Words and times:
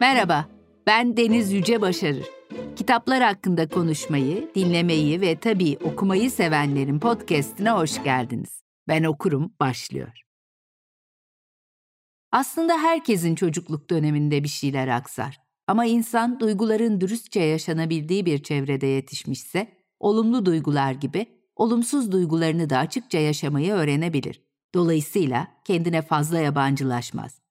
Merhaba, 0.00 0.48
ben 0.86 1.16
Deniz 1.16 1.52
Yüce 1.52 1.80
Başarır. 1.80 2.26
Kitaplar 2.76 3.22
hakkında 3.22 3.68
konuşmayı, 3.68 4.50
dinlemeyi 4.54 5.20
ve 5.20 5.36
tabii 5.40 5.78
okumayı 5.84 6.30
sevenlerin 6.30 6.98
podcastine 6.98 7.70
hoş 7.70 8.02
geldiniz. 8.02 8.62
Ben 8.88 9.04
okurum 9.04 9.52
başlıyor. 9.60 10.22
Aslında 12.32 12.78
herkesin 12.78 13.34
çocukluk 13.34 13.90
döneminde 13.90 14.44
bir 14.44 14.48
şeyler 14.48 14.88
aksar. 14.88 15.40
Ama 15.66 15.84
insan 15.86 16.40
duyguların 16.40 17.00
dürüstçe 17.00 17.40
yaşanabildiği 17.40 18.26
bir 18.26 18.42
çevrede 18.42 18.86
yetişmişse, 18.86 19.68
olumlu 20.00 20.46
duygular 20.46 20.92
gibi 20.92 21.26
olumsuz 21.56 22.12
duygularını 22.12 22.70
da 22.70 22.78
açıkça 22.78 23.18
yaşamayı 23.18 23.72
öğrenebilir. 23.72 24.42
Dolayısıyla 24.74 25.48
kendine 25.64 26.02
fazla 26.02 26.38
yabancılaşmaz. 26.38 27.47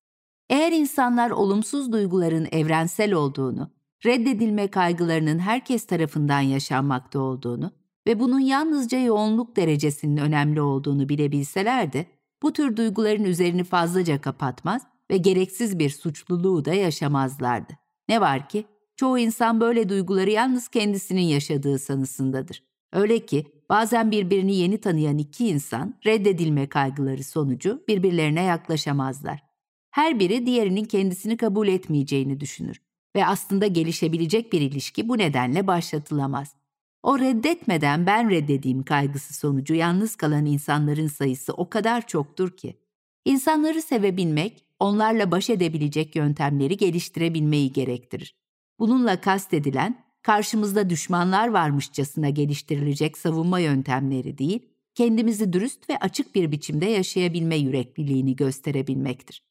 Eğer 0.50 0.72
insanlar 0.72 1.30
olumsuz 1.30 1.92
duyguların 1.92 2.48
evrensel 2.52 3.14
olduğunu, 3.14 3.72
reddedilme 4.06 4.68
kaygılarının 4.68 5.40
herkes 5.40 5.86
tarafından 5.86 6.42
yaşanmakta 6.42 7.20
olduğunu 7.20 7.72
ve 8.08 8.20
bunun 8.20 8.40
yalnızca 8.40 9.00
yoğunluk 9.00 9.56
derecesinin 9.56 10.18
önemli 10.18 10.62
olduğunu 10.62 11.10
bilebilselerdi, 11.10 12.08
bu 12.44 12.54
tür 12.54 12.78
duyguların 12.78 13.24
üzerini 13.24 13.64
fazlaca 13.64 14.22
kapatmaz 14.22 14.82
ve 15.12 15.18
gereksiz 15.18 15.80
bir 15.80 15.90
suçluluğu 15.90 16.66
da 16.66 16.74
yaşamazlardı. 16.74 17.74
Ne 18.10 18.22
var 18.22 18.50
ki, 18.50 18.66
çoğu 18.96 19.20
insan 19.20 19.62
böyle 19.62 19.90
duyguları 19.90 20.30
yalnız 20.30 20.68
kendisinin 20.68 21.22
yaşadığı 21.22 21.80
sanısındadır. 21.80 22.64
Öyle 22.94 23.26
ki 23.26 23.46
bazen 23.70 24.12
birbirini 24.12 24.56
yeni 24.56 24.78
tanıyan 24.78 25.18
iki 25.18 25.48
insan 25.48 25.96
reddedilme 26.06 26.70
kaygıları 26.70 27.24
sonucu 27.24 27.84
birbirlerine 27.88 28.44
yaklaşamazlar. 28.44 29.47
Her 29.90 30.20
biri 30.20 30.46
diğerinin 30.46 30.86
kendisini 30.86 31.38
kabul 31.38 31.68
etmeyeceğini 31.68 32.40
düşünür 32.40 32.82
ve 33.16 33.26
aslında 33.26 33.68
gelişebilecek 33.68 34.54
bir 34.54 34.62
ilişki 34.62 35.10
bu 35.10 35.18
nedenle 35.18 35.68
başlatılamaz. 35.68 36.56
O 37.04 37.20
reddetmeden 37.20 38.06
ben 38.06 38.30
reddedeyim 38.30 38.84
kaygısı 38.84 39.34
sonucu 39.34 39.74
yalnız 39.74 40.16
kalan 40.16 40.46
insanların 40.46 41.08
sayısı 41.08 41.54
o 41.54 41.70
kadar 41.70 42.08
çoktur 42.08 42.58
ki. 42.58 42.80
İnsanları 43.26 43.82
sevebilmek, 43.82 44.66
onlarla 44.80 45.32
baş 45.32 45.50
edebilecek 45.50 46.16
yöntemleri 46.16 46.78
geliştirebilmeyi 46.78 47.74
gerektirir. 47.74 48.36
Bununla 48.80 49.22
kastedilen, 49.22 50.04
karşımızda 50.22 50.90
düşmanlar 50.90 51.48
varmışçasına 51.48 52.30
geliştirilecek 52.30 53.18
savunma 53.18 53.60
yöntemleri 53.60 54.38
değil, 54.38 54.70
kendimizi 54.96 55.54
dürüst 55.54 55.90
ve 55.90 55.98
açık 55.98 56.36
bir 56.36 56.52
biçimde 56.52 56.86
yaşayabilme 56.86 57.56
yürekliliğini 57.56 58.36
gösterebilmektir. 58.36 59.47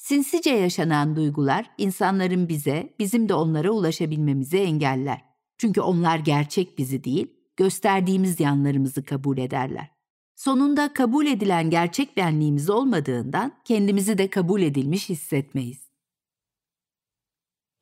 Sinsice 0.00 0.50
yaşanan 0.50 1.16
duygular 1.16 1.70
insanların 1.78 2.48
bize, 2.48 2.94
bizim 2.98 3.28
de 3.28 3.34
onlara 3.34 3.70
ulaşabilmemizi 3.70 4.58
engeller. 4.58 5.24
Çünkü 5.58 5.80
onlar 5.80 6.18
gerçek 6.18 6.78
bizi 6.78 7.04
değil, 7.04 7.26
gösterdiğimiz 7.56 8.40
yanlarımızı 8.40 9.04
kabul 9.04 9.38
ederler. 9.38 9.90
Sonunda 10.36 10.92
kabul 10.92 11.26
edilen 11.26 11.70
gerçek 11.70 12.16
benliğimiz 12.16 12.70
olmadığından 12.70 13.52
kendimizi 13.64 14.18
de 14.18 14.30
kabul 14.30 14.62
edilmiş 14.62 15.08
hissetmeyiz. 15.08 15.90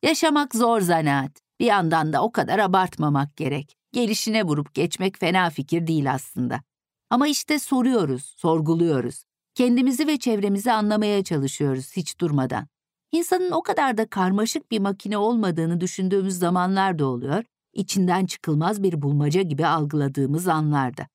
Yaşamak 0.02 0.55
zor 0.55 0.80
zanaat. 0.80 1.41
Bir 1.61 1.66
yandan 1.66 2.12
da 2.12 2.22
o 2.22 2.33
kadar 2.33 2.58
abartmamak 2.58 3.36
gerek. 3.36 3.77
Gelişine 3.92 4.44
vurup 4.44 4.74
geçmek 4.74 5.19
fena 5.19 5.50
fikir 5.50 5.86
değil 5.86 6.12
aslında. 6.12 6.62
Ama 7.11 7.28
işte 7.28 7.58
soruyoruz, 7.58 8.24
sorguluyoruz. 8.24 9.27
Kendimizi 9.59 10.06
ve 10.06 10.19
çevremizi 10.19 10.73
anlamaya 10.73 11.25
çalışıyoruz 11.25 11.97
hiç 11.97 12.20
durmadan. 12.20 12.67
İnsanın 13.12 13.51
o 13.51 13.62
kadar 13.62 13.98
da 13.98 14.09
karmaşık 14.09 14.70
bir 14.70 14.78
makine 14.78 15.19
olmadığını 15.19 15.81
düşündüğümüz 15.81 16.39
zamanlar 16.39 16.98
da 16.98 17.06
oluyor, 17.06 17.45
içinden 17.73 18.27
çıkılmaz 18.27 18.83
bir 18.83 19.03
bulmaca 19.03 19.42
gibi 19.42 19.67
algıladığımız 19.67 20.48
anlarda. 20.48 21.06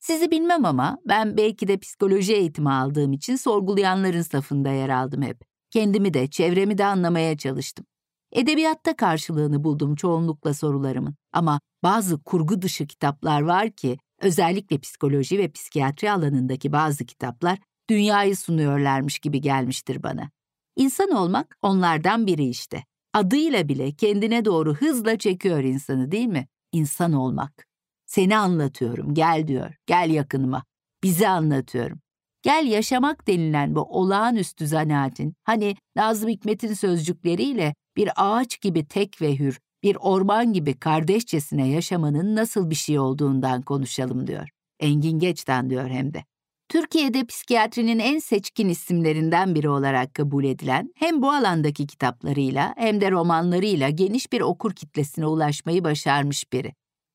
Sizi 0.00 0.30
bilmem 0.30 0.64
ama 0.64 0.98
ben 1.08 1.36
belki 1.36 1.68
de 1.68 1.78
psikoloji 1.78 2.32
eğitimi 2.32 2.70
aldığım 2.70 3.12
için 3.12 3.36
sorgulayanların 3.36 4.22
safında 4.22 4.70
yer 4.70 4.88
aldım 4.88 5.22
hep. 5.22 5.40
Kendimi 5.70 6.14
de, 6.14 6.26
çevremi 6.26 6.78
de 6.78 6.84
anlamaya 6.84 7.36
çalıştım. 7.36 7.86
Edebiyatta 8.32 8.96
karşılığını 8.96 9.64
buldum 9.64 9.94
çoğunlukla 9.94 10.54
sorularımın. 10.54 11.14
Ama 11.32 11.60
bazı 11.82 12.22
kurgu 12.22 12.62
dışı 12.62 12.86
kitaplar 12.86 13.40
var 13.40 13.70
ki, 13.70 13.98
özellikle 14.20 14.78
psikoloji 14.78 15.38
ve 15.38 15.50
psikiyatri 15.50 16.12
alanındaki 16.12 16.72
bazı 16.72 17.06
kitaplar 17.06 17.58
dünyayı 17.90 18.36
sunuyorlarmış 18.36 19.18
gibi 19.18 19.40
gelmiştir 19.40 20.02
bana. 20.02 20.30
İnsan 20.76 21.10
olmak 21.10 21.58
onlardan 21.62 22.26
biri 22.26 22.48
işte. 22.48 22.84
Adıyla 23.12 23.68
bile 23.68 23.92
kendine 23.92 24.44
doğru 24.44 24.74
hızla 24.74 25.18
çekiyor 25.18 25.62
insanı 25.62 26.12
değil 26.12 26.26
mi? 26.26 26.48
İnsan 26.72 27.12
olmak. 27.12 27.66
Seni 28.06 28.36
anlatıyorum, 28.36 29.14
gel 29.14 29.48
diyor, 29.48 29.74
gel 29.86 30.10
yakınıma. 30.10 30.64
Bizi 31.02 31.28
anlatıyorum. 31.28 32.00
Gel 32.42 32.66
yaşamak 32.66 33.28
denilen 33.28 33.74
bu 33.74 33.80
olağanüstü 33.80 34.66
zanaatin, 34.66 35.34
hani 35.44 35.76
Nazım 35.96 36.28
Hikmet'in 36.28 36.74
sözcükleriyle 36.74 37.74
bir 37.96 38.10
ağaç 38.16 38.60
gibi 38.60 38.84
tek 38.88 39.22
ve 39.22 39.38
hür, 39.38 39.60
bir 39.82 39.96
orman 40.00 40.52
gibi 40.52 40.78
kardeşçesine 40.78 41.68
yaşamanın 41.68 42.36
nasıl 42.36 42.70
bir 42.70 42.74
şey 42.74 42.98
olduğundan 42.98 43.62
konuşalım 43.62 44.26
diyor. 44.26 44.48
Engin 44.80 45.18
Geç'ten 45.18 45.70
diyor 45.70 45.88
hem 45.88 46.14
de. 46.14 46.24
Türkiye'de 46.72 47.24
psikiyatrinin 47.24 47.98
en 47.98 48.18
seçkin 48.18 48.68
isimlerinden 48.68 49.54
biri 49.54 49.68
olarak 49.68 50.14
kabul 50.14 50.44
edilen, 50.44 50.92
hem 50.96 51.22
bu 51.22 51.30
alandaki 51.30 51.86
kitaplarıyla 51.86 52.74
hem 52.76 53.00
de 53.00 53.10
romanlarıyla 53.10 53.88
geniş 53.88 54.32
bir 54.32 54.40
okur 54.40 54.72
kitlesine 54.72 55.26
ulaşmayı 55.26 55.84
başarmış 55.84 56.52
biri. 56.52 56.72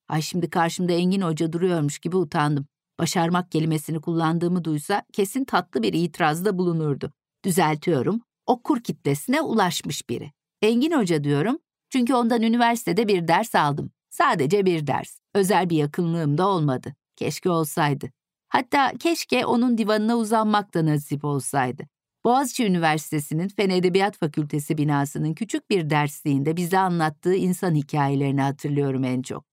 Ay 0.09 0.21
şimdi 0.21 0.49
karşımda 0.49 0.93
Engin 0.93 1.21
Hoca 1.21 1.53
duruyormuş 1.53 1.99
gibi 1.99 2.15
utandım. 2.15 2.65
Başarmak 2.99 3.51
kelimesini 3.51 4.01
kullandığımı 4.01 4.63
duysa 4.63 5.03
kesin 5.13 5.45
tatlı 5.45 5.83
bir 5.83 5.93
itirazda 5.93 6.57
bulunurdu. 6.57 7.11
Düzeltiyorum, 7.45 8.21
okur 8.45 8.79
kitlesine 8.81 9.41
ulaşmış 9.41 10.09
biri. 10.09 10.31
Engin 10.61 10.91
Hoca 10.91 11.23
diyorum 11.23 11.59
çünkü 11.89 12.13
ondan 12.13 12.41
üniversitede 12.41 13.07
bir 13.07 13.27
ders 13.27 13.55
aldım. 13.55 13.91
Sadece 14.09 14.65
bir 14.65 14.87
ders. 14.87 15.19
Özel 15.35 15.69
bir 15.69 15.77
yakınlığım 15.77 16.37
da 16.37 16.47
olmadı. 16.47 16.93
Keşke 17.15 17.49
olsaydı. 17.49 18.16
Hatta 18.49 18.91
keşke 18.99 19.45
onun 19.45 19.77
divanına 19.77 20.15
uzanmak 20.17 20.73
da 20.73 20.85
nasip 20.85 21.25
olsaydı. 21.25 21.83
Boğaziçi 22.25 22.65
Üniversitesi'nin 22.65 23.47
Fen 23.47 23.69
Edebiyat 23.69 24.17
Fakültesi 24.17 24.77
binasının 24.77 25.33
küçük 25.33 25.69
bir 25.69 25.89
dersliğinde 25.89 26.57
bize 26.57 26.77
anlattığı 26.79 27.35
insan 27.35 27.75
hikayelerini 27.75 28.41
hatırlıyorum 28.41 29.03
en 29.03 29.21
çok. 29.21 29.45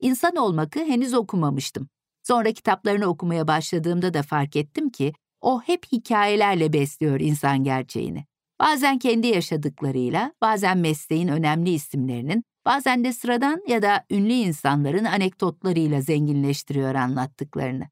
İnsan 0.00 0.36
olmakı 0.36 0.78
henüz 0.80 1.14
okumamıştım. 1.14 1.88
Sonra 2.22 2.52
kitaplarını 2.52 3.06
okumaya 3.06 3.48
başladığımda 3.48 4.14
da 4.14 4.22
fark 4.22 4.56
ettim 4.56 4.90
ki 4.90 5.12
o 5.40 5.60
hep 5.60 5.86
hikayelerle 5.92 6.72
besliyor 6.72 7.20
insan 7.20 7.64
gerçeğini. 7.64 8.24
Bazen 8.60 8.98
kendi 8.98 9.26
yaşadıklarıyla, 9.26 10.32
bazen 10.40 10.78
mesleğin 10.78 11.28
önemli 11.28 11.70
isimlerinin, 11.70 12.44
bazen 12.64 13.04
de 13.04 13.12
sıradan 13.12 13.62
ya 13.68 13.82
da 13.82 14.04
ünlü 14.10 14.32
insanların 14.32 15.04
anekdotlarıyla 15.04 16.00
zenginleştiriyor 16.00 16.94
anlattıklarını. 16.94 17.88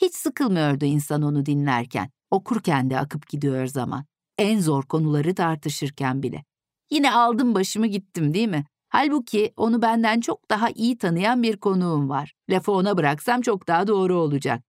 Hiç 0.00 0.14
sıkılmıyordu 0.14 0.84
insan 0.84 1.22
onu 1.22 1.46
dinlerken. 1.46 2.10
Okurken 2.30 2.90
de 2.90 2.98
akıp 2.98 3.28
gidiyor 3.28 3.66
zaman. 3.66 4.04
En 4.38 4.60
zor 4.60 4.82
konuları 4.82 5.34
tartışırken 5.34 6.22
bile. 6.22 6.44
Yine 6.90 7.12
aldım 7.12 7.54
başımı 7.54 7.86
gittim 7.86 8.34
değil 8.34 8.48
mi? 8.48 8.64
Halbuki 8.88 9.52
onu 9.56 9.82
benden 9.82 10.20
çok 10.20 10.50
daha 10.50 10.70
iyi 10.70 10.98
tanıyan 10.98 11.42
bir 11.42 11.56
konuğum 11.56 12.08
var. 12.08 12.34
Lafı 12.50 12.72
ona 12.72 12.96
bıraksam 12.96 13.40
çok 13.40 13.68
daha 13.68 13.86
doğru 13.86 14.16
olacak. 14.16 14.62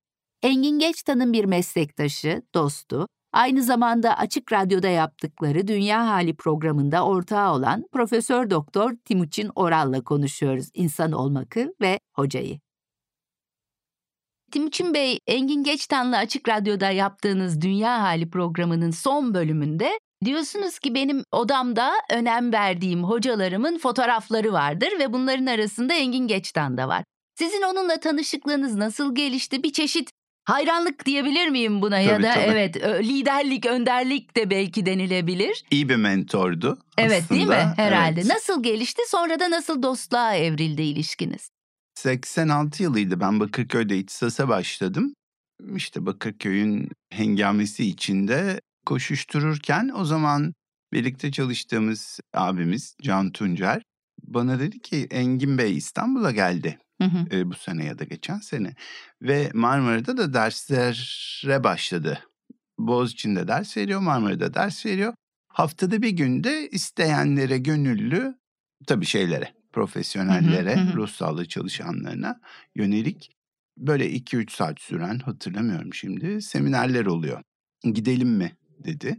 Engin 0.44 0.80
Geçtan'ın 0.80 1.34
bir 1.34 1.46
meslektaşı, 1.46 2.42
dostu, 2.56 3.08
aynı 3.34 3.64
zamanda 3.64 4.18
Açık 4.18 4.54
Radyo'da 4.54 4.88
yaptıkları 4.88 5.68
Dünya 5.68 6.08
Hali 6.08 6.36
programında 6.36 7.06
ortağı 7.06 7.54
olan 7.54 7.86
Profesör 7.92 8.50
Doktor 8.50 8.94
Timuçin 9.06 9.52
Oral'la 9.56 10.02
konuşuyoruz 10.04 10.70
insan 10.74 11.12
olmakı 11.12 11.74
ve 11.82 12.00
hocayı. 12.16 12.60
Timuçin 14.52 14.94
Bey, 14.94 15.20
Engin 15.28 15.64
Geçtan'la 15.64 16.18
Açık 16.18 16.50
Radyo'da 16.50 16.90
yaptığınız 16.90 17.62
Dünya 17.62 18.02
Hali 18.02 18.30
programının 18.30 18.92
son 18.92 19.34
bölümünde 19.34 20.00
diyorsunuz 20.26 20.80
ki 20.80 20.96
benim 20.96 21.24
odamda 21.32 21.92
önem 22.10 22.54
verdiğim 22.54 23.04
hocalarımın 23.04 23.78
fotoğrafları 23.78 24.54
vardır 24.54 24.90
ve 25.00 25.14
bunların 25.14 25.46
arasında 25.46 25.94
Engin 25.94 26.28
Geçtan 26.28 26.78
da 26.78 26.88
var. 26.88 27.04
Sizin 27.36 27.62
onunla 27.62 28.00
tanışıklığınız 28.00 28.76
nasıl 28.76 29.16
gelişti? 29.16 29.64
Bir 29.64 29.74
çeşit 29.74 30.10
hayranlık 30.46 31.06
diyebilir 31.06 31.48
miyim 31.48 31.82
buna 31.82 31.96
tabii, 31.96 32.08
ya 32.08 32.24
da 32.24 32.34
tabii. 32.34 32.44
evet 32.44 32.76
liderlik, 33.04 33.66
önderlik 33.66 34.38
de 34.38 34.50
belki 34.50 34.86
denilebilir. 34.86 35.64
İyi 35.72 35.90
bir 35.90 35.96
mentordu. 35.96 36.80
Evet 36.98 37.24
aslında. 37.24 37.40
değil 37.40 37.48
mi? 37.48 37.74
Herhalde. 37.76 38.22
Evet. 38.22 38.34
Nasıl 38.34 38.64
gelişti? 38.64 39.02
Sonra 39.08 39.40
da 39.40 39.52
nasıl 39.52 39.84
dostluğa 39.84 40.36
evrildi 40.36 40.82
ilişkiniz? 40.82 41.50
86 42.02 42.84
yılıydı 42.84 43.20
ben 43.20 43.40
Bakırköy'de 43.40 43.98
ihtisasa 43.98 44.48
başladım. 44.48 45.14
İşte 45.76 46.06
Bakırköy'ün 46.06 46.90
hengamesi 47.10 47.86
içinde 47.86 48.62
koşuştururken 48.86 49.92
o 49.96 50.06
zaman 50.06 50.54
birlikte 50.94 51.32
çalıştığımız 51.32 52.20
abimiz 52.34 52.96
Can 53.02 53.32
Tuncer 53.32 53.82
bana 54.24 54.60
dedi 54.60 54.80
ki 54.80 55.08
Engin 55.12 55.58
Bey 55.58 55.78
İstanbul'a 55.78 56.32
geldi. 56.32 56.80
Hı 57.02 57.08
hı. 57.08 57.38
e, 57.38 57.50
bu 57.50 57.54
sene 57.54 57.86
ya 57.86 58.00
da 58.00 58.04
geçen 58.04 58.40
sene. 58.40 58.76
Ve 59.22 59.52
Marmara'da 59.54 60.18
da 60.18 60.34
derslere 60.34 61.64
başladı. 61.64 62.20
Boğaziçi'nde 62.80 63.48
ders 63.48 63.78
veriyor, 63.78 64.00
Marmara'da 64.00 64.54
ders 64.54 64.86
veriyor. 64.86 65.14
Haftada 65.48 66.02
bir 66.02 66.10
günde 66.10 66.70
isteyenlere 66.70 67.58
gönüllü, 67.58 68.36
tabii 68.88 69.06
şeylere, 69.06 69.61
profesyonellere, 69.74 70.76
Hı 70.76 70.80
hı, 70.80 70.94
ruh 70.94 71.10
sağlığı 71.10 71.48
çalışanlarına 71.48 72.40
yönelik 72.76 73.32
böyle 73.78 74.12
2-3 74.12 74.52
saat 74.52 74.80
süren 74.80 75.20
hatırlamıyorum 75.20 75.94
şimdi 75.94 76.42
seminerler 76.42 77.06
oluyor. 77.06 77.42
Gidelim 77.84 78.30
mi 78.30 78.52
dedi. 78.80 79.18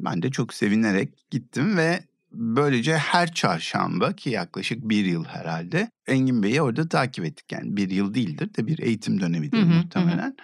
Ben 0.00 0.22
de 0.22 0.30
çok 0.30 0.54
sevinerek 0.54 1.30
gittim 1.30 1.76
ve 1.76 2.04
böylece 2.32 2.96
her 2.96 3.32
çarşamba 3.32 4.12
ki 4.12 4.30
yaklaşık 4.30 4.88
bir 4.88 5.04
yıl 5.04 5.24
herhalde 5.24 5.90
Engin 6.06 6.42
Bey'i 6.42 6.62
orada 6.62 6.88
takip 6.88 7.24
ettik. 7.24 7.52
Yani 7.52 7.76
bir 7.76 7.90
yıl 7.90 8.14
değildir 8.14 8.54
de 8.54 8.66
bir 8.66 8.78
eğitim 8.78 9.20
dönemidir 9.20 9.58
Hı 9.58 9.62
hı, 9.62 9.66
hı 9.66 9.72
hı. 9.72 9.76
muhtemelen. 9.76 10.36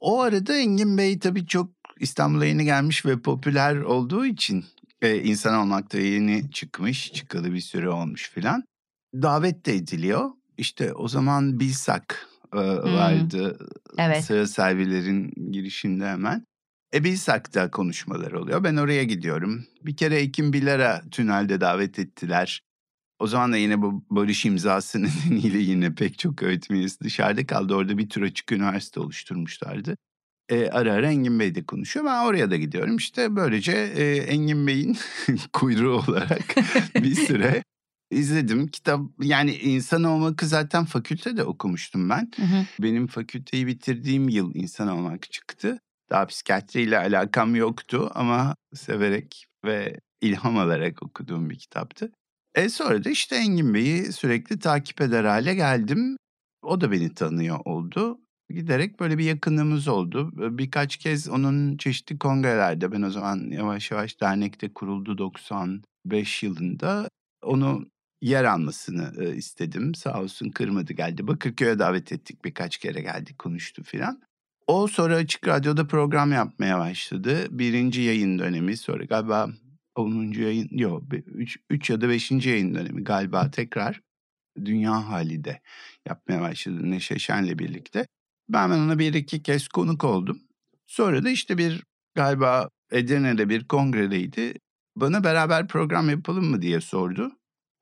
O 0.00 0.20
arada 0.20 0.56
Engin 0.56 0.98
Bey 0.98 1.18
tabii 1.18 1.46
çok 1.46 1.70
İstanbul'a 2.00 2.44
yeni 2.46 2.64
gelmiş 2.64 3.06
ve 3.06 3.20
popüler 3.20 3.76
olduğu 3.76 4.26
için 4.26 4.64
e, 5.04 5.22
insan 5.22 5.54
olmakta 5.54 5.98
yeni 5.98 6.50
çıkmış, 6.50 7.12
çıkalı 7.12 7.52
bir 7.52 7.60
süre 7.60 7.88
olmuş 7.88 8.30
filan. 8.30 8.64
Davet 9.14 9.66
de 9.66 9.74
ediliyor. 9.74 10.30
İşte 10.58 10.92
o 10.92 11.08
zaman 11.08 11.60
Bilsak 11.60 12.28
e, 12.52 12.58
vardı. 12.58 13.58
Evet. 13.98 14.24
Sıra 14.24 14.46
servilerin 14.46 15.32
girişinde 15.52 16.06
hemen. 16.06 16.44
E 16.94 17.04
Bilsak'ta 17.04 17.70
konuşmalar 17.70 18.32
oluyor. 18.32 18.64
Ben 18.64 18.76
oraya 18.76 19.04
gidiyorum. 19.04 19.64
Bir 19.82 19.96
kere 19.96 20.16
Ekim 20.16 20.52
Bilar'a 20.52 21.02
tünelde 21.10 21.60
davet 21.60 21.98
ettiler. 21.98 22.62
O 23.18 23.26
zaman 23.26 23.52
da 23.52 23.56
yine 23.56 23.82
bu 23.82 24.04
barış 24.10 24.44
imzası 24.44 25.02
nedeniyle 25.02 25.58
yine 25.58 25.94
pek 25.94 26.18
çok 26.18 26.42
öğretim 26.42 26.76
üyesi 26.76 27.00
dışarıda 27.00 27.46
kaldı. 27.46 27.74
Orada 27.74 27.98
bir 27.98 28.08
tür 28.08 28.22
açık 28.22 28.52
üniversite 28.52 29.00
oluşturmuşlardı. 29.00 29.96
E, 30.48 30.68
ara 30.68 30.92
ara 30.92 31.10
Engin 31.10 31.40
Bey 31.40 31.54
de 31.54 31.64
konuşuyor. 31.66 32.06
Ben 32.06 32.24
oraya 32.24 32.50
da 32.50 32.56
gidiyorum. 32.56 32.96
İşte 32.96 33.36
böylece 33.36 33.72
e, 33.72 34.16
Engin 34.16 34.66
Bey'in 34.66 34.96
kuyruğu 35.52 36.02
olarak 36.08 36.54
bir 36.94 37.14
süre 37.14 37.62
izledim. 38.10 38.68
Kitap 38.68 39.00
yani 39.20 39.54
insan 39.56 40.04
olmakı 40.04 40.46
zaten 40.46 40.84
fakültede 40.84 41.44
okumuştum 41.44 42.10
ben. 42.10 42.30
Hı 42.36 42.42
hı. 42.42 42.66
Benim 42.80 43.06
fakülteyi 43.06 43.66
bitirdiğim 43.66 44.28
yıl 44.28 44.54
insan 44.54 44.88
olmak 44.88 45.32
çıktı. 45.32 45.78
Daha 46.10 46.26
psikiyatriyle 46.26 46.98
alakam 46.98 47.56
yoktu 47.56 48.10
ama 48.14 48.54
severek 48.74 49.46
ve 49.64 50.00
ilham 50.20 50.58
alarak 50.58 51.02
okuduğum 51.02 51.50
bir 51.50 51.58
kitaptı. 51.58 52.12
E 52.54 52.68
sonra 52.68 53.04
da 53.04 53.10
işte 53.10 53.36
Engin 53.36 53.74
Bey'i 53.74 54.12
sürekli 54.12 54.58
takip 54.58 55.00
eder 55.00 55.24
hale 55.24 55.54
geldim. 55.54 56.16
O 56.62 56.80
da 56.80 56.92
beni 56.92 57.14
tanıyor 57.14 57.60
oldu. 57.64 58.20
Giderek 58.50 59.00
böyle 59.00 59.18
bir 59.18 59.24
yakınlığımız 59.24 59.88
oldu. 59.88 60.30
Birkaç 60.58 60.96
kez 60.96 61.28
onun 61.28 61.76
çeşitli 61.76 62.18
kongrelerde 62.18 62.92
ben 62.92 63.02
o 63.02 63.10
zaman 63.10 63.50
yavaş 63.50 63.90
yavaş 63.90 64.20
dernekte 64.20 64.72
kuruldu 64.72 65.18
95 65.18 66.42
yılında. 66.42 67.08
Onu 67.42 67.90
yer 68.22 68.44
almasını 68.44 69.24
istedim. 69.34 69.94
Sağ 69.94 70.22
olsun 70.22 70.50
kırmadı 70.50 70.92
geldi. 70.92 71.26
Bakırköy'e 71.26 71.78
davet 71.78 72.12
ettik 72.12 72.44
birkaç 72.44 72.78
kere 72.78 73.00
geldi 73.00 73.36
konuştu 73.36 73.82
filan. 73.82 74.22
O 74.66 74.86
sonra 74.86 75.16
Açık 75.16 75.48
Radyo'da 75.48 75.86
program 75.86 76.32
yapmaya 76.32 76.78
başladı. 76.78 77.46
Birinci 77.50 78.00
yayın 78.00 78.38
dönemi 78.38 78.76
sonra 78.76 79.04
galiba 79.04 79.48
10. 79.94 80.32
yayın 80.32 80.68
yok 80.70 81.02
3 81.70 81.90
ya 81.90 82.00
da 82.00 82.08
5. 82.08 82.30
yayın 82.46 82.74
dönemi 82.74 83.04
galiba 83.04 83.50
tekrar 83.50 84.00
Dünya 84.64 85.08
Hali'de 85.08 85.60
yapmaya 86.08 86.40
başladı 86.40 86.90
Neşe 86.90 87.18
Şen'le 87.18 87.58
birlikte. 87.58 88.06
Ben 88.48 88.70
ona 88.70 88.98
bir 88.98 89.14
iki 89.14 89.42
kez 89.42 89.68
konuk 89.68 90.04
oldum. 90.04 90.40
Sonra 90.86 91.24
da 91.24 91.30
işte 91.30 91.58
bir 91.58 91.84
galiba 92.14 92.68
Edirne'de 92.92 93.48
bir 93.48 93.68
kongredeydi. 93.68 94.54
Bana 94.96 95.24
beraber 95.24 95.68
program 95.68 96.10
yapalım 96.10 96.44
mı 96.44 96.62
diye 96.62 96.80
sordu. 96.80 97.32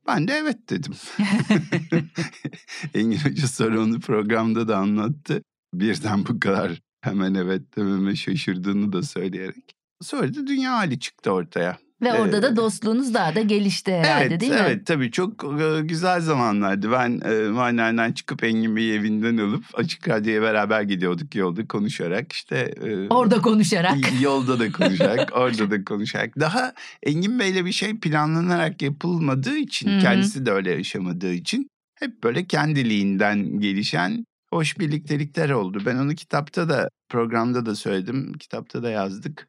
Ben 0.07 0.29
de 0.29 0.33
evet 0.33 0.71
dedim. 0.71 0.93
Engin 2.95 3.19
Hoca 3.19 3.47
sonra 3.47 3.81
onu 3.81 4.01
programda 4.01 4.69
da 4.69 4.77
anlattı. 4.77 5.43
Birden 5.75 6.27
bu 6.27 6.41
kadar 6.41 6.81
hemen 7.01 7.35
evet 7.35 7.77
dememe 7.77 8.17
şaşırdığını 8.17 8.93
da 8.93 9.03
söyleyerek. 9.03 9.75
Sonra 10.01 10.35
da 10.35 10.47
dünya 10.47 10.73
hali 10.73 10.99
çıktı 10.99 11.31
ortaya. 11.31 11.79
Ve 12.03 12.13
orada 12.13 12.39
Ee, 12.39 12.43
da 12.43 12.57
dostluğunuz 12.57 13.15
daha 13.15 13.35
da 13.35 13.41
gelişti 13.41 13.93
herhalde 13.95 14.25
evet, 14.27 14.41
değil 14.41 14.53
mi? 14.53 14.59
Evet 14.63 14.87
tabii 14.87 15.11
çok 15.11 15.45
e, 15.45 15.81
güzel 15.83 16.21
zamanlardı. 16.21 16.93
Ben 16.93 17.21
e, 17.25 17.49
mahallenden 17.49 18.13
çıkıp 18.13 18.45
Engin 18.45 18.77
Bey'i 18.77 18.93
evinden 18.95 19.37
alıp 19.37 19.65
Açık 19.75 20.09
Radyo'ya 20.09 20.43
beraber 20.43 20.83
gidiyorduk 20.83 21.35
yolda 21.35 21.69
konuşarak. 21.69 22.33
işte 22.33 22.57
e, 22.57 23.09
Orada 23.09 23.41
konuşarak. 23.43 23.97
Yolda 24.21 24.61
da 24.61 24.73
konuşarak, 24.73 25.31
orada 25.37 25.71
da 25.71 25.85
konuşarak. 25.85 26.41
Daha 26.41 26.73
Engin 27.03 27.39
Bey'le 27.39 27.65
bir 27.65 27.73
şey 27.73 27.99
planlanarak 27.99 28.83
yapılmadığı 28.83 29.57
için, 29.57 29.91
Hı 29.91 29.97
hı. 29.97 30.01
kendisi 30.01 30.47
de 30.47 30.51
öyle 30.51 30.71
yaşamadığı 30.71 31.33
için 31.33 31.69
hep 31.99 32.23
böyle 32.25 32.47
kendiliğinden 32.47 33.61
gelişen 33.61 34.25
hoş 34.53 34.79
birliktelikler 34.79 35.51
oldu. 35.51 35.83
Ben 35.87 35.97
onu 35.97 36.15
kitapta 36.15 36.69
da, 36.69 36.89
programda 37.09 37.67
da 37.67 37.75
söyledim, 37.75 38.33
kitapta 38.33 38.83
da 38.83 38.91
yazdık. 38.91 39.49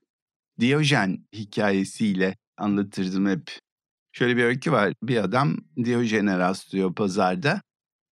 Diyojen 0.60 1.26
hikayesiyle 1.34 2.36
anlatırdım 2.58 3.30
hep. 3.30 3.60
Şöyle 4.12 4.38
bir 4.38 4.44
öykü 4.44 4.72
var. 4.72 4.94
Bir 5.04 5.18
adam 5.18 5.58
Diyojen'e 5.84 6.38
rastlıyor 6.38 6.96
pazarda. 6.96 7.62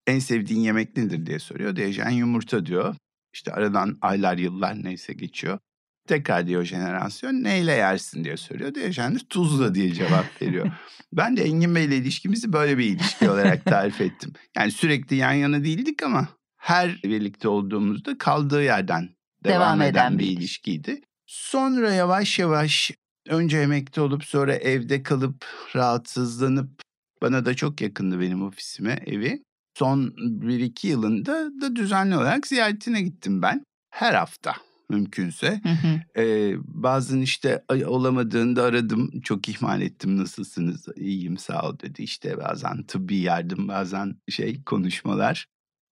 En 0.07 0.19
sevdiğin 0.19 0.61
yemek 0.61 0.97
nedir 0.97 1.25
diye 1.25 1.39
soruyor. 1.39 1.75
Diyojen 1.75 2.09
yumurta 2.09 2.65
diyor. 2.65 2.95
İşte 3.33 3.53
aradan 3.53 3.97
aylar 4.01 4.38
yıllar 4.38 4.83
neyse 4.83 5.13
geçiyor. 5.13 5.59
Tekrar 6.07 6.47
diyor 6.47 6.63
jenerasyon 6.63 7.43
neyle 7.43 7.71
yersin 7.71 8.23
diye 8.23 8.38
soruyor. 8.38 8.75
Diyojen 8.75 9.15
de 9.15 9.19
tuzla 9.29 9.75
diye 9.75 9.93
cevap 9.93 10.41
veriyor. 10.41 10.71
ben 11.13 11.38
de 11.38 11.43
Engin 11.43 11.75
Bey'le 11.75 11.91
ilişkimizi 11.91 12.53
böyle 12.53 12.77
bir 12.77 12.85
ilişki 12.85 13.29
olarak 13.29 13.65
tarif 13.65 14.01
ettim. 14.01 14.33
Yani 14.57 14.71
sürekli 14.71 15.15
yan 15.15 15.33
yana 15.33 15.63
değildik 15.63 16.03
ama 16.03 16.27
her 16.57 16.99
birlikte 17.03 17.47
olduğumuzda 17.47 18.17
kaldığı 18.17 18.63
yerden 18.63 19.09
devam, 19.43 19.61
Devam 19.61 19.81
eden, 19.81 19.91
eden 19.91 20.19
bir 20.19 20.27
ilişkiydi. 20.27 21.01
Sonra 21.31 21.93
yavaş 21.93 22.39
yavaş 22.39 22.91
önce 23.27 23.57
emekli 23.57 24.01
olup 24.01 24.23
sonra 24.23 24.55
evde 24.55 25.03
kalıp 25.03 25.45
rahatsızlanıp 25.75 26.81
bana 27.21 27.45
da 27.45 27.53
çok 27.53 27.81
yakındı 27.81 28.19
benim 28.19 28.43
ofisime 28.43 29.00
evi. 29.05 29.43
Son 29.77 30.13
bir 30.17 30.59
iki 30.59 30.88
yılında 30.88 31.61
da 31.61 31.75
düzenli 31.75 32.17
olarak 32.17 32.47
ziyaretine 32.47 33.01
gittim 33.01 33.41
ben. 33.41 33.63
Her 33.93 34.13
hafta 34.13 34.55
mümkünse. 34.89 35.61
Hı 35.63 35.69
hı. 35.69 36.21
Ee, 36.21 36.55
bazen 36.63 37.21
işte 37.21 37.63
olamadığında 37.69 38.63
aradım. 38.63 39.21
Çok 39.21 39.50
ihmal 39.50 39.81
ettim 39.81 40.17
nasılsınız? 40.17 40.88
İyiyim 40.95 41.38
sağ 41.38 41.69
ol 41.69 41.79
dedi. 41.79 42.01
İşte 42.01 42.38
bazen 42.38 42.83
tıbbi 42.83 43.17
yardım 43.17 43.67
bazen 43.67 44.15
şey 44.29 44.63
konuşmalar. 44.63 45.45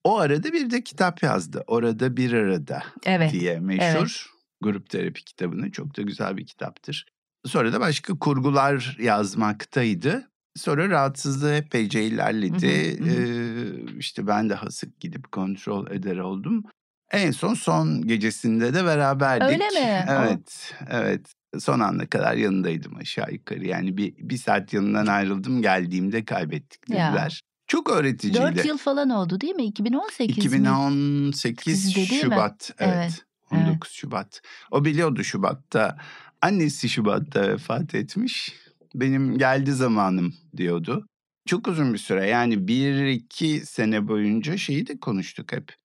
O 0.04 0.20
arada 0.20 0.54
bir 0.54 0.70
de 0.70 0.84
kitap 0.84 1.24
yazdı. 1.24 1.64
Orada 1.68 2.18
bir 2.18 2.34
arada 2.34 2.84
Evet. 3.06 3.34
diye 3.34 3.60
meşhur 3.60 4.39
grup 4.62 4.90
terapi 4.90 5.26
kitabını. 5.26 5.72
Çok 5.72 5.98
da 5.98 6.02
güzel 6.02 6.38
bir 6.38 6.46
kitaptır. 6.46 7.06
Sonra 7.46 7.74
da 7.74 7.80
başka 7.80 8.20
kurgular 8.20 8.98
yazmaktaydı. 9.02 10.30
Sonra 10.56 10.90
rahatsızlığı 10.90 11.54
epeyce 11.54 12.04
ilerledi. 12.04 13.00
Hı 13.00 13.04
hı, 13.04 13.10
hı 13.10 13.14
Ee, 13.14 13.98
işte 13.98 14.28
ben 14.28 14.50
daha 14.50 14.72
sık 14.72 15.00
gidip 15.00 15.32
kontrol 15.32 15.92
eder 15.92 16.18
oldum. 16.18 16.64
En 17.12 17.32
son 17.32 17.54
son 17.54 18.02
gecesinde 18.08 18.74
de 18.74 18.86
beraberdik. 18.86 19.50
Öyle 19.50 19.70
mi? 19.70 20.06
Evet, 20.10 20.74
evet. 20.90 21.34
Son 21.60 21.80
ana 21.80 22.06
kadar 22.06 22.36
yanındaydım 22.36 22.96
aşağı 22.96 23.32
yukarı. 23.32 23.66
Yani 23.66 23.98
bir, 23.98 24.14
bir 24.18 24.38
saat 24.38 24.74
yanından 24.74 25.08
ayrıldım 25.08 25.62
geldiğimde 25.62 26.26
kaybettik 26.26 26.90
Ya. 26.90 27.08
dediler. 27.08 27.42
Çok 27.68 27.90
öğreticiydi. 27.90 28.38
4 28.42 28.66
yıl 28.66 28.78
falan 28.78 29.10
oldu 29.10 29.42
değil 29.42 29.56
mi? 29.56 29.66
2018 29.66 30.38
mi? 30.38 30.44
2018 30.44 31.82
Sizde 31.82 31.96
değil 31.96 32.12
mi? 32.12 32.34
Şubat. 32.34 32.72
Evet. 32.80 32.94
Evet, 32.98 33.26
19 33.52 33.70
evet. 33.72 33.84
Şubat. 33.92 34.42
O 34.72 34.86
biliyordu 34.86 35.24
Şubat'ta. 35.24 35.98
Annesi 36.42 36.90
Şubat'ta 36.90 37.42
vefat 37.50 37.96
etmiş. 37.96 38.56
Benim 38.96 39.38
geldi 39.38 39.72
zamanım 39.74 40.34
diyordu. 40.58 41.08
Çok 41.48 41.68
uzun 41.68 41.94
bir 41.94 41.98
süre 41.98 42.28
yani 42.28 42.68
bir 42.68 43.06
iki 43.06 43.60
sene 43.66 44.08
boyunca 44.08 44.58
şeyi 44.58 44.88
de 44.88 45.00
konuştuk 45.00 45.52
hep. 45.52 45.76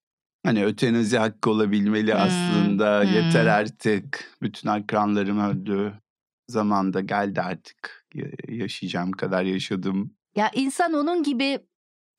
Hani 0.45 0.65
ötenazi 0.65 1.17
hakkı 1.17 1.49
olabilmeli 1.49 2.13
Hmm, 2.13 2.21
aslında. 2.21 3.03
hmm. 3.03 3.13
Yeter 3.13 3.45
artık. 3.45 4.31
Bütün 4.41 4.69
akranlarım 4.69 5.39
öldü. 5.39 5.93
Zamanda 6.49 7.01
geldi 7.01 7.41
artık. 7.41 8.05
Ya- 8.13 8.27
Yaşayacağım 8.47 9.11
kadar 9.11 9.43
yaşadım. 9.43 10.13
Ya 10.35 10.51
insan 10.53 10.93
onun 10.93 11.23
gibi 11.23 11.59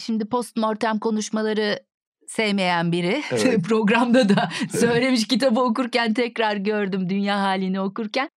şimdi 0.03 0.29
postmortem 0.29 0.99
konuşmaları 0.99 1.79
sevmeyen 2.29 2.93
biri 2.93 3.23
Evet. 3.31 3.65
programda 3.65 4.29
da 4.29 4.49
söylemiş 4.81 5.29
kitabı 5.29 5.61
okurken 5.61 6.15
tekrar 6.15 6.57
gördüm 6.57 7.09
dünya 7.09 7.41
halini 7.41 7.81
okurken. 7.81 8.29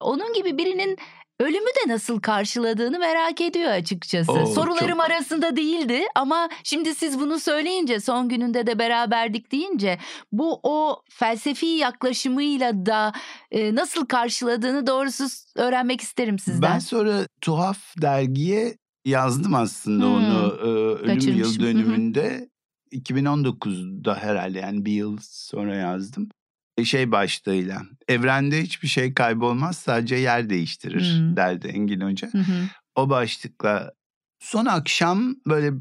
Onun 0.00 0.32
gibi 0.32 0.58
birinin 0.58 0.96
ölümü 1.40 1.66
de 1.66 1.92
nasıl 1.92 2.20
karşıladığını 2.20 2.98
merak 2.98 3.40
ediyor 3.40 3.70
açıkçası. 3.70 4.32
Oo, 4.32 4.46
Sorularım 4.46 4.88
çok- 4.88 5.00
arasında 5.10 5.56
değildi 5.56 6.00
ama 6.14 6.48
şimdi 6.64 6.94
siz 6.94 7.20
bunu 7.20 7.40
söyleyince 7.40 8.00
son 8.00 8.28
gününde 8.28 8.66
de 8.66 8.78
beraberdik 8.78 9.52
deyince 9.52 9.98
bu 10.32 10.60
o 10.62 11.02
felsefi 11.10 11.66
yaklaşımıyla 11.66 12.86
da 12.86 13.12
e, 13.50 13.74
nasıl 13.74 14.06
karşıladığını 14.06 14.86
doğrusu 14.86 15.24
öğrenmek 15.56 16.00
isterim 16.00 16.38
sizden. 16.38 16.72
Ben 16.74 16.78
sonra 16.78 17.26
Tuhaf 17.40 17.78
dergiye 18.02 18.76
yazdım 19.04 19.54
aslında 19.54 20.04
Hmm. 20.04 20.14
onu 20.14 20.54
e, 20.60 20.66
ölüm 20.66 21.14
Kaçırmışım. 21.14 21.34
Hı 21.34 21.38
yıl 21.38 21.54
hı. 21.54 21.60
dönümünde. 21.60 22.48
2019'da 22.92 24.16
herhalde 24.16 24.58
yani 24.58 24.84
bir 24.84 24.92
yıl 24.92 25.18
sonra 25.22 25.74
yazdım. 25.74 26.28
E, 26.78 26.84
Şey 26.84 27.12
başlığıyla 27.12 27.82
evrende 28.08 28.62
hiçbir 28.62 28.88
şey 28.88 29.14
kaybolmaz 29.14 29.78
sadece 29.78 30.16
yer 30.16 30.50
değiştirir 30.50 31.18
Hmm. 31.18 31.36
derdi 31.36 31.68
Engin 31.68 32.00
Hoca. 32.00 32.32
Hı 32.32 32.38
hı. 32.38 32.64
O 32.94 33.10
başlıkla 33.10 33.92
son 34.40 34.66
akşam 34.66 35.36
böyle 35.46 35.72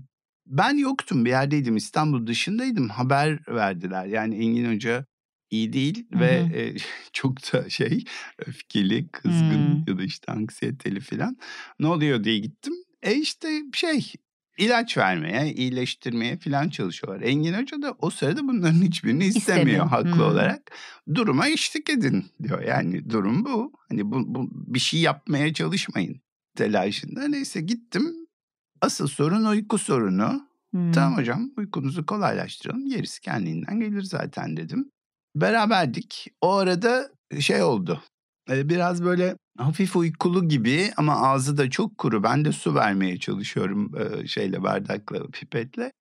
ben 0.48 0.78
yoktum 0.78 1.26
bir 1.26 1.30
yerdeydim 1.30 1.78
İstanbul 1.78 2.28
dışındaydım 2.28 2.90
haber 2.90 3.40
verdiler. 3.48 4.06
Yani 4.06 4.36
Engin 4.36 4.74
Hoca 4.76 5.06
iyi 5.52 5.74
değil 5.74 6.08
Hı 6.14 6.20
ve 6.20 6.32
e, 6.54 6.76
çok 7.14 7.54
da 7.54 7.70
şey 7.70 8.04
öfkeli, 8.48 9.08
kızgın 9.08 9.72
Hmm. 9.76 9.84
ya 9.88 9.98
da 9.98 10.04
işte 10.04 10.32
anksiyeteli 10.32 11.00
falan. 11.00 11.38
Ne 11.80 11.88
oluyor 11.88 12.24
diye 12.24 12.40
gittim. 12.40 12.74
E 13.02 13.16
işte 13.16 13.62
şey 13.74 14.14
ilaç 14.58 14.98
vermeye, 14.98 15.54
iyileştirmeye 15.54 16.38
falan 16.38 16.70
çalışıyorlar. 16.70 17.22
Engin 17.22 17.54
Hoca 17.54 17.82
da 17.82 17.96
o 18.00 18.10
sırada 18.10 18.48
bunların 18.48 18.82
hiçbirini 18.82 19.26
istemiyor, 19.26 19.58
İstemiyor. 19.60 19.88
haklı 19.88 20.12
Hmm. 20.12 20.22
olarak. 20.32 20.72
Duruma 21.16 21.48
eşlik 21.48 21.90
edin 21.90 22.26
diyor. 22.44 22.62
Yani 22.62 23.10
durum 23.10 23.46
bu. 23.46 23.74
Hani 23.90 24.12
bu, 24.12 24.36
bu 24.36 24.50
bir 24.74 24.80
şey 24.80 25.00
yapmaya 25.00 25.54
çalışmayın 25.54 26.22
telaşında. 26.56 27.28
Neyse 27.28 27.62
gittim. 27.62 28.16
Asıl 28.82 29.08
sorun 29.08 29.46
uyku 29.46 29.78
sorunu. 29.78 30.48
Hmm. 30.72 30.92
Tamam 30.92 31.18
hocam 31.18 31.52
uykunuzu 31.58 32.06
kolaylaştıralım. 32.06 32.90
Gerisi 32.90 33.22
kendinden 33.22 33.80
gelir 33.80 34.02
zaten 34.02 34.58
dedim. 34.58 34.90
Beraberdik. 35.36 36.28
O 36.42 36.54
arada 36.54 37.10
şey 37.40 37.64
oldu. 37.64 38.02
Biraz 38.50 39.04
böyle 39.04 39.38
hafif 39.58 39.96
uykulu 39.96 40.48
gibi 40.48 40.92
ama 40.98 41.16
ağzı 41.16 41.58
da 41.58 41.70
çok 41.70 41.98
kuru. 41.98 42.24
Ben 42.24 42.46
de 42.46 42.52
su 42.52 42.76
vermeye 42.76 43.20
çalışıyorum 43.20 43.92
şeyle 44.28 44.64
bardakla 44.64 45.28
pipetle. 45.28 45.92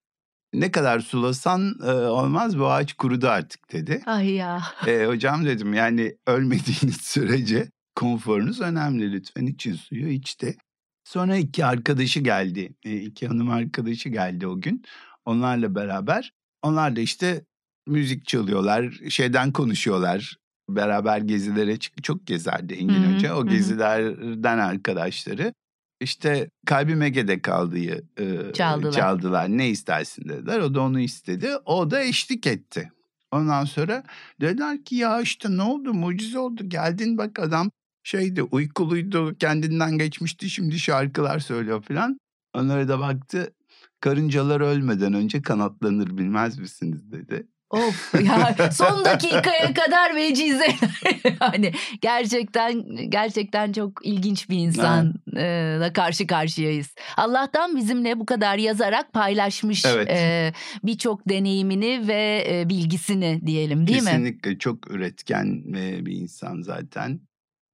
Ne 0.53 0.71
kadar 0.71 0.99
sulasan 0.99 1.79
olmaz 2.09 2.59
bu 2.59 2.67
ağaç 2.67 2.93
kurudu 2.93 3.27
artık 3.27 3.71
dedi. 3.71 4.03
Ay 4.05 4.31
ya. 4.31 4.63
E, 4.87 5.05
hocam 5.05 5.45
dedim 5.45 5.73
yani 5.73 6.17
ölmediğiniz 6.27 6.97
sürece 7.01 7.69
konforunuz 7.95 8.61
önemli 8.61 9.11
lütfen 9.11 9.45
için 9.45 9.73
suyu 9.73 10.07
içti. 10.07 10.57
Sonra 11.03 11.37
iki 11.37 11.65
arkadaşı 11.65 12.19
geldi. 12.19 12.75
E, 12.83 12.95
iki 12.95 13.27
hanım 13.27 13.49
arkadaşı 13.49 14.09
geldi 14.09 14.47
o 14.47 14.61
gün. 14.61 14.83
Onlarla 15.25 15.75
beraber. 15.75 16.33
Onlar 16.61 16.95
da 16.95 16.99
işte 16.99 17.45
müzik 17.87 18.27
çalıyorlar, 18.27 18.91
şeyden 19.09 19.51
konuşuyorlar. 19.51 20.37
Beraber 20.69 21.17
gezilere 21.17 21.79
çık 21.79 22.03
çok 22.03 22.27
gezerdi 22.27 22.73
Engin 22.73 23.03
hı, 23.03 23.15
Hoca. 23.15 23.35
O 23.35 23.41
hı. 23.41 23.47
gezilerden 23.47 24.57
arkadaşları. 24.57 25.53
İşte 26.01 26.49
kalbim 26.65 27.01
Ege'de 27.01 27.41
kaldığı 27.41 28.05
e, 28.19 28.53
Çaldılar. 28.53 28.91
çaldılar. 28.91 29.49
Ne 29.49 29.69
istersin 29.69 30.29
dediler. 30.29 30.59
O 30.59 30.73
da 30.73 30.81
onu 30.81 30.99
istedi. 30.99 31.49
O 31.65 31.91
da 31.91 32.03
eşlik 32.03 32.47
etti. 32.47 32.91
Ondan 33.31 33.65
sonra 33.65 34.03
dediler 34.41 34.83
ki 34.83 34.95
ya 34.95 35.21
işte 35.21 35.57
ne 35.57 35.61
oldu 35.61 35.93
mucize 35.93 36.39
oldu. 36.39 36.69
Geldin 36.69 37.17
bak 37.17 37.39
adam 37.39 37.71
şeydi 38.03 38.43
uykuluydu 38.43 39.37
kendinden 39.37 39.97
geçmişti 39.97 40.49
şimdi 40.49 40.79
şarkılar 40.79 41.39
söylüyor 41.39 41.81
falan. 41.81 42.19
Onlara 42.53 42.87
da 42.87 42.99
baktı 42.99 43.53
karıncalar 43.99 44.61
ölmeden 44.61 45.13
önce 45.13 45.41
kanatlanır 45.41 46.17
bilmez 46.17 46.59
misiniz 46.59 47.11
dedi. 47.11 47.47
Of 47.69 48.13
ya 48.23 48.71
son 48.71 49.05
dakikaya 49.05 49.73
kadar 49.73 50.15
vecize. 50.15 50.67
hani 51.39 51.73
gerçekten 52.01 52.85
gerçekten 53.09 53.71
çok 53.71 54.05
ilginç 54.05 54.49
bir 54.49 54.57
insanla 54.57 55.93
karşı 55.93 56.27
karşıyayız. 56.27 56.95
Allah'tan 57.17 57.75
bizimle 57.75 58.19
bu 58.19 58.25
kadar 58.25 58.57
yazarak 58.57 59.13
paylaşmış 59.13 59.85
Evet. 59.85 60.09
e, 60.09 60.53
birçok 60.83 61.29
deneyimini 61.29 62.07
ve 62.07 62.45
e, 62.49 62.69
bilgisini 62.69 63.47
diyelim 63.47 63.87
değil 63.87 64.01
mi? 64.01 64.05
Kesinlikle 64.05 64.57
çok 64.57 64.91
üretken 64.91 65.63
bir 66.05 66.11
insan 66.11 66.61
zaten. 66.61 67.19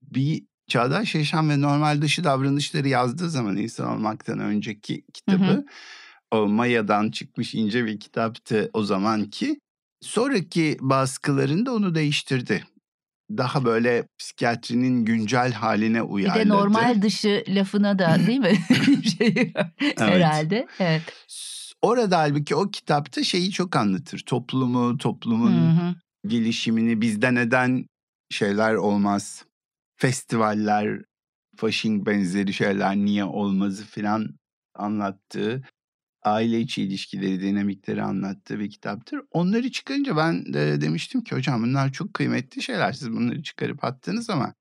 Bir 0.02 0.44
çağdaş 0.68 1.16
yaşam 1.16 1.50
ve 1.50 1.62
normal 1.62 2.02
dışı 2.02 2.24
davranışları 2.24 2.88
yazdığı 2.88 3.30
zaman 3.30 3.58
insan 3.58 3.88
olmaktan 3.88 4.40
önceki 4.40 5.06
kitabı 5.14 5.44
Hı 5.44 5.52
hı. 5.52 5.66
o 6.32 6.48
Maya'dan 6.48 7.12
çıkmış 7.12 7.56
ince 7.56 7.86
bir 7.86 8.00
kitaptı 8.00 8.70
o 8.74 8.84
zamanki. 8.84 9.60
Sonraki 10.04 10.78
baskılarında 10.82 11.74
onu 11.74 11.96
değiştirdi. 11.96 12.64
Daha 13.38 13.66
böyle 13.66 14.08
psikiyatrinin 14.20 15.06
güncel 15.06 15.52
haline 15.54 16.04
Bir 16.04 16.10
uyarladı. 16.10 16.46
de 16.46 16.50
normal 16.50 17.02
dışı 17.02 17.44
lafına 17.48 18.00
da 18.00 18.18
değil 18.28 18.40
mi? 18.40 18.58
şey, 19.20 19.54
herhalde. 19.98 20.68
Evet. 20.80 21.02
Orada 21.82 22.18
halbuki 22.18 22.56
o 22.56 22.72
kitapta 22.72 23.24
şeyi 23.24 23.52
çok 23.52 23.76
anlatır. 23.76 24.24
Toplumu, 24.26 24.98
toplumun 24.98 25.52
hı. 25.52 25.96
gelişimini 26.28 27.02
bizde 27.02 27.36
neden 27.36 27.86
şeyler 28.32 28.74
olmaz. 28.74 29.46
Festivaller, 29.96 31.02
fasching 31.58 32.06
benzeri 32.06 32.54
şeyler 32.54 32.96
niye 32.96 33.24
olmazı 33.24 33.86
filan 33.86 34.30
anlattığı, 34.76 35.64
aile 36.24 36.60
içi 36.60 36.84
ilişkileri, 36.84 37.42
dinamikleri 37.42 38.04
anlattığı 38.04 38.60
bir 38.60 38.70
kitaptır. 38.70 39.22
Onları 39.32 39.72
çıkarınca 39.72 40.18
ben 40.18 40.54
de 40.54 40.82
demiştim 40.82 41.24
ki 41.24 41.36
hocam 41.36 41.64
bunlar 41.64 41.92
çok 41.92 42.14
kıymetli 42.14 42.62
şeyler. 42.62 42.94
Siz 42.94 43.12
bunları 43.12 43.44
çıkarıp 43.44 43.84
attınız 43.84 44.30
ama 44.30 44.54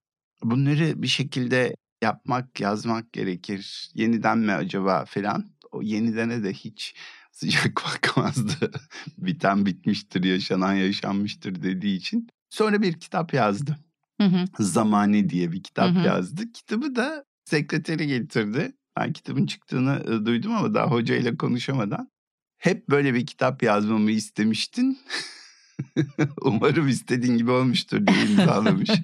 bunları 0.42 1.02
bir 1.02 1.09
şekilde 1.09 1.76
yapmak, 2.02 2.61
yazmak 2.61 3.12
gerekir. 3.12 3.90
Yeniden 3.95 4.38
mi 4.38 4.52
acaba 4.52 5.04
filan. 5.04 5.50
O 5.73 5.83
yenidene 5.83 6.45
de 6.45 6.52
hiç 6.52 6.95
sıcak 7.33 7.76
bakmazdı. 7.76 8.71
Biten 9.19 9.66
bitmiştir, 9.66 10.25
yaşanan 10.25 10.75
yaşanmıştır 10.75 11.62
dediği 11.62 11.97
için. 11.97 12.28
Sonra 12.50 12.83
bir 12.83 13.00
kitap 13.00 13.35
yazdı. 13.35 13.78
Hı 14.21 14.26
hı. 14.26 14.45
Zamani 14.59 15.31
diye 15.31 15.52
bir 15.52 15.62
kitap 15.62 15.90
Hı 15.90 16.00
hı. 16.00 16.07
yazdı. 16.07 16.52
Kitabı 16.52 16.97
da 16.97 17.25
sekreteri 17.45 18.07
getirdi. 18.07 18.73
Ben 18.96 19.12
kitabın 19.12 19.46
çıktığını 19.46 20.26
duydum 20.26 20.54
ama 20.54 20.75
daha 20.75 20.87
hocayla 20.87 21.37
konuşamadan. 21.37 22.11
Hep 22.58 22.88
böyle 22.88 23.14
bir 23.14 23.26
kitap 23.26 23.62
yazmamı 23.62 24.11
istemiştin. 24.11 24.99
Umarım 26.42 26.88
istediğin 26.88 27.37
gibi 27.37 27.50
olmuştur 27.50 28.06
diye 28.06 28.26
imzalamış. 28.26 28.90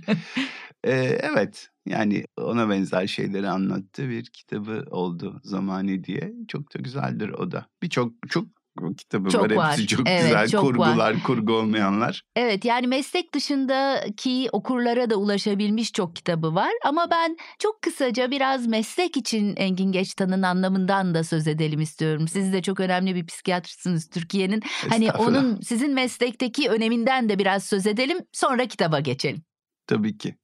Ee, 0.85 1.19
evet 1.23 1.71
yani 1.87 2.25
ona 2.37 2.69
benzer 2.71 3.07
şeyleri 3.07 3.49
anlattığı 3.49 4.09
bir 4.09 4.25
kitabı 4.25 4.85
oldu 4.91 5.41
Zamani 5.45 6.05
diye. 6.05 6.33
Çok 6.49 6.75
da 6.75 6.79
güzeldir 6.79 7.29
o 7.29 7.51
da. 7.51 7.67
Birçok 7.83 8.13
çok 8.29 8.47
kitabı 8.95 9.29
Çok 9.31 9.43
var. 9.43 9.51
var. 9.51 9.73
Hepsi 9.73 9.87
çok 9.87 10.09
Evet, 10.09 10.23
güzel. 10.23 10.49
çok 10.49 10.65
var. 10.65 10.73
Kurgular, 10.89 11.23
kurgu 11.23 11.53
olmayanlar. 11.53 12.23
Evet 12.37 12.65
yani 12.65 12.87
meslek 12.87 13.35
dışındaki 13.35 14.49
okurlara 14.53 15.11
da 15.11 15.17
ulaşabilmiş 15.17 15.93
çok 15.93 16.17
kitabı 16.17 16.55
var 16.55 16.73
ama 16.85 17.11
ben 17.11 17.37
çok 17.59 17.83
kısaca 17.83 18.31
biraz 18.31 18.67
meslek 18.67 19.17
için 19.17 19.57
Engin 19.57 19.93
Geçtan'ın 19.93 20.43
anlamından 20.43 21.15
da 21.15 21.25
söz 21.25 21.47
edelim 21.49 21.81
istiyorum. 21.81 22.29
Siz 22.29 22.53
de 22.53 22.63
çok 22.63 22.81
önemli 22.81 23.15
bir 23.15 23.27
psikiyatrsınız 23.27 24.09
Türkiye'nin. 24.09 24.63
Hani 24.89 25.13
onun 25.13 25.61
sizin 25.61 25.95
meslekteki 25.95 26.71
öneminden 26.71 27.29
de 27.29 27.39
biraz 27.39 27.65
söz 27.65 27.87
edelim 27.87 28.19
sonra 28.33 28.67
kitaba 28.69 29.01
geçelim. 29.01 29.43
Tabii 29.87 30.19
ki. 30.19 30.35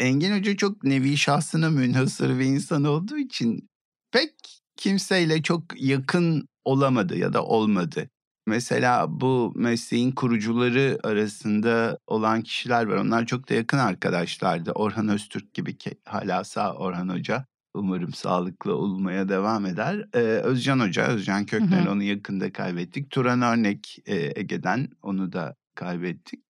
Engin 0.00 0.38
Hoca 0.38 0.56
çok 0.56 0.84
nevi 0.84 1.16
şahsına 1.16 1.70
münhasır 1.70 2.38
bir 2.38 2.44
insan 2.44 2.84
olduğu 2.84 3.16
için 3.16 3.68
pek 4.12 4.30
kimseyle 4.76 5.42
çok 5.42 5.62
yakın 5.76 6.48
olamadı 6.66 7.16
ya 7.18 7.32
da 7.32 7.44
olmadı. 7.44 8.10
Mesela 8.46 9.20
bu 9.20 9.52
mesleğin 9.56 10.12
kurucuları 10.12 10.98
arasında 11.04 11.98
olan 12.06 12.42
kişiler 12.42 12.86
var. 12.86 12.96
Onlar 12.96 13.26
çok 13.26 13.48
da 13.48 13.54
yakın 13.54 13.78
arkadaşlardı. 13.78 14.72
Orhan 14.72 15.08
Öztürk 15.08 15.54
gibi 15.54 15.78
ki 15.78 15.90
hala 16.04 16.44
sağ 16.44 16.74
Orhan 16.74 17.08
Hoca. 17.08 17.46
Umarım 17.74 18.12
sağlıklı 18.12 18.74
olmaya 18.74 19.28
devam 19.28 19.66
eder. 19.66 20.08
Ee, 20.14 20.18
Özcan 20.18 20.80
Hoca, 20.80 21.06
Özcan 21.06 21.46
Kökten 21.46 21.84
Hı 21.84 21.88
hı. 21.88 21.92
onu 21.92 22.02
yakında 22.02 22.52
kaybettik. 22.52 23.10
Turan 23.10 23.42
Örnek 23.42 23.98
e, 24.06 24.40
Ege'den 24.40 24.88
onu 25.02 25.32
da 25.32 25.56
kaybettik. 25.74 26.40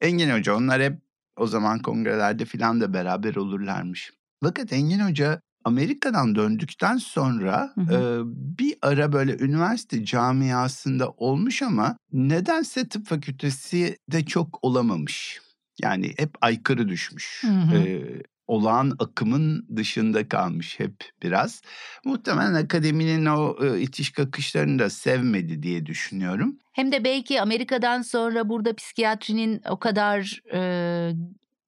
Engin 0.00 0.30
Hoca 0.30 0.54
onlar 0.56 0.82
hep 0.82 1.00
o 1.36 1.46
zaman 1.46 1.78
kongrelerde 1.82 2.44
filan 2.44 2.80
da 2.80 2.94
beraber 2.94 3.34
olurlarmış. 3.36 4.12
Fakat 4.42 4.72
Engin 4.72 5.00
Hoca 5.00 5.42
Amerika'dan 5.64 6.34
döndükten 6.34 6.96
sonra 6.96 7.72
Hı 7.74 7.80
hı. 7.80 7.94
e, 7.94 8.22
bir 8.58 8.74
ara 8.82 9.12
böyle 9.12 9.36
üniversite 9.38 10.04
camiasında 10.04 11.10
olmuş 11.10 11.62
ama 11.62 11.96
nedense 12.12 12.88
tıp 12.88 13.06
fakültesi 13.06 13.96
de 14.12 14.24
çok 14.24 14.58
olamamış. 14.62 15.40
Yani 15.82 16.14
hep 16.18 16.30
aykırı 16.40 16.88
düşmüş. 16.88 17.42
Hı 17.44 17.46
hı. 17.46 17.76
E, 17.76 18.02
olağan 18.46 18.92
akımın 18.98 19.66
dışında 19.76 20.28
kalmış 20.28 20.80
hep 20.80 20.94
biraz. 21.22 21.62
Muhtemelen 22.04 22.54
akademinin 22.54 23.26
o 23.26 23.56
e, 23.64 23.80
itiş 23.80 24.12
kakışlarını 24.12 24.78
da 24.78 24.90
sevmedi 24.90 25.62
diye 25.62 25.86
düşünüyorum. 25.86 26.58
Hem 26.72 26.92
de 26.92 27.04
belki 27.04 27.40
Amerika'dan 27.40 28.02
sonra 28.02 28.48
burada 28.48 28.74
psikiyatrinin 28.74 29.62
o 29.68 29.78
kadar 29.78 30.42
e, 30.54 30.60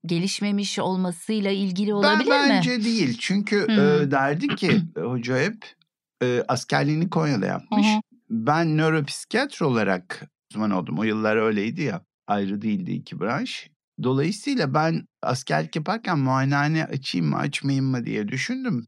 gelişmemiş 0.06 0.78
olmasıyla 0.78 1.50
ilgili 1.50 1.94
olabilir 1.94 2.30
ben, 2.30 2.48
mi? 2.48 2.54
Bence 2.54 2.84
değil. 2.84 3.16
Çünkü 3.20 3.66
Hmm. 3.66 3.74
e, 3.74 4.10
derdi 4.10 4.48
ki 4.48 4.82
hoca 4.96 5.38
hep 5.38 5.74
e, 6.22 6.42
askerliğini 6.48 7.10
Konya'da 7.10 7.46
yapmış. 7.46 7.86
Hı. 7.86 8.00
Ben 8.30 8.76
nöropsikiyatr 8.76 9.62
olarak 9.62 10.22
uzman 10.50 10.70
oldum. 10.70 10.98
O 10.98 11.02
yıllar 11.02 11.36
öyleydi 11.36 11.82
ya. 11.82 12.04
Ayrı 12.26 12.62
değildi 12.62 12.92
iki 12.92 13.20
branş. 13.20 13.70
Dolayısıyla 14.02 14.74
ben 14.74 15.06
askerlik 15.22 15.76
yaparken 15.76 16.18
muayenehane 16.18 16.84
açayım 16.84 17.26
mı 17.26 17.36
açmayayım 17.36 17.86
mı 17.86 18.06
diye 18.06 18.28
düşündüm. 18.28 18.86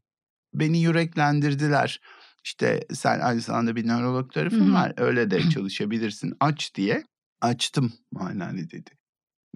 Beni 0.53 0.81
yüreklendirdiler. 0.81 2.01
İşte 2.43 2.87
sen 2.93 3.19
aynı 3.19 3.41
zamanda 3.41 3.75
bir 3.75 3.87
nörolog 3.87 4.33
tarafın 4.33 4.73
var. 4.73 4.93
Öyle 4.97 5.31
de 5.31 5.49
çalışabilirsin. 5.53 6.33
Aç 6.39 6.75
diye. 6.75 7.03
Açtım 7.41 7.93
muayenehane 8.11 8.69
dedi. 8.69 8.89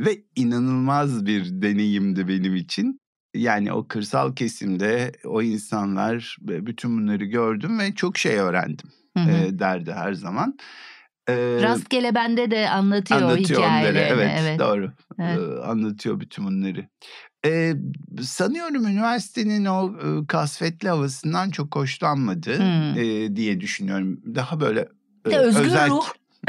Ve 0.05 0.17
inanılmaz 0.35 1.25
bir 1.25 1.61
deneyimdi 1.61 2.27
benim 2.27 2.55
için. 2.55 3.01
Yani 3.35 3.73
o 3.73 3.87
kırsal 3.87 4.35
kesimde 4.35 5.11
o 5.25 5.41
insanlar 5.41 6.37
bütün 6.41 6.97
bunları 6.97 7.25
gördüm 7.25 7.79
ve 7.79 7.95
çok 7.95 8.17
şey 8.17 8.35
öğrendim 8.35 8.89
Hı 9.17 9.23
hı. 9.23 9.31
e, 9.31 9.59
derdi 9.59 9.93
her 9.93 10.13
zaman. 10.13 10.57
E, 11.29 11.33
Rastgele 11.61 12.15
bende 12.15 12.51
de 12.51 12.69
anlatıyor, 12.69 13.21
anlatıyor 13.21 13.59
onları. 13.59 13.71
hikayelerini. 13.73 14.11
Evet, 14.13 14.31
evet. 14.41 14.59
doğru. 14.59 14.91
Evet. 15.19 15.39
E, 15.39 15.61
anlatıyor 15.61 16.19
bütün 16.19 16.45
bunları. 16.45 16.87
E, 17.45 17.73
sanıyorum 18.21 18.87
üniversitenin 18.87 19.65
o 19.65 19.93
e, 19.97 20.27
kasvetli 20.27 20.89
havasından 20.89 21.49
çok 21.49 21.75
hoşlanmadı 21.75 22.57
Hmm. 22.57 23.01
e, 23.01 23.35
diye 23.35 23.61
düşünüyorum. 23.61 24.21
Daha 24.35 24.59
böyle 24.59 24.87
e, 25.31 25.37
özgür 25.37 25.65
özel 25.65 25.89
ruh. 25.89 26.05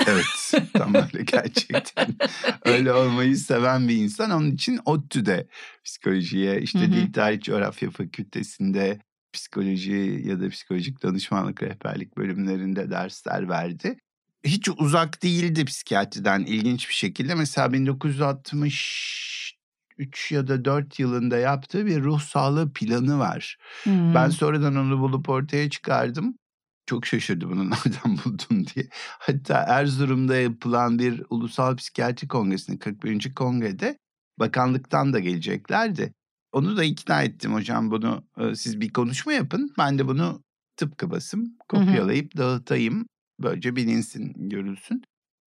Evet 0.06 0.52
tam 0.72 0.94
öyle 0.94 1.22
gerçekten. 1.26 2.06
öyle 2.64 2.92
olmayı 2.92 3.36
seven 3.36 3.88
bir 3.88 3.96
insan. 3.96 4.30
Onun 4.30 4.50
için 4.50 4.80
ODTÜ'de 4.84 5.46
psikolojiye 5.84 6.60
işte 6.60 6.80
Hı 6.80 6.84
hı. 6.84 6.92
Dil 6.92 7.12
Tarih 7.12 7.40
Coğrafya 7.40 7.90
Fakültesinde 7.90 8.98
psikoloji 9.32 10.22
ya 10.24 10.40
da 10.40 10.48
psikolojik 10.48 11.02
danışmanlık 11.02 11.62
rehberlik 11.62 12.16
bölümlerinde 12.16 12.90
dersler 12.90 13.48
verdi. 13.48 13.96
Hiç 14.44 14.68
uzak 14.78 15.22
değildi 15.22 15.64
psikiyatriden 15.64 16.40
ilginç 16.40 16.88
bir 16.88 16.94
şekilde. 16.94 17.34
Mesela 17.34 17.72
1963 17.72 20.30
ya 20.30 20.48
da 20.48 20.64
4 20.64 20.98
yılında 20.98 21.38
yaptığı 21.38 21.86
bir 21.86 22.02
ruh 22.02 22.20
sağlığı 22.20 22.72
planı 22.72 23.18
var. 23.18 23.58
Hmm. 23.82 24.14
Ben 24.14 24.28
sonradan 24.28 24.76
onu 24.76 25.00
bulup 25.00 25.28
ortaya 25.28 25.70
çıkardım. 25.70 26.34
Çok 26.86 27.06
şaşırdı 27.06 27.50
bunu 27.50 27.70
nereden 27.70 28.18
buldun 28.24 28.66
diye. 28.74 28.88
Hatta 29.18 29.54
Erzurum'da 29.68 30.36
yapılan 30.36 30.98
bir 30.98 31.22
ulusal 31.30 31.76
psikiyatri 31.76 32.28
kongresinde 32.28 32.78
41. 32.78 33.34
kongrede 33.34 33.98
bakanlıktan 34.38 35.12
da 35.12 35.18
geleceklerdi. 35.18 36.14
Onu 36.52 36.76
da 36.76 36.84
ikna 36.84 37.22
ettim 37.22 37.54
hocam 37.54 37.90
bunu 37.90 38.24
e, 38.38 38.54
siz 38.54 38.80
bir 38.80 38.92
konuşma 38.92 39.32
yapın. 39.32 39.74
Ben 39.78 39.98
de 39.98 40.08
bunu 40.08 40.42
tıpkı 40.76 41.10
basım 41.10 41.56
kopyalayıp 41.68 42.36
dağıtayım. 42.36 43.06
Böylece 43.40 43.76
bilinsin 43.76 44.32
görülsün. 44.36 45.02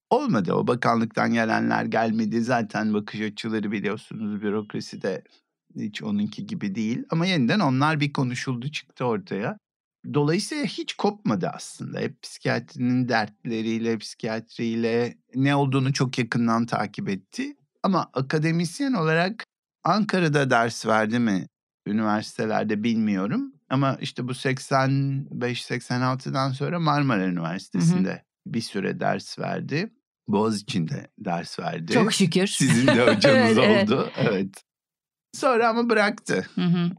Olmadı 0.10 0.54
o 0.54 0.68
bakanlıktan 0.68 1.34
gelenler 1.34 1.86
gelmedi. 1.86 2.42
Zaten 2.42 2.94
bakış 2.94 3.22
açıları 3.22 3.72
biliyorsunuz 3.72 4.42
bürokraside 4.42 5.24
hiç 5.76 6.04
onunki 6.04 6.48
gibi 6.48 6.76
değil. 6.76 7.04
Ama 7.10 7.26
yeniden 7.26 7.60
onlar 7.60 8.00
bir 8.00 8.14
konuşuldu 8.14 8.72
çıktı 8.72 9.06
ortaya. 9.06 9.58
Dolayısıyla 10.14 10.66
hiç 10.66 10.94
kopmadı 10.94 11.52
aslında. 11.54 12.00
Hep 12.00 12.22
psikiyatrinin 12.22 13.10
dertleriyle, 13.10 13.98
psikiyatriyle 13.98 15.18
ne 15.36 15.56
olduğunu 15.56 15.94
çok 15.94 16.20
yakından 16.20 16.66
takip 16.66 17.10
etti. 17.10 17.56
Ama 17.84 18.10
akademisyen 18.14 18.94
olarak 18.94 19.44
Ankara'da 19.84 20.50
ders 20.50 20.86
verdi 20.86 21.20
mi 21.20 21.48
üniversitelerde 21.88 22.84
bilmiyorum. 22.84 23.54
Ama 23.70 23.98
işte 24.02 24.28
bu 24.28 24.32
85-86'dan 24.32 26.52
sonra 26.52 26.80
Marmara 26.80 27.26
Üniversitesi'nde 27.26 28.24
bir 28.46 28.62
süre 28.62 29.00
ders 29.00 29.40
verdi. 29.40 29.92
Boğaziçi'nde 30.28 31.08
ders 31.20 31.60
verdi. 31.60 31.94
Çok 31.94 32.14
şükür. 32.14 32.48
Sizin 32.48 32.88
de 32.88 33.02
hocanız 33.16 33.58
Evet, 33.58 33.60
evet. 33.60 33.92
oldu. 33.92 34.12
Evet. 34.18 34.64
Sonra 35.34 35.70
ama 35.70 35.90
bıraktı. 35.90 36.48
Hı 36.56 36.62
hı. 36.62 36.92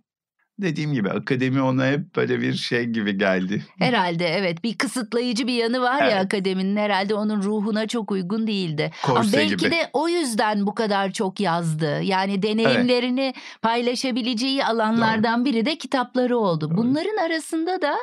Dediğim 0.58 0.92
gibi 0.92 1.10
akademi 1.10 1.62
ona 1.62 1.86
hep 1.86 2.16
böyle 2.16 2.40
bir 2.40 2.54
şey 2.54 2.84
gibi 2.84 3.18
geldi. 3.18 3.64
Herhalde 3.78 4.26
evet 4.28 4.64
bir 4.64 4.78
kısıtlayıcı 4.78 5.46
bir 5.46 5.52
yanı 5.52 5.80
var 5.80 6.00
ya 6.02 6.10
Evet. 6.10 6.24
akademinin 6.24 6.76
herhalde 6.76 7.14
onun 7.14 7.42
ruhuna 7.42 7.86
çok 7.88 8.10
uygun 8.12 8.46
değildi. 8.46 8.90
Ama 9.04 9.14
Korse 9.14 9.36
belki 9.36 9.56
gibi. 9.56 9.70
de 9.70 9.90
o 9.92 10.08
yüzden 10.08 10.66
bu 10.66 10.74
kadar 10.74 11.12
çok 11.12 11.40
yazdı. 11.40 12.00
Yani 12.02 12.42
deneyimlerini 12.42 13.34
paylaşabileceği 13.62 14.64
alanlardan 14.64 15.44
biri 15.44 15.64
de 15.66 15.78
kitapları 15.78 16.38
oldu. 16.38 16.70
Doğru. 16.70 16.76
Bunların 16.76 17.16
arasında 17.16 17.82
da 17.82 17.96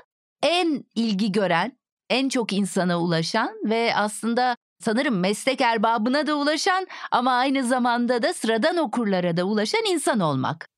en 0.44 0.84
ilgi 0.96 1.32
gören, 1.32 1.72
en 2.10 2.30
çok 2.30 2.54
insana 2.54 3.00
ulaşan 3.02 3.50
ve 3.66 3.96
aslında 3.96 4.56
sanırım 4.84 5.20
meslek 5.20 5.62
erbabına 5.62 6.28
da 6.28 6.36
ulaşan 6.36 6.88
ama 7.12 7.32
aynı 7.32 7.64
zamanda 7.64 8.22
da 8.24 8.34
sıradan 8.34 8.78
okurlara 8.78 9.38
da 9.38 9.44
ulaşan 9.44 9.82
insan 9.90 10.20
olmak. 10.20 10.73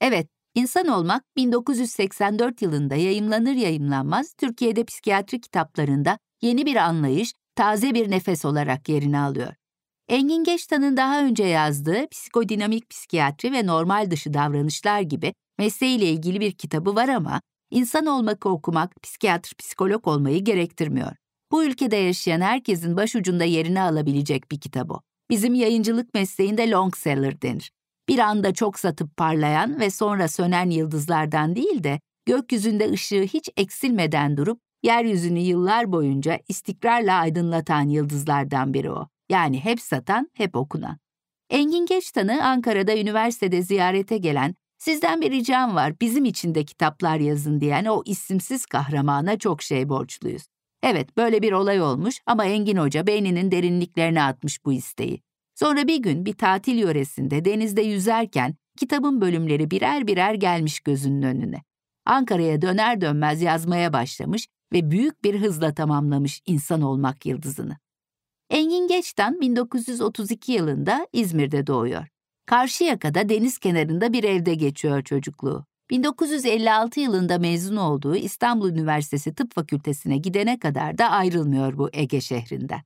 Evet, 0.00 0.28
İnsan 0.54 0.86
Olmak 0.86 1.22
1984 1.36 2.62
yılında 2.62 2.94
yayımlanır 2.94 3.54
yayımlanmaz 3.54 4.34
Türkiye'de 4.38 4.84
psikiyatri 4.84 5.40
kitaplarında 5.40 6.18
yeni 6.42 6.66
bir 6.66 6.76
anlayış, 6.76 7.32
taze 7.54 7.94
bir 7.94 8.10
nefes 8.10 8.44
olarak 8.44 8.88
yerini 8.88 9.18
alıyor. 9.18 9.54
Engin 10.08 10.44
Geçtan'ın 10.44 10.96
daha 10.96 11.24
önce 11.24 11.44
yazdığı 11.44 12.08
Psikodinamik 12.08 12.90
Psikiyatri 12.90 13.52
ve 13.52 13.66
Normal 13.66 14.10
Dışı 14.10 14.34
Davranışlar 14.34 15.00
gibi 15.00 15.34
mesleğiyle 15.58 16.10
ilgili 16.10 16.40
bir 16.40 16.52
kitabı 16.52 16.96
var 16.96 17.08
ama 17.08 17.40
insan 17.70 18.06
olmakı 18.06 18.48
okumak 18.48 19.02
psikiyatr 19.02 19.54
psikolog 19.54 20.06
olmayı 20.06 20.44
gerektirmiyor. 20.44 21.12
Bu 21.52 21.64
ülkede 21.64 21.96
yaşayan 21.96 22.40
herkesin 22.40 22.96
başucunda 22.96 23.44
yerini 23.44 23.80
alabilecek 23.80 24.50
bir 24.50 24.60
kitap 24.60 24.90
o. 24.90 25.00
Bizim 25.30 25.54
yayıncılık 25.54 26.14
mesleğinde 26.14 26.70
long 26.70 26.96
seller 26.96 27.42
denir 27.42 27.70
bir 28.08 28.18
anda 28.18 28.54
çok 28.54 28.78
satıp 28.78 29.16
parlayan 29.16 29.80
ve 29.80 29.90
sonra 29.90 30.28
sönen 30.28 30.70
yıldızlardan 30.70 31.56
değil 31.56 31.84
de 31.84 32.00
gökyüzünde 32.26 32.90
ışığı 32.90 33.22
hiç 33.22 33.48
eksilmeden 33.56 34.36
durup 34.36 34.60
yeryüzünü 34.82 35.38
yıllar 35.38 35.92
boyunca 35.92 36.38
istikrarla 36.48 37.14
aydınlatan 37.14 37.88
yıldızlardan 37.88 38.74
biri 38.74 38.90
o. 38.90 39.08
Yani 39.28 39.64
hep 39.64 39.80
satan, 39.80 40.30
hep 40.34 40.56
okunan. 40.56 40.98
Engin 41.50 41.86
Geçtan'ı 41.86 42.44
Ankara'da 42.44 42.96
üniversitede 42.98 43.62
ziyarete 43.62 44.18
gelen, 44.18 44.54
sizden 44.78 45.20
bir 45.20 45.30
ricam 45.30 45.74
var, 45.74 46.00
bizim 46.00 46.24
için 46.24 46.54
de 46.54 46.64
kitaplar 46.64 47.16
yazın 47.18 47.60
diyen 47.60 47.84
o 47.84 48.02
isimsiz 48.06 48.66
kahramana 48.66 49.38
çok 49.38 49.62
şey 49.62 49.88
borçluyuz. 49.88 50.42
Evet, 50.82 51.16
böyle 51.16 51.42
bir 51.42 51.52
olay 51.52 51.82
olmuş 51.82 52.20
ama 52.26 52.44
Engin 52.44 52.76
Hoca 52.76 53.06
beyninin 53.06 53.50
derinliklerine 53.50 54.22
atmış 54.22 54.64
bu 54.64 54.72
isteği. 54.72 55.25
Sonra 55.58 55.88
bir 55.88 56.02
gün 56.02 56.26
bir 56.26 56.32
tatil 56.32 56.78
yöresinde 56.78 57.44
denizde 57.44 57.82
yüzerken 57.82 58.54
kitabın 58.78 59.20
bölümleri 59.20 59.70
birer 59.70 60.06
birer 60.06 60.34
gelmiş 60.34 60.80
gözünün 60.80 61.22
önüne. 61.22 61.62
Ankara'ya 62.04 62.62
döner 62.62 63.00
dönmez 63.00 63.42
yazmaya 63.42 63.92
başlamış 63.92 64.48
ve 64.72 64.90
büyük 64.90 65.24
bir 65.24 65.40
hızla 65.40 65.74
tamamlamış 65.74 66.42
insan 66.46 66.82
olmak 66.82 67.26
yıldızını. 67.26 67.76
Engin 68.50 68.88
Geçtan 68.88 69.40
1932 69.40 70.52
yılında 70.52 71.06
İzmir'de 71.12 71.66
doğuyor. 71.66 72.06
Karşıyaka'da 72.46 73.28
deniz 73.28 73.58
kenarında 73.58 74.12
bir 74.12 74.24
evde 74.24 74.54
geçiyor 74.54 75.02
çocukluğu. 75.02 75.64
1956 75.90 77.00
yılında 77.00 77.38
mezun 77.38 77.76
olduğu 77.76 78.16
İstanbul 78.16 78.70
Üniversitesi 78.70 79.34
Tıp 79.34 79.54
Fakültesine 79.54 80.18
gidene 80.18 80.58
kadar 80.58 80.98
da 80.98 81.10
ayrılmıyor 81.10 81.78
bu 81.78 81.90
Ege 81.92 82.20
şehrinden. 82.20 82.80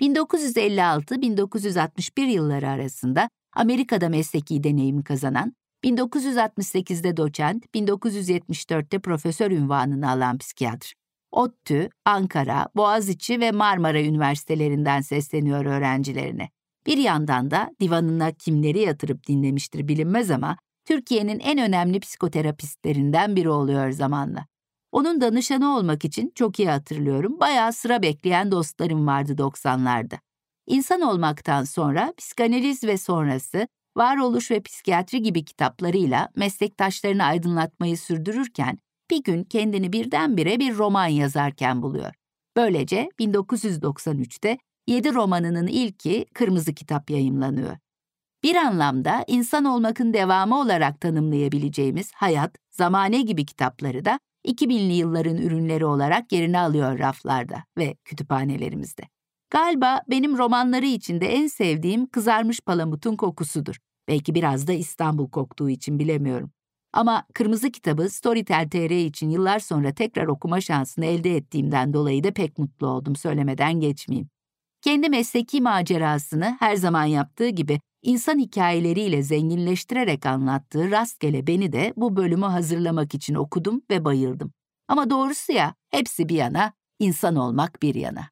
1956-1961 0.00 2.20
yılları 2.20 2.68
arasında 2.68 3.28
Amerika'da 3.56 4.08
mesleki 4.08 4.64
deneyim 4.64 5.02
kazanan, 5.02 5.52
1968'de 5.84 7.16
doçent, 7.16 7.66
1974'te 7.74 8.98
profesör 8.98 9.50
unvanını 9.50 10.10
alan 10.10 10.38
psikiyatr. 10.38 10.92
ODTÜ, 11.30 11.88
Ankara, 12.04 12.68
Boğaziçi 12.76 13.40
ve 13.40 13.52
Marmara 13.52 14.00
Üniversitelerinden 14.00 15.00
sesleniyor 15.00 15.64
öğrencilerine. 15.64 16.48
Bir 16.86 16.98
yandan 16.98 17.50
da 17.50 17.70
divanına 17.80 18.32
kimleri 18.32 18.78
yatırıp 18.78 19.26
dinlemiştir 19.26 19.88
bilinmez 19.88 20.30
ama 20.30 20.56
Türkiye'nin 20.84 21.40
en 21.40 21.58
önemli 21.58 22.00
psikoterapistlerinden 22.00 23.36
biri 23.36 23.48
oluyor 23.48 23.90
zamanla. 23.90 24.46
Onun 24.96 25.20
danışanı 25.20 25.76
olmak 25.76 26.04
için 26.04 26.32
çok 26.34 26.58
iyi 26.58 26.68
hatırlıyorum. 26.68 27.40
Bayağı 27.40 27.72
sıra 27.72 28.02
bekleyen 28.02 28.50
dostlarım 28.50 29.06
vardı 29.06 29.32
90'larda. 29.32 30.18
İnsan 30.66 31.00
olmaktan 31.00 31.64
sonra 31.64 32.12
psikanaliz 32.18 32.84
ve 32.84 32.98
sonrası 32.98 33.68
varoluş 33.96 34.50
ve 34.50 34.60
psikiyatri 34.60 35.22
gibi 35.22 35.44
kitaplarıyla 35.44 36.28
meslektaşlarını 36.36 37.24
aydınlatmayı 37.24 37.98
sürdürürken 37.98 38.78
bir 39.10 39.22
gün 39.22 39.44
kendini 39.44 39.92
birdenbire 39.92 40.60
bir 40.60 40.76
roman 40.76 41.06
yazarken 41.06 41.82
buluyor. 41.82 42.14
Böylece 42.56 43.10
1993'te 43.20 44.58
7 44.86 45.14
romanının 45.14 45.66
ilki 45.66 46.26
Kırmızı 46.34 46.74
Kitap 46.74 47.10
yayımlanıyor. 47.10 47.76
Bir 48.42 48.54
anlamda 48.56 49.24
insan 49.26 49.64
olmakın 49.64 50.12
devamı 50.12 50.60
olarak 50.60 51.00
tanımlayabileceğimiz 51.00 52.12
Hayat, 52.14 52.56
Zamane 52.70 53.22
gibi 53.22 53.46
kitapları 53.46 54.04
da 54.04 54.20
2000'li 54.46 54.92
yılların 54.92 55.36
ürünleri 55.36 55.84
olarak 55.84 56.32
yerini 56.32 56.58
alıyor 56.58 56.98
raflarda 56.98 57.64
ve 57.78 57.96
kütüphanelerimizde. 58.04 59.02
Galiba 59.50 60.00
benim 60.10 60.38
romanları 60.38 60.86
içinde 60.86 61.26
en 61.26 61.46
sevdiğim 61.46 62.06
kızarmış 62.06 62.60
palamutun 62.60 63.16
kokusudur. 63.16 63.76
Belki 64.08 64.34
biraz 64.34 64.66
da 64.66 64.72
İstanbul 64.72 65.30
koktuğu 65.30 65.70
için 65.70 65.98
bilemiyorum. 65.98 66.50
Ama 66.92 67.26
Kırmızı 67.34 67.70
Kitabı 67.70 68.10
Storytel 68.10 68.68
TR 68.70 68.90
için 68.90 69.30
yıllar 69.30 69.58
sonra 69.58 69.94
tekrar 69.94 70.26
okuma 70.26 70.60
şansını 70.60 71.06
elde 71.06 71.36
ettiğimden 71.36 71.92
dolayı 71.92 72.24
da 72.24 72.32
pek 72.32 72.58
mutlu 72.58 72.86
oldum 72.86 73.16
söylemeden 73.16 73.80
geçmeyeyim. 73.80 74.28
Kendi 74.82 75.08
mesleki 75.08 75.60
macerasını 75.60 76.56
her 76.60 76.76
zaman 76.76 77.04
yaptığı 77.04 77.48
gibi 77.48 77.80
insan 78.06 78.38
hikayeleriyle 78.38 79.22
zenginleştirerek 79.22 80.26
anlattığı 80.26 80.90
Rastgele 80.90 81.46
Beni 81.46 81.72
de 81.72 81.92
bu 81.96 82.16
bölümü 82.16 82.46
hazırlamak 82.46 83.14
için 83.14 83.34
okudum 83.34 83.82
ve 83.90 84.04
bayıldım. 84.04 84.52
Ama 84.88 85.10
doğrusu 85.10 85.52
ya, 85.52 85.74
hepsi 85.90 86.28
bir 86.28 86.34
yana, 86.34 86.72
insan 86.98 87.36
olmak 87.36 87.82
bir 87.82 87.94
yana. 87.94 88.30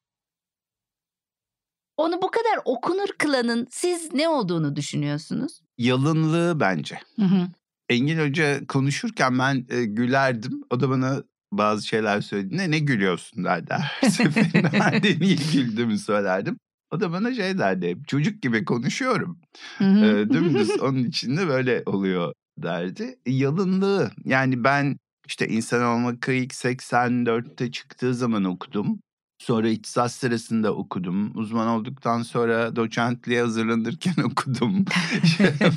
Onu 1.96 2.22
bu 2.22 2.30
kadar 2.30 2.60
okunur 2.64 3.08
kılanın 3.18 3.66
siz 3.70 4.14
ne 4.14 4.28
olduğunu 4.28 4.76
düşünüyorsunuz? 4.76 5.60
Yalınlığı 5.78 6.60
bence. 6.60 7.00
Hı 7.16 7.24
hı. 7.24 7.48
Engin 7.88 8.18
Hoca 8.18 8.66
konuşurken 8.66 9.38
ben 9.38 9.66
e, 9.68 9.84
gülerdim. 9.84 10.62
O 10.70 10.80
da 10.80 10.90
bana 10.90 11.22
bazı 11.52 11.86
şeyler 11.86 12.20
söyledi. 12.20 12.56
Ne 12.56 12.70
ne 12.70 12.78
gülüyorsun 12.78 13.44
derdi 13.44 13.74
her 13.74 14.08
seferinde. 14.08 14.70
ben 14.80 15.02
de 15.02 15.20
niye 15.20 15.36
güldüğümü 15.52 15.98
söylerdim. 15.98 16.58
O 16.94 17.00
da 17.00 17.12
bana 17.12 17.34
şey 17.34 17.58
derdi. 17.58 17.96
Çocuk 18.06 18.42
gibi 18.42 18.64
konuşuyorum. 18.64 19.38
e, 19.80 19.84
dümdüz 20.32 20.70
onun 20.80 21.04
içinde 21.04 21.48
böyle 21.48 21.82
oluyor 21.86 22.32
derdi. 22.58 23.18
E, 23.26 23.32
yalınlığı 23.32 24.10
yani 24.24 24.64
ben 24.64 24.96
işte 25.26 25.48
insan 25.48 25.82
olmak 25.82 26.28
ilk 26.28 26.52
84'te 26.52 27.70
çıktığı 27.70 28.14
zaman 28.14 28.44
okudum. 28.44 28.98
Sonra 29.38 29.68
ihtisas 29.68 30.14
sırasında 30.14 30.74
okudum. 30.74 31.38
Uzman 31.38 31.68
olduktan 31.68 32.22
sonra 32.22 32.76
doçentliğe 32.76 33.40
hazırlanırken 33.40 34.14
okudum. 34.24 34.84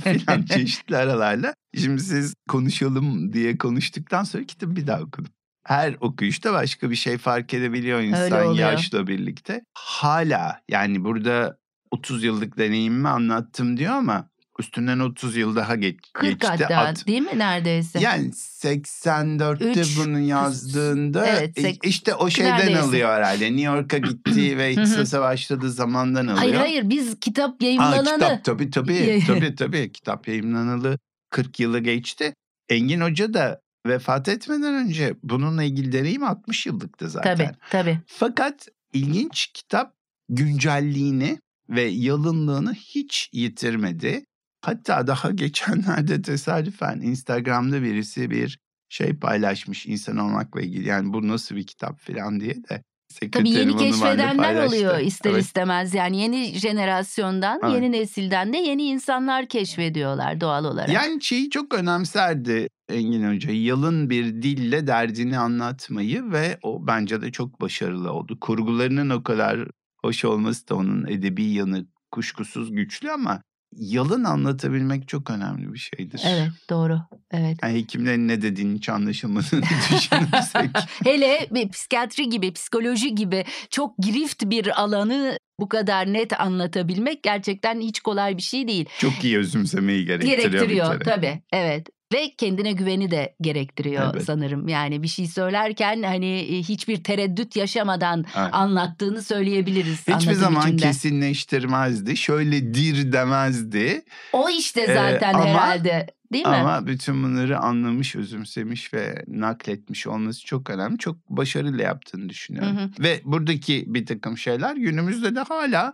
filan 0.04 0.42
çeşitli 0.46 0.98
aralarla. 0.98 1.54
Şimdi 1.78 2.02
siz 2.02 2.34
konuşalım 2.50 3.34
diye 3.34 3.58
konuştuktan 3.58 4.24
sonra 4.24 4.44
kitabı 4.44 4.76
bir 4.76 4.88
daha 4.88 5.02
okudum. 5.02 5.32
Her 5.68 5.96
okuyuşta 6.00 6.54
başka 6.54 6.92
bir 6.92 6.96
şey 6.96 7.18
fark 7.18 7.54
edebiliyor 7.54 8.02
insan 8.02 8.54
yaşla 8.54 9.08
birlikte. 9.08 9.62
Hala 9.74 10.62
yani 10.70 11.04
burada 11.04 11.58
30 11.92 12.24
yıllık 12.24 12.58
deneyimimi 12.58 13.10
anlattım 13.10 13.78
diyor 13.78 13.94
ama 13.94 14.30
Üstünden 14.60 15.00
30 15.00 15.36
yıl 15.36 15.56
daha 15.56 15.76
geç, 15.76 15.96
40 16.14 16.32
geçti. 16.32 16.48
hatta 16.48 16.78
At, 16.78 17.08
değil 17.08 17.22
mi 17.22 17.32
neredeyse? 17.36 18.00
Yani 18.00 18.30
84'te 18.30 19.82
Üç, 19.82 19.98
bunu 19.98 20.20
yazdığında 20.20 21.28
evet, 21.28 21.60
sek, 21.62 21.86
işte 21.86 22.16
o 22.16 22.30
şeyden 22.30 22.58
neredeyse. 22.58 22.82
alıyor 22.82 23.10
herhalde. 23.10 23.46
New 23.46 23.62
York'a 23.62 23.98
gitti 24.10 24.58
ve 24.58 24.72
İhtisas'a 24.72 25.22
başladığı 25.22 25.72
zamandan 25.72 26.28
alıyor. 26.28 26.38
Hayır 26.38 26.56
hayır 26.56 26.90
biz 26.90 27.20
kitap 27.20 27.62
yayınlanalı. 27.62 28.10
Aa, 28.10 28.14
kitap 28.14 28.44
tabii 28.44 28.70
tabii, 28.70 29.24
tabii 29.28 29.56
tabii 29.56 29.92
kitap 29.92 30.28
yayınlanalı 30.28 31.00
40 31.30 31.60
yılı 31.60 31.80
geçti. 31.80 32.34
Engin 32.70 33.02
Hoca 33.02 33.34
da 33.34 33.62
vefat 33.88 34.28
etmeden 34.28 34.74
önce 34.74 35.16
bununla 35.24 35.64
ilgili 35.64 35.92
deneyim 35.92 36.24
60 36.24 36.66
yıllıktı 36.66 37.10
zaten. 37.10 37.36
Tabii 37.38 37.52
tabii. 37.70 38.00
Fakat 38.08 38.68
ilginç 38.94 39.48
kitap 39.48 39.94
güncelliğini 40.30 41.40
ve 41.70 41.82
yalınlığını 41.82 42.74
hiç 42.74 43.30
yitirmedi. 43.34 44.26
Hatta 44.62 45.08
daha 45.08 45.32
geçenlerde 45.32 46.22
tesadüfen 46.22 47.00
Instagram'da 47.02 47.82
birisi 47.82 48.30
bir 48.30 48.60
şey 48.90 49.14
paylaşmış 49.14 49.86
insan 49.86 50.18
olmakla 50.18 50.62
ilgili. 50.62 50.88
Yani 50.88 51.14
bu 51.14 51.28
nasıl 51.28 51.56
bir 51.56 51.68
kitap 51.68 52.00
falan 52.00 52.40
diye 52.40 52.56
de. 52.56 52.84
Tabii 53.32 53.50
yeni 53.50 53.78
keşfedenler 53.78 54.66
oluyor 54.66 55.00
ister 55.00 55.32
evet. 55.32 55.44
istemez. 55.44 55.94
Yani 55.94 56.22
yeni 56.22 56.60
jenerasyondan, 56.60 57.60
evet. 57.64 57.74
yeni 57.74 57.92
nesilden 57.92 58.54
de 58.54 58.58
yeni 58.58 58.84
insanlar 58.84 59.48
keşfediyorlar 59.48 60.42
doğal 60.42 60.66
olarak. 60.66 60.90
Yani 60.90 61.24
şeyi 61.24 61.50
çok 61.50 61.74
önemserdi 61.74 62.68
Engin 62.90 63.36
Hoca. 63.36 63.52
Yalın 63.52 64.10
bir 64.10 64.26
dille 64.26 64.88
derdini 64.88 65.38
anlatmayı 65.38 66.32
ve 66.32 66.58
o 66.62 66.88
bence 66.88 67.22
de 67.22 67.32
çok 67.32 67.62
başarılı 67.62 68.14
oldu. 68.14 68.40
Kurgularının 68.40 69.10
o 69.10 69.24
kadar 69.24 69.60
hoş 70.02 70.26
olması 70.26 70.70
da 70.70 70.76
onun 70.76 71.08
edebi 71.08 71.44
yanı 71.44 71.86
kuşkusuz 72.12 72.72
güçlü 72.72 73.12
ama 73.12 73.42
yalın 73.76 74.24
anlatabilmek 74.24 75.08
çok 75.08 75.30
önemli 75.30 75.74
bir 75.74 75.80
şeydir. 75.80 76.22
Evet 76.26 76.52
doğru. 76.70 77.00
Evet. 77.32 77.58
Yani 77.64 77.74
hekimlerin 77.74 78.28
ne 78.28 78.42
dediğini 78.42 78.78
hiç 78.78 78.90
anlaşılmadığını 78.90 79.62
düşünürsek. 79.96 80.70
Hele 81.04 81.48
bir 81.52 81.70
psikiyatri 81.70 82.30
gibi, 82.30 82.54
psikoloji 82.54 83.16
gibi 83.16 83.46
çok 83.70 83.98
girift 83.98 84.44
bir 84.46 84.82
alanı 84.82 85.38
bu 85.60 85.70
kadar 85.70 86.14
net 86.14 86.40
anlatabilmek 86.40 87.24
gerçekten 87.24 87.82
hiç 87.82 88.00
kolay 88.00 88.38
bir 88.38 88.42
şey 88.42 88.68
değil. 88.68 88.86
Çok 89.00 89.24
iyi 89.24 89.38
özümsemeyi 89.38 90.06
gerektiriyor. 90.06 90.52
Gerektiriyor 90.52 91.00
tabii. 91.00 91.42
Evet. 91.54 91.88
Ve 92.14 92.32
kendine 92.38 92.72
güveni 92.72 93.12
de 93.12 93.36
gerektiriyor 93.42 94.12
evet. 94.14 94.24
sanırım. 94.24 94.68
Yani 94.68 95.04
bir 95.04 95.08
şey 95.08 95.28
söylerken 95.28 96.04
hani 96.04 96.64
hiçbir 96.68 97.04
tereddüt 97.04 97.56
yaşamadan 97.56 98.26
evet. 98.38 98.50
anlattığını 98.52 99.22
söyleyebiliriz. 99.22 100.08
Hiçbir 100.08 100.34
zaman 100.34 100.62
içinde. 100.62 100.82
kesinleştirmezdi. 100.82 102.18
Şöyle 102.18 102.74
dir 102.74 103.12
demezdi. 103.12 104.06
O 104.34 104.50
işte 104.50 104.86
zaten 104.86 105.34
ee, 105.34 105.38
ama, 105.38 105.46
herhalde. 105.46 106.08
Değil 106.34 106.46
mi? 106.46 106.56
Ama 106.56 106.88
bütün 106.88 107.24
bunları 107.24 107.60
anlamış, 107.60 108.16
özümsemiş 108.16 108.94
ve 108.94 109.24
nakletmiş 109.28 110.08
olması 110.08 110.46
çok 110.46 110.70
önemli. 110.70 110.98
Çok 110.98 111.30
başarılı 111.30 111.82
yaptığını 111.82 112.30
düşünüyorum. 112.30 112.78
Hı 112.78 112.82
hı. 112.82 112.90
Ve 113.00 113.22
buradaki 113.24 113.84
bir 113.88 114.06
takım 114.06 114.38
şeyler 114.38 114.76
günümüzde 114.76 115.36
de 115.36 115.40
hala 115.40 115.94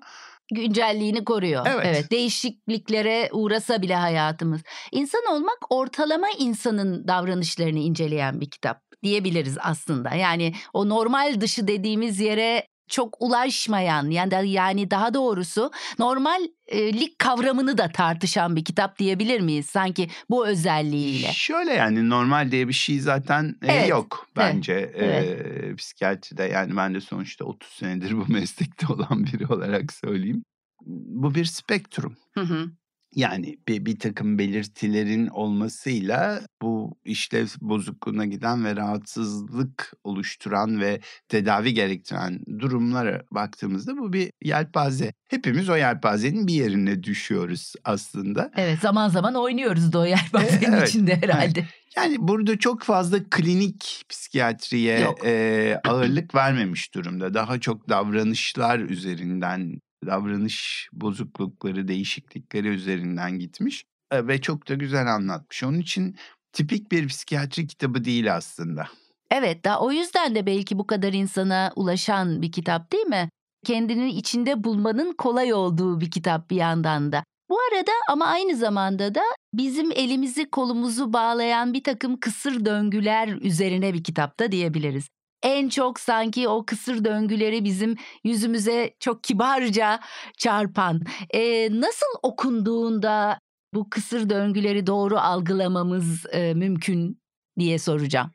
güncelliğini 0.52 1.26
koruyor. 1.26 1.66
Evet. 1.70 1.86
evet. 1.86 2.12
Değişikliklere 2.12 3.30
uğrasa 3.32 3.82
bile 3.82 3.96
hayatımız. 3.96 4.62
İnsan 4.92 5.22
olmak 5.32 5.58
ortalama 5.70 6.28
insanın 6.40 7.08
davranışlarını 7.08 7.80
inceleyen 7.80 8.42
bir 8.42 8.50
kitap 8.50 8.82
diyebiliriz 9.04 9.58
aslında. 9.62 10.16
Yani 10.16 10.54
o 10.74 10.90
normal 10.90 11.42
dışı 11.42 11.68
dediğimiz 11.68 12.20
yere 12.20 12.68
çok 12.94 13.18
ulaşmayan 13.20 14.10
yani 14.10 14.50
yani 14.50 14.92
daha 14.92 15.14
doğrusu 15.14 15.72
normallik 16.00 17.20
kavramını 17.20 17.78
da 17.78 17.88
tartışan 17.92 18.56
bir 18.56 18.66
kitap 18.66 19.00
diyebilir 19.00 19.42
miyiz 19.42 19.66
sanki 19.66 20.10
bu 20.30 20.48
özelliğiyle? 20.48 21.28
Şöyle 21.34 21.74
yani 21.74 22.10
normal 22.10 22.52
diye 22.52 22.68
bir 22.68 22.74
şey 22.74 23.00
zaten 23.00 23.56
evet. 23.64 23.90
yok 23.90 24.28
bence 24.38 24.94
evet. 24.96 25.46
E, 25.64 25.76
psikiyatride 25.76 26.44
yani 26.44 26.78
ben 26.78 26.94
de 26.94 27.02
sonuçta 27.02 27.46
30 27.46 27.70
senedir 27.70 28.18
bu 28.18 28.26
meslekte 28.34 28.94
olan 28.94 29.26
biri 29.26 29.48
olarak 29.48 29.94
söyleyeyim. 29.94 30.44
Bu 30.86 31.36
bir 31.36 31.46
spektrum. 31.46 32.18
Hı 32.34 32.42
hı. 32.42 32.70
Yani 33.16 33.58
bir, 33.68 33.86
bir 33.86 34.00
takım 34.00 34.38
belirtilerin 34.38 35.28
olmasıyla 35.28 36.42
bu 36.62 36.98
işlev 37.06 37.48
bozukluğuna 37.62 38.26
giden 38.26 38.66
ve 38.66 38.76
rahatsızlık 38.76 39.94
oluşturan 40.04 40.82
ve 40.82 41.00
tedavi 41.30 41.74
gerektiren 41.74 42.40
durumlara 42.60 43.24
baktığımızda 43.32 43.98
bu 43.98 44.14
bir 44.14 44.32
yelpaze. 44.44 45.14
Hepimiz 45.28 45.70
o 45.70 45.76
yelpazenin 45.76 46.48
bir 46.48 46.54
yerine 46.54 47.04
düşüyoruz 47.04 47.74
aslında. 47.84 48.52
Evet 48.56 48.80
zaman 48.80 49.10
zaman 49.10 49.36
oynuyoruz 49.36 49.94
da 49.94 50.00
o 50.00 50.06
yelpazenin 50.06 50.74
evet, 50.74 50.90
içinde 50.90 51.16
herhalde. 51.16 51.60
Evet. 51.60 51.84
Yani 51.96 52.16
burada 52.20 52.60
çok 52.60 52.84
fazla 52.84 53.24
klinik 53.30 54.04
psikiyatriye 54.10 55.08
e, 55.26 55.76
ağırlık 55.88 56.36
vermemiş 56.36 56.94
durumda. 56.96 57.34
Daha 57.34 57.60
çok 57.60 57.90
davranışlar 57.90 58.80
üzerinden 58.80 59.80
davranış 60.06 60.90
bozuklukları, 60.94 61.88
değişiklikleri 61.88 62.68
üzerinden 62.68 63.40
gitmiş 63.40 63.84
ve 64.14 64.42
çok 64.42 64.70
da 64.70 64.74
güzel 64.74 65.14
anlatmış. 65.14 65.64
Onun 65.64 65.80
için 65.80 66.16
tipik 66.54 66.92
bir 66.92 67.08
psikiyatri 67.08 67.68
kitabı 67.68 68.04
değil 68.06 68.36
aslında. 68.36 68.88
Evet, 69.32 69.66
daha 69.66 69.82
o 69.82 69.92
yüzden 69.92 70.36
de 70.36 70.46
belki 70.46 70.78
bu 70.80 70.88
kadar 70.88 71.14
insana 71.14 71.72
ulaşan 71.76 72.42
bir 72.42 72.52
kitap 72.52 72.92
değil 72.92 73.06
mi? 73.06 73.30
Kendini 73.66 74.10
içinde 74.10 74.64
bulmanın 74.64 75.14
kolay 75.14 75.54
olduğu 75.54 76.02
bir 76.02 76.12
kitap 76.12 76.50
bir 76.50 76.56
yandan 76.56 77.12
da. 77.12 77.24
Bu 77.50 77.58
arada 77.60 77.92
ama 78.10 78.26
aynı 78.26 78.56
zamanda 78.56 79.16
da 79.16 79.22
bizim 79.54 79.92
elimizi 79.92 80.50
kolumuzu 80.50 81.14
bağlayan 81.14 81.74
bir 81.74 81.84
takım 81.84 82.20
kısır 82.20 82.66
döngüler 82.66 83.28
üzerine 83.28 83.94
bir 83.94 84.04
kitapta 84.04 84.52
diyebiliriz 84.52 85.08
en 85.44 85.70
çok 85.70 86.00
sanki 86.00 86.48
o 86.48 86.66
kısır 86.66 87.06
döngüleri 87.06 87.64
bizim 87.64 87.96
yüzümüze 88.24 88.94
çok 89.00 89.24
kibarca 89.24 90.00
çarpan. 90.38 91.02
E, 91.30 91.70
nasıl 91.72 92.06
okunduğunda 92.24 93.40
bu 93.74 93.90
kısır 93.90 94.30
döngüleri 94.30 94.88
doğru 94.88 95.18
algılamamız 95.18 96.26
e, 96.32 96.54
mümkün 96.54 97.22
diye 97.60 97.80
soracağım. 97.80 98.32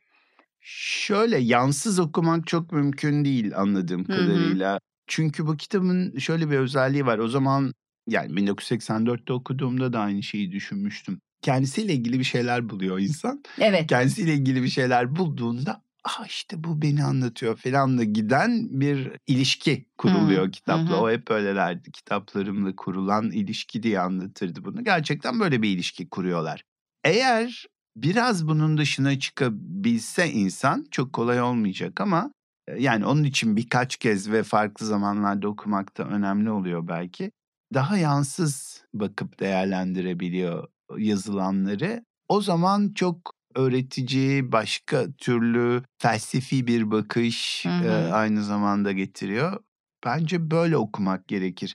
Şöyle 0.61 1.39
yansız 1.39 1.99
okumak 1.99 2.47
çok 2.47 2.73
mümkün 2.73 3.25
değil 3.25 3.59
anladığım 3.59 4.05
kadarıyla. 4.05 4.81
Çünkü 5.07 5.47
bu 5.47 5.57
kitabın 5.57 6.19
şöyle 6.19 6.51
bir 6.51 6.57
özelliği 6.57 7.07
var. 7.07 7.19
O 7.19 7.29
zaman 7.29 7.73
yani 8.09 8.33
1984'te 8.33 9.33
okuduğumda 9.33 9.93
da 9.93 10.01
aynı 10.01 10.23
şeyi 10.23 10.53
düşünmüştüm. 10.53 11.21
Kendisiyle 11.43 11.95
ilgili 11.95 12.19
bir 12.19 12.25
şeyler 12.25 12.69
buluyor 12.69 12.99
insan. 12.99 13.43
Evet. 13.59 13.87
Kendisiyle 13.87 14.35
ilgili 14.35 14.63
bir 14.63 14.69
şeyler 14.69 15.17
bulduğunda 15.17 15.83
ah 16.09 16.27
işte 16.27 16.65
bu 16.65 16.83
beni 16.83 17.05
anlatıyor 17.05 17.57
falan 17.57 17.99
da 17.99 18.05
giden 18.05 18.81
bir 18.81 19.13
ilişki 19.27 19.87
kuruluyor 19.99 20.47
Hı, 20.47 20.51
kitapla. 20.51 20.97
hı. 20.97 21.01
O 21.01 21.11
hep 21.11 21.31
öylelerdi. 21.31 21.93
Kitaplarımla 21.93 22.77
kurulan 22.77 23.31
ilişki 23.31 23.83
diye 23.83 24.01
anlatırdı 24.01 24.65
bunu. 24.65 24.85
Gerçekten 24.85 25.41
böyle 25.41 25.63
bir 25.63 25.69
ilişki 25.69 26.09
kuruyorlar. 26.09 26.63
Eğer 27.05 27.67
biraz 27.97 28.49
bunun 28.49 28.79
dışına 28.79 29.19
çıkabilse 29.19 30.31
insan 30.31 30.87
çok 30.91 31.13
kolay 31.13 31.43
olmayacak 31.43 32.01
ama 32.01 32.33
e, 32.69 32.83
yani 32.83 33.07
onun 33.07 33.25
için 33.25 33.57
birkaç 33.57 33.97
kez 33.97 34.31
ve 34.33 34.43
farklı 34.43 34.87
zamanlarda 34.87 35.49
okumak 35.49 35.99
da 35.99 36.05
önemli 36.05 36.51
oluyor 36.51 36.89
belki. 36.89 37.31
Daha 37.75 37.97
yansız 37.99 38.85
bakıp 38.95 39.41
değerlendirebiliyor 39.41 40.69
yazılanları. 40.99 42.05
O 42.29 42.41
zaman 42.41 42.93
çok 42.95 43.38
öğretici, 43.59 44.53
başka 44.53 45.13
türlü 45.13 45.83
felsefi 45.99 46.67
bir 46.67 46.91
bakış 46.91 47.65
Hı 47.65 47.69
hı. 47.69 47.85
e, 47.85 48.13
aynı 48.13 48.45
zamanda 48.45 48.93
getiriyor. 48.93 49.61
Bence 50.05 50.51
böyle 50.51 50.77
okumak 50.77 51.29
gerekir. 51.29 51.75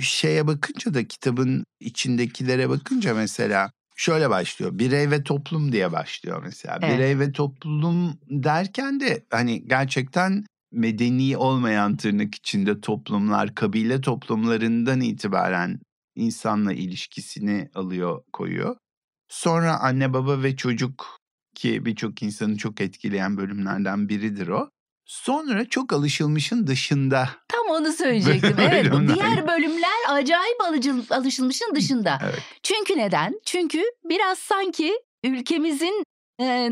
Şeye 0.00 0.46
bakınca 0.46 0.94
da 0.94 1.08
kitabın 1.08 1.64
içindekilere 1.80 2.68
bakınca 2.68 3.14
mesela 3.14 3.70
şöyle 3.96 4.30
başlıyor. 4.30 4.78
Birey 4.78 5.10
ve 5.10 5.22
toplum 5.22 5.72
diye 5.72 5.92
başlıyor 5.92 6.42
mesela. 6.44 6.78
Evet. 6.82 6.98
Birey 6.98 7.18
ve 7.18 7.32
toplum 7.32 8.18
derken 8.30 9.00
de 9.00 9.24
hani 9.30 9.68
gerçekten 9.68 10.44
medeni 10.72 11.36
olmayan 11.36 11.96
tırnak 11.96 12.34
içinde 12.34 12.80
toplumlar, 12.80 13.54
kabile 13.54 14.00
toplumlarından 14.00 15.00
itibaren 15.00 15.80
insanla 16.14 16.72
ilişkisini 16.72 17.70
alıyor, 17.74 18.22
koyuyor. 18.32 18.76
Sonra 19.28 19.80
anne 19.80 20.12
baba 20.12 20.42
ve 20.42 20.56
çocuk 20.56 21.21
ki 21.54 21.84
birçok 21.84 22.22
insanı 22.22 22.56
çok 22.56 22.80
etkileyen 22.80 23.36
bölümlerden 23.36 24.08
biridir 24.08 24.48
o. 24.48 24.70
Sonra 25.04 25.68
çok 25.68 25.92
alışılmışın 25.92 26.66
dışında. 26.66 27.28
Tam 27.48 27.66
onu 27.70 27.92
söyleyecektim. 27.92 28.56
Evet 28.58 28.86
diğer 29.14 29.48
bölümler 29.48 29.90
acayip 30.08 30.60
alışılmışın 31.10 31.74
dışında. 31.74 32.18
Evet. 32.24 32.42
Çünkü 32.62 32.98
neden? 32.98 33.34
Çünkü 33.44 33.82
biraz 34.04 34.38
sanki 34.38 34.92
ülkemizin 35.24 36.04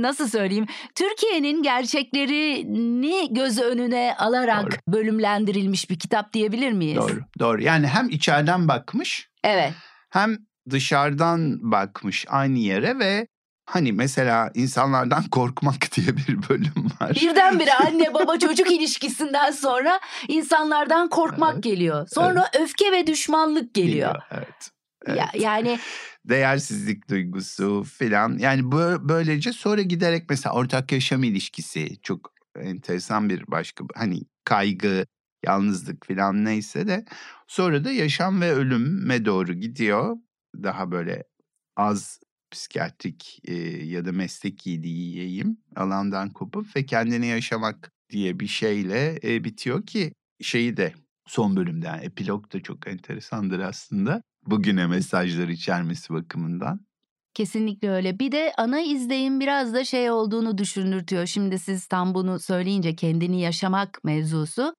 nasıl 0.03 0.29
söyleyeyim 0.29 0.67
Türkiye'nin 0.95 1.63
gerçeklerini 1.63 3.35
göz 3.35 3.59
önüne 3.59 4.15
alarak 4.19 4.65
Doğru. 4.73 4.95
bölümlendirilmiş 4.97 5.91
bir 5.91 5.99
kitap 5.99 6.33
diyebilir 6.33 6.73
miyiz? 6.73 6.97
Doğru. 6.97 7.21
Doğru. 7.39 7.63
Yani 7.63 7.87
hem 7.87 8.09
içeriden 8.09 8.69
bakmış 8.69 9.29
Evet. 9.45 9.73
hem 10.11 10.37
dışarıdan 10.71 11.71
bakmış 11.73 12.27
aynı 12.29 12.59
yere 12.59 12.99
ve 12.99 13.27
hani 13.71 13.93
mesela 13.93 14.51
insanlardan 14.55 15.25
korkmak 15.31 15.93
diye 15.97 16.17
bir 16.17 16.49
bölüm 16.49 16.87
var. 17.01 17.15
Birdenbire 17.15 17.75
anne 17.87 18.15
baba 18.15 18.39
çocuk 18.39 18.71
ilişkisinden 18.71 19.51
sonra 19.51 20.01
insanlardan 20.29 21.09
korkmak 21.09 21.53
Evet. 21.55 21.63
geliyor. 21.65 22.09
Sonra 22.11 22.51
öfke 22.61 22.93
ve 22.93 23.07
düşmanlık 23.07 23.75
geliyor. 23.75 24.15
Evet. 24.31 24.71
Ya, 25.09 25.31
evet. 25.33 25.43
yani 25.43 25.79
değersizlik 26.25 27.11
duygusu 27.11 27.83
filan. 27.83 28.39
Yani 28.39 28.61
bö- 28.63 29.09
böylece 29.09 29.53
sonra 29.53 29.83
giderek 29.83 30.31
mesela 30.31 30.55
ortak 30.55 30.93
yaşam 30.93 31.23
ilişkisi 31.23 32.01
çok 32.03 32.33
enteresan 32.57 33.29
bir 33.29 33.45
başka 33.47 33.85
hani 33.95 34.21
kaygı, 34.45 35.07
yalnızlık 35.47 36.07
filan 36.07 36.45
neyse 36.45 36.87
de 36.89 37.05
sonra 37.47 37.85
da 37.85 37.91
yaşam 37.91 38.41
ve 38.41 38.53
ölüme 38.53 39.25
doğru 39.25 39.53
gidiyor. 39.53 40.17
Daha 40.63 40.91
böyle 40.91 41.25
az 41.77 42.21
psikiyatrik 42.51 43.41
e, 43.45 43.55
ya 43.85 44.05
da 44.05 44.13
mesleki 44.13 44.83
diyeyim 44.83 45.59
alandan 45.77 46.31
kopup 46.31 46.77
ve 46.77 46.87
kendini 46.87 47.27
yaşamak 47.27 47.93
diye 48.11 48.41
bir 48.41 48.47
şeyle 48.47 49.21
e, 49.25 49.45
bitiyor 49.45 49.87
ki 49.87 50.13
şeyi 50.43 50.77
de 50.77 50.95
son 51.27 51.57
bölümde 51.57 51.87
yani 51.87 52.05
epilog 52.05 52.53
da 52.53 52.61
çok 52.61 52.89
enteresandır 52.89 53.61
aslında. 53.61 54.23
Bugüne 54.47 54.87
mesajlar 54.87 55.49
içermesi 55.49 56.15
bakımından. 56.15 56.81
Kesinlikle 57.35 57.91
öyle. 57.91 58.19
Bir 58.19 58.33
de 58.33 58.53
ana 58.59 58.81
izleyin 58.81 59.41
biraz 59.41 59.75
da 59.75 59.85
şey 59.85 60.11
olduğunu 60.11 60.59
düşündürtüyor. 60.59 61.27
Şimdi 61.27 61.59
siz 61.59 61.87
tam 61.87 62.15
bunu 62.15 62.39
söyleyince 62.39 62.97
kendini 62.97 63.41
yaşamak 63.41 64.05
mevzusu 64.05 64.75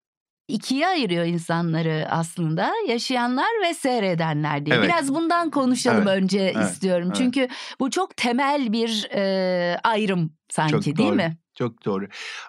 ikiye 0.51 0.87
ayırıyor 0.87 1.25
insanları 1.25 2.07
aslında. 2.09 2.71
Yaşayanlar 2.87 3.47
ve 3.63 3.73
seyredenler 3.73 4.65
diye. 4.65 4.75
Evet. 4.75 4.85
Biraz 4.89 5.13
bundan 5.15 5.49
konuşalım 5.49 6.07
Evet, 6.07 6.23
önce 6.23 6.39
evet, 6.55 6.65
istiyorum. 6.71 7.07
evet. 7.07 7.15
Çünkü 7.17 7.47
bu 7.79 7.89
çok 7.91 8.17
temel 8.17 8.73
bir 8.73 9.07
e, 9.11 9.77
ayrım 9.83 10.33
sanki 10.49 10.71
Çok 10.71 10.85
değil 10.85 10.97
doğru. 10.97 11.15
mi? 11.15 11.37
Çok 11.57 11.85
doğru. 11.85 12.07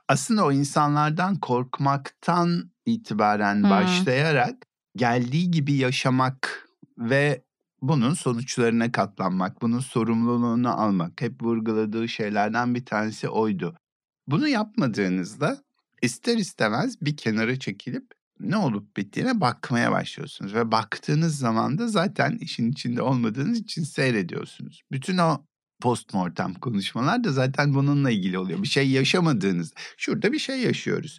Aslında 0.09 0.45
o 0.45 0.53
insanlardan 0.53 1.39
korkmaktan 1.39 2.71
itibaren 2.87 3.63
Hmm. 3.63 3.71
başlayarak 3.71 4.55
geldiği 4.97 5.51
gibi 5.51 5.73
yaşamak 5.73 6.69
ve 6.99 7.43
bunun 7.83 8.15
sonuçlarına 8.15 8.93
katlanmak, 8.93 9.63
bunun 9.63 9.81
sorumluluğunu 9.81 10.81
almak. 10.81 11.21
Hep 11.21 11.43
vurguladığı 11.43 12.09
şeylerden 12.09 12.75
bir 12.75 12.85
tanesi 12.87 13.29
oydu. 13.29 13.77
Bunu 14.27 14.49
yapmadığınızda 14.49 15.59
ister 16.03 16.37
istemez 16.37 16.97
bir 17.03 17.17
kenara 17.17 17.59
çekilip 17.59 18.07
ne 18.41 18.57
olup 18.57 18.97
bittiğine 18.97 19.41
bakmaya 19.41 19.93
başlıyorsunuz. 19.93 20.55
Ve 20.55 20.73
baktığınız 20.73 21.39
zaman 21.39 21.79
da 21.79 21.89
zaten 21.89 22.39
işin 22.41 22.73
içinde 22.73 23.03
olmadığınız 23.03 23.59
için 23.59 23.83
seyrediyorsunuz. 23.83 24.83
Bütün 24.93 25.19
o 25.19 25.47
postmortem 25.81 26.55
konuşmalar 26.55 27.25
da 27.25 27.33
zaten 27.33 27.75
bununla 27.75 28.11
ilgili 28.11 28.39
oluyor. 28.39 28.63
Bir 28.63 28.69
şey 28.69 28.91
yaşamadığınız, 28.91 29.73
şurada 29.97 30.33
bir 30.33 30.39
şey 30.39 30.61
yaşıyoruz. 30.61 31.19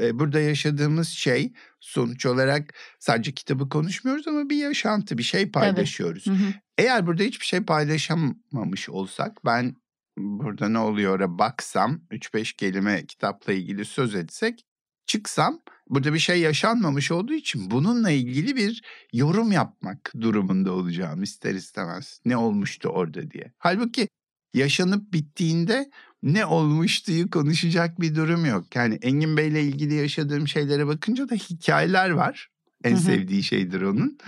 Ee, 0.00 0.18
Burada 0.18 0.40
yaşadığımız 0.40 1.08
şey 1.08 1.52
sonuç 1.80 2.26
olarak 2.26 2.74
sadece 2.98 3.32
kitabı 3.32 3.68
konuşmuyoruz 3.68 4.28
ama 4.28 4.50
bir 4.50 4.56
yaşantı, 4.56 5.18
bir 5.18 5.22
şey 5.22 5.50
paylaşıyoruz. 5.50 6.26
Hı 6.26 6.30
hı. 6.30 6.52
Eğer 6.78 7.06
burada 7.06 7.22
hiçbir 7.22 7.46
şey 7.46 7.60
paylaşamamış 7.60 8.88
olsak 8.88 9.44
ben 9.44 9.74
burada 10.18 10.68
ne 10.68 10.78
oluyor'a 10.78 11.38
baksam 11.38 12.00
3-5 12.10 12.56
kelime 12.56 13.06
kitapla 13.06 13.52
ilgili 13.52 13.84
söz 13.84 14.14
etsek 14.14 14.64
çıksam 15.06 15.60
burada 15.88 16.14
bir 16.14 16.18
şey 16.18 16.40
yaşanmamış 16.40 17.10
olduğu 17.10 17.32
için 17.32 17.70
bununla 17.70 18.10
ilgili 18.10 18.56
bir 18.56 18.82
yorum 19.12 19.52
yapmak 19.52 20.12
durumunda 20.20 20.72
olacağım 20.72 21.22
ister 21.22 21.54
istemez. 21.54 22.20
Ne 22.24 22.36
olmuştu 22.36 22.88
orada 22.88 23.30
diye. 23.30 23.52
Halbuki 23.58 24.08
yaşanıp 24.54 25.12
bittiğinde 25.12 25.90
ne 26.22 26.46
olmuştuyu 26.46 27.30
konuşacak 27.30 28.00
bir 28.00 28.14
durum 28.14 28.44
yok. 28.44 28.76
Yani 28.76 28.98
Engin 29.02 29.36
Bey'le 29.36 29.62
ilgili 29.62 29.94
yaşadığım 29.94 30.48
şeylere 30.48 30.86
bakınca 30.86 31.28
da 31.28 31.34
hikayeler 31.34 32.10
var. 32.10 32.48
En 32.84 32.96
sevdiği 32.96 33.42
şeydir 33.42 33.80
onun. 33.80 34.18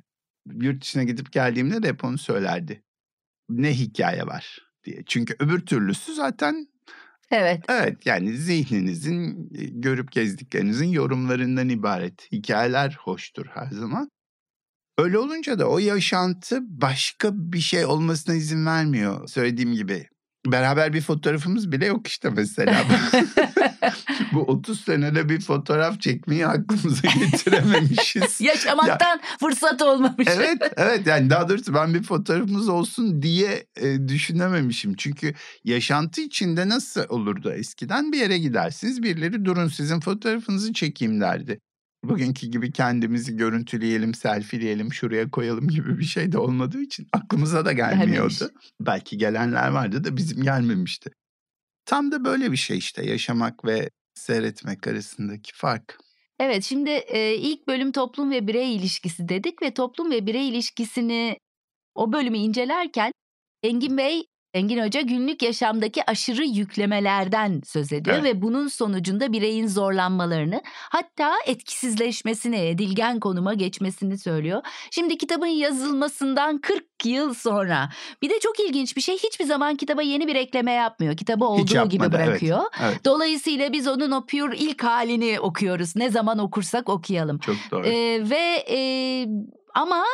Yurt 0.60 0.82
dışına 0.82 1.02
gidip 1.02 1.32
geldiğimde 1.32 1.82
de 1.82 1.88
hep 1.88 2.04
onu 2.04 2.18
söylerdi. 2.18 2.82
Ne 3.48 3.74
hikaye 3.74 4.26
var 4.26 4.69
diye. 4.84 5.02
Çünkü 5.06 5.36
öbür 5.38 5.60
türlüsü 5.60 6.14
zaten 6.14 6.68
evet. 7.30 7.64
evet 7.68 8.06
yani 8.06 8.36
zihninizin 8.36 9.50
e, 9.54 9.64
görüp 9.64 10.12
gezdiklerinizin 10.12 10.88
yorumlarından 10.88 11.68
ibaret. 11.68 12.32
Hikayeler 12.32 12.96
hoştur 13.00 13.46
her 13.54 13.70
zaman. 13.70 14.10
Öyle 14.98 15.18
olunca 15.18 15.58
da 15.58 15.66
o 15.68 15.78
yaşantı 15.78 16.58
başka 16.62 17.30
bir 17.34 17.60
şey 17.60 17.84
olmasına 17.84 18.34
izin 18.34 18.66
vermiyor. 18.66 19.28
Söylediğim 19.28 19.72
gibi 19.72 20.08
beraber 20.46 20.92
bir 20.92 21.00
fotoğrafımız 21.00 21.72
bile 21.72 21.86
yok 21.86 22.06
işte 22.06 22.30
mesela. 22.30 22.84
Bu 24.32 24.40
30 24.40 24.80
senede 24.80 25.28
bir 25.28 25.40
fotoğraf 25.40 26.00
çekmeyi 26.00 26.46
aklımıza 26.46 27.08
getirememişiz. 27.08 28.40
Yaşamaktan 28.40 29.20
fırsat 29.40 29.82
olmamış. 29.82 30.28
evet, 30.30 30.72
evet 30.76 31.06
yani 31.06 31.30
daha 31.30 31.48
doğrusu 31.48 31.74
ben 31.74 31.94
bir 31.94 32.02
fotoğrafımız 32.02 32.68
olsun 32.68 33.22
diye 33.22 33.66
e, 33.76 34.08
düşünememişim. 34.08 34.94
Çünkü 34.96 35.34
yaşantı 35.64 36.20
içinde 36.20 36.68
nasıl 36.68 37.02
olurdu 37.08 37.52
eskiden 37.52 38.12
bir 38.12 38.18
yere 38.18 38.38
gidersiniz 38.38 39.02
birileri 39.02 39.44
durun 39.44 39.68
sizin 39.68 40.00
fotoğrafınızı 40.00 40.72
çekeyim 40.72 41.20
derdi. 41.20 41.60
Bugünkü 42.04 42.46
gibi 42.46 42.72
kendimizi 42.72 43.36
görüntüleyelim, 43.36 44.14
selfieleyelim, 44.14 44.92
şuraya 44.92 45.30
koyalım 45.30 45.68
gibi 45.68 45.98
bir 45.98 46.04
şey 46.04 46.32
de 46.32 46.38
olmadığı 46.38 46.80
için 46.80 47.06
aklımıza 47.12 47.64
da 47.64 47.72
gelmiyordu. 47.72 48.34
Gelmemiş. 48.38 48.40
Belki 48.80 49.18
gelenler 49.18 49.68
vardı 49.68 50.04
da 50.04 50.16
bizim 50.16 50.42
gelmemişti. 50.42 51.10
Tam 51.84 52.12
da 52.12 52.24
böyle 52.24 52.52
bir 52.52 52.56
şey 52.56 52.78
işte 52.78 53.06
yaşamak 53.06 53.64
ve 53.64 53.90
seyretmek 54.14 54.86
arasındaki 54.86 55.52
fark. 55.54 55.98
Evet 56.38 56.64
şimdi 56.64 56.90
e, 56.90 57.34
ilk 57.34 57.68
bölüm 57.68 57.92
toplum 57.92 58.30
ve 58.30 58.46
birey 58.46 58.76
ilişkisi 58.76 59.28
dedik 59.28 59.62
ve 59.62 59.74
toplum 59.74 60.10
ve 60.10 60.26
birey 60.26 60.48
ilişkisini 60.48 61.36
o 61.94 62.12
bölümü 62.12 62.38
incelerken 62.38 63.12
Engin 63.62 63.98
Bey 63.98 64.26
Engin 64.54 64.82
Hoca 64.84 65.00
günlük 65.00 65.42
yaşamdaki 65.42 66.10
aşırı 66.10 66.44
yüklemelerden 66.44 67.62
söz 67.66 67.92
ediyor 67.92 68.16
Evet. 68.20 68.34
ve 68.34 68.42
bunun 68.42 68.68
sonucunda 68.68 69.32
bireyin 69.32 69.66
zorlanmalarını 69.66 70.62
hatta 70.66 71.32
etkisizleşmesini, 71.46 72.56
edilgen 72.56 73.20
konuma 73.20 73.54
geçmesini 73.54 74.18
söylüyor. 74.18 74.62
Şimdi 74.90 75.18
kitabın 75.18 75.46
yazılmasından 75.46 76.60
40 76.60 76.84
yıl 77.04 77.34
sonra 77.34 77.90
bir 78.22 78.30
de 78.30 78.40
çok 78.40 78.60
ilginç 78.60 78.96
bir 78.96 79.00
şey 79.00 79.18
hiçbir 79.18 79.44
zaman 79.44 79.76
kitaba 79.76 80.02
yeni 80.02 80.26
bir 80.26 80.34
ekleme 80.34 80.72
yapmıyor. 80.72 81.16
Kitabı 81.16 81.44
Hiç 81.44 81.50
olduğu 81.50 81.88
gibi 81.88 82.02
yapmadı, 82.02 82.16
evet. 82.18 82.28
bırakıyor. 82.28 82.60
Evet. 82.84 83.04
Dolayısıyla 83.04 83.72
biz 83.72 83.88
onun 83.88 84.10
o 84.10 84.26
pure 84.26 84.56
ilk 84.56 84.84
halini 84.84 85.40
okuyoruz. 85.40 85.96
Ne 85.96 86.10
zaman 86.10 86.38
okursak 86.38 86.88
okuyalım. 86.88 87.38
Çok 87.38 87.56
doğru. 87.70 87.86
Ee, 87.86 88.30
ve 88.30 88.64
e, 88.70 88.78
ama 89.74 90.04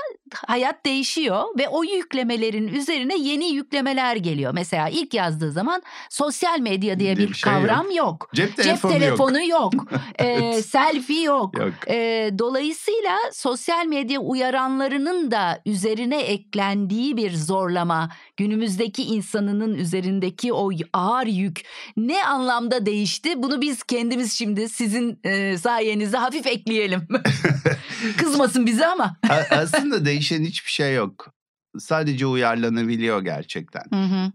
hayat 0.47 0.87
değişiyor 0.87 1.45
ve 1.59 1.69
o 1.69 1.85
yüklemelerin 1.85 2.69
üzerine 2.69 3.19
yeni 3.19 3.49
yüklemeler 3.53 4.17
geliyor. 4.17 4.53
Mesela 4.55 4.89
ilk 4.89 5.15
yazdığı 5.15 5.53
zaman 5.53 5.83
sosyal 6.11 6.61
medya 6.61 7.01
diye 7.01 7.17
bir, 7.17 7.29
bir 7.29 7.35
şey 7.35 7.53
kavram 7.53 7.91
yok. 7.91 8.31
Cep 8.35 8.57
Cep 8.57 8.83
telefonu, 8.83 9.41
yok. 9.47 9.75
yok. 9.75 9.89
Ee, 10.19 10.63
selfie 10.63 11.23
yok. 11.23 11.59
Yok. 11.59 11.73
Ee, 11.89 12.31
dolayısıyla 12.39 13.17
sosyal 13.33 13.87
medya 13.87 14.21
uyaranlarının 14.21 15.31
da 15.31 15.61
üzerine 15.67 16.21
eklendiği 16.21 17.17
bir 17.17 17.35
zorlama, 17.35 18.11
günümüzdeki 18.37 19.03
insanının 19.03 19.75
üzerindeki 19.75 20.53
o 20.53 20.71
ağır 20.93 21.27
yük 21.27 21.63
ne 21.97 22.25
anlamda 22.25 22.87
değişti? 22.87 23.43
Bunu 23.43 23.61
biz 23.61 23.83
kendimiz 23.83 24.33
şimdi 24.33 24.69
sizin 24.69 25.19
e, 25.25 25.59
sayenizde 25.59 26.17
hafif 26.17 26.47
ekleyelim. 26.47 27.09
Kızmasın 28.17 28.67
bize 28.67 28.87
ama. 28.87 29.17
Aslında 29.51 30.05
değişen 30.05 30.45
hiçbir 30.45 30.71
şey 30.71 30.95
yok. 30.95 31.35
Sadece 31.79 32.27
uyarlanabiliyor 32.27 33.23
gerçekten. 33.23 33.85
Hı 33.93 34.03
hı. 34.03 34.33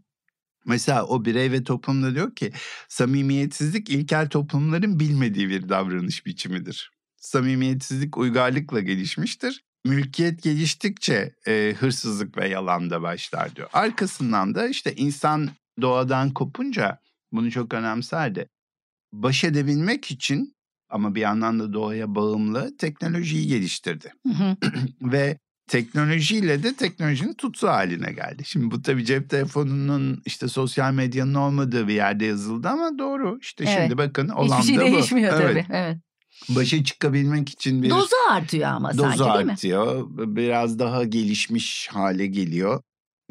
Mesela 0.65 1.05
o 1.05 1.25
birey 1.25 1.51
ve 1.51 1.63
toplumda 1.63 2.15
diyor 2.15 2.35
ki 2.35 2.51
samimiyetsizlik 2.89 3.89
ilkel 3.89 4.29
toplumların 4.29 4.99
bilmediği 4.99 5.49
bir 5.49 5.69
davranış 5.69 6.25
biçimidir. 6.25 6.91
Samimiyetsizlik 7.17 8.17
uygarlıkla 8.17 8.79
gelişmiştir. 8.79 9.63
Mülkiyet 9.85 10.43
geliştikçe 10.43 11.35
e, 11.47 11.75
hırsızlık 11.79 12.37
ve 12.37 12.47
yalan 12.47 12.89
da 12.89 13.01
başlar 13.01 13.55
diyor. 13.55 13.69
Arkasından 13.73 14.55
da 14.55 14.67
işte 14.67 14.95
insan 14.95 15.49
doğadan 15.81 16.33
kopunca 16.33 16.99
bunu 17.31 17.51
çok 17.51 17.73
önemserdi. 17.73 18.49
Baş 19.13 19.43
edebilmek 19.43 20.11
için 20.11 20.55
ama 20.91 21.15
bir 21.15 21.21
yandan 21.21 21.59
da 21.59 21.73
doğaya 21.73 22.15
bağımlı 22.15 22.77
teknolojiyi 22.77 23.47
geliştirdi 23.47 24.13
Hı 24.27 24.33
hı. 24.33 24.55
ve 25.01 25.37
teknolojiyle 25.67 26.63
de 26.63 26.75
teknolojinin 26.75 27.33
tutsu 27.33 27.67
haline 27.67 28.11
geldi. 28.11 28.43
Şimdi 28.45 28.71
bu 28.71 28.81
tabii 28.81 29.05
cep 29.05 29.29
telefonunun 29.29 30.21
işte 30.25 30.47
sosyal 30.47 30.93
medyanın 30.93 31.33
olmadığı 31.33 31.87
bir 31.87 31.93
yerde 31.93 32.25
yazıldı 32.25 32.67
ama 32.67 32.99
doğru. 32.99 33.37
İşte 33.41 33.63
Evet. 33.67 33.77
şimdi 33.81 33.97
bakın 33.97 34.29
olan 34.29 34.57
Hiçbir 34.59 34.73
şey 34.73 34.77
da 34.77 34.81
bu. 34.81 34.95
değişmiyor 34.95 35.33
Evet. 35.41 35.65
tabii. 35.67 35.77
Evet. 35.77 35.97
Başa 36.49 36.83
çıkabilmek 36.83 37.49
için 37.49 37.83
bir 37.83 37.89
Dozu 37.89 38.15
artıyor 38.31 38.69
ama 38.69 38.97
dozu 38.97 39.17
sanki 39.17 39.33
değil 39.33 39.45
mi? 39.45 39.51
artıyor. 39.51 40.07
Biraz 40.09 40.79
daha 40.79 41.03
gelişmiş 41.03 41.87
hale 41.91 42.27
geliyor. 42.27 42.81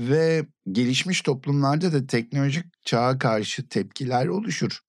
Ve 0.00 0.46
gelişmiş 0.72 1.20
toplumlarda 1.22 1.92
da 1.92 2.06
teknolojik 2.06 2.64
çağa 2.84 3.18
karşı 3.18 3.68
tepkiler 3.68 4.26
oluşur. 4.26 4.80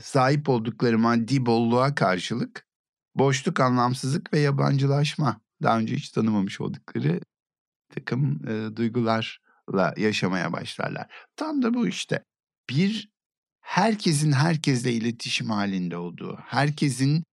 Sahip 0.00 0.48
oldukları 0.48 0.98
maddi 0.98 1.46
bolluğa 1.46 1.94
karşılık 1.94 2.66
boşluk, 3.14 3.60
anlamsızlık 3.60 4.32
ve 4.32 4.38
yabancılaşma 4.38 5.40
daha 5.62 5.78
önce 5.78 5.96
hiç 5.96 6.10
tanımamış 6.10 6.60
oldukları 6.60 7.20
takım 7.88 8.48
e, 8.48 8.76
duygularla 8.76 9.94
yaşamaya 9.96 10.52
başlarlar. 10.52 11.06
Tam 11.36 11.62
da 11.62 11.74
bu 11.74 11.88
işte. 11.88 12.22
Bir 12.70 13.10
herkesin 13.60 14.32
herkesle 14.32 14.92
iletişim 14.92 15.50
halinde 15.50 15.96
olduğu, 15.96 16.36
herkesin 16.36 17.24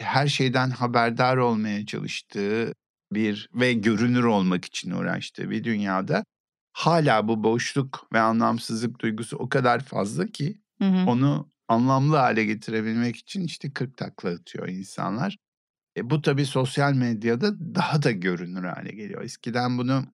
her 0.00 0.28
şeyden 0.28 0.70
haberdar 0.70 1.36
olmaya 1.36 1.86
çalıştığı 1.86 2.72
bir 3.12 3.48
ve 3.54 3.72
görünür 3.72 4.24
olmak 4.24 4.64
için 4.64 4.90
uğraştığı 4.90 5.50
bir 5.50 5.64
dünyada 5.64 6.24
hala 6.72 7.28
bu 7.28 7.44
boşluk 7.44 8.08
ve 8.12 8.20
anlamsızlık 8.20 9.00
duygusu 9.00 9.36
o 9.36 9.48
kadar 9.48 9.84
fazla 9.84 10.26
ki 10.26 10.60
Hı 10.78 10.84
hı. 10.84 11.10
onu 11.10 11.50
anlamlı 11.68 12.16
hale 12.16 12.44
getirebilmek 12.44 13.16
için 13.16 13.44
işte 13.44 13.72
40 13.72 13.96
takla 13.96 14.30
atıyor 14.30 14.68
insanlar. 14.68 15.36
E 15.96 16.10
bu 16.10 16.22
tabii 16.22 16.46
sosyal 16.46 16.92
medyada 16.92 17.74
daha 17.74 18.02
da 18.02 18.10
görünür 18.10 18.64
hale 18.64 18.92
geliyor. 18.92 19.22
Eskiden 19.22 19.78
bunu 19.78 20.04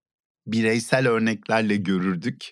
bireysel 0.46 1.08
örneklerle 1.08 1.76
görürdük. 1.76 2.50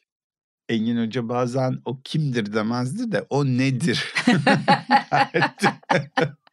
Engin 0.69 1.07
Hoca 1.07 1.29
bazen 1.29 1.79
o 1.85 2.01
kimdir 2.05 2.53
demezdi 2.53 3.13
de 3.13 3.27
o 3.31 3.47
nedir 3.47 4.15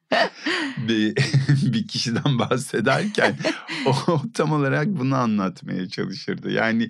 bir, 0.87 1.15
bir 1.73 1.87
kişiden 1.87 2.39
bahsederken 2.39 3.37
o 3.85 4.21
tam 4.33 4.51
olarak 4.51 4.87
bunu 4.87 5.15
anlatmaya 5.15 5.89
çalışırdı. 5.89 6.51
Yani 6.51 6.89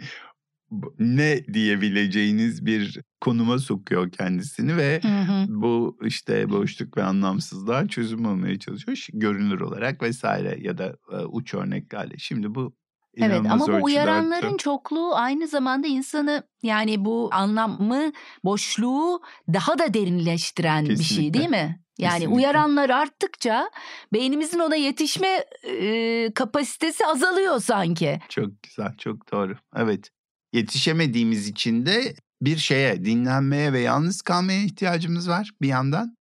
ne 0.99 1.45
diyebileceğiniz 1.53 2.65
bir 2.65 2.99
konuma 3.21 3.59
sokuyor 3.59 4.11
kendisini 4.11 4.77
ve 4.77 4.99
Hı 5.03 5.07
hı. 5.07 5.45
bu 5.49 5.97
işte 6.03 6.49
boşluk 6.49 6.97
ve 6.97 7.03
anlamsızlığa 7.03 7.87
çözüm 7.87 8.25
olmaya 8.25 8.59
çalışıyor. 8.59 9.07
Görünür 9.13 9.59
olarak 9.61 10.01
vesaire 10.01 10.57
ya 10.61 10.77
da 10.77 10.95
e, 11.11 11.15
uç 11.15 11.53
örneklerle. 11.53 12.17
Şimdi 12.17 12.55
bu 12.55 12.73
Evet 13.17 13.41
ama 13.49 13.67
bu 13.67 13.85
uyaranların 13.85 14.45
arttı. 14.47 14.57
çokluğu 14.57 15.15
aynı 15.15 15.47
zamanda 15.47 15.87
insanı 15.87 16.43
yani 16.63 17.05
bu 17.05 17.29
anlamı, 17.33 18.11
boşluğu 18.43 19.21
daha 19.53 19.79
da 19.79 19.93
derinleştiren 19.93 20.85
bir 20.85 20.89
şey 20.89 20.97
Kesinlikle. 20.97 21.33
değil 21.33 21.49
mi? 21.49 21.79
Yani 21.97 22.11
Kesinlikle. 22.13 22.35
uyaranlar 22.35 22.89
arttıkça 22.89 23.69
beynimizin 24.13 24.59
ona 24.59 24.75
yetişme 24.75 25.45
e, 25.63 26.31
kapasitesi 26.35 27.05
azalıyor 27.05 27.59
sanki. 27.59 28.19
Çok 28.29 28.63
güzel, 28.63 28.95
çok 28.97 29.31
doğru. 29.31 29.55
Evet. 29.75 30.09
Yetişemediğimiz 30.53 31.47
için 31.47 31.85
de 31.85 32.13
bir 32.41 32.57
şeye, 32.57 33.05
dinlenmeye 33.05 33.73
ve 33.73 33.79
yalnız 33.79 34.21
kalmaya 34.21 34.63
ihtiyacımız 34.63 35.29
var 35.29 35.51
bir 35.61 35.67
yandan. 35.67 36.17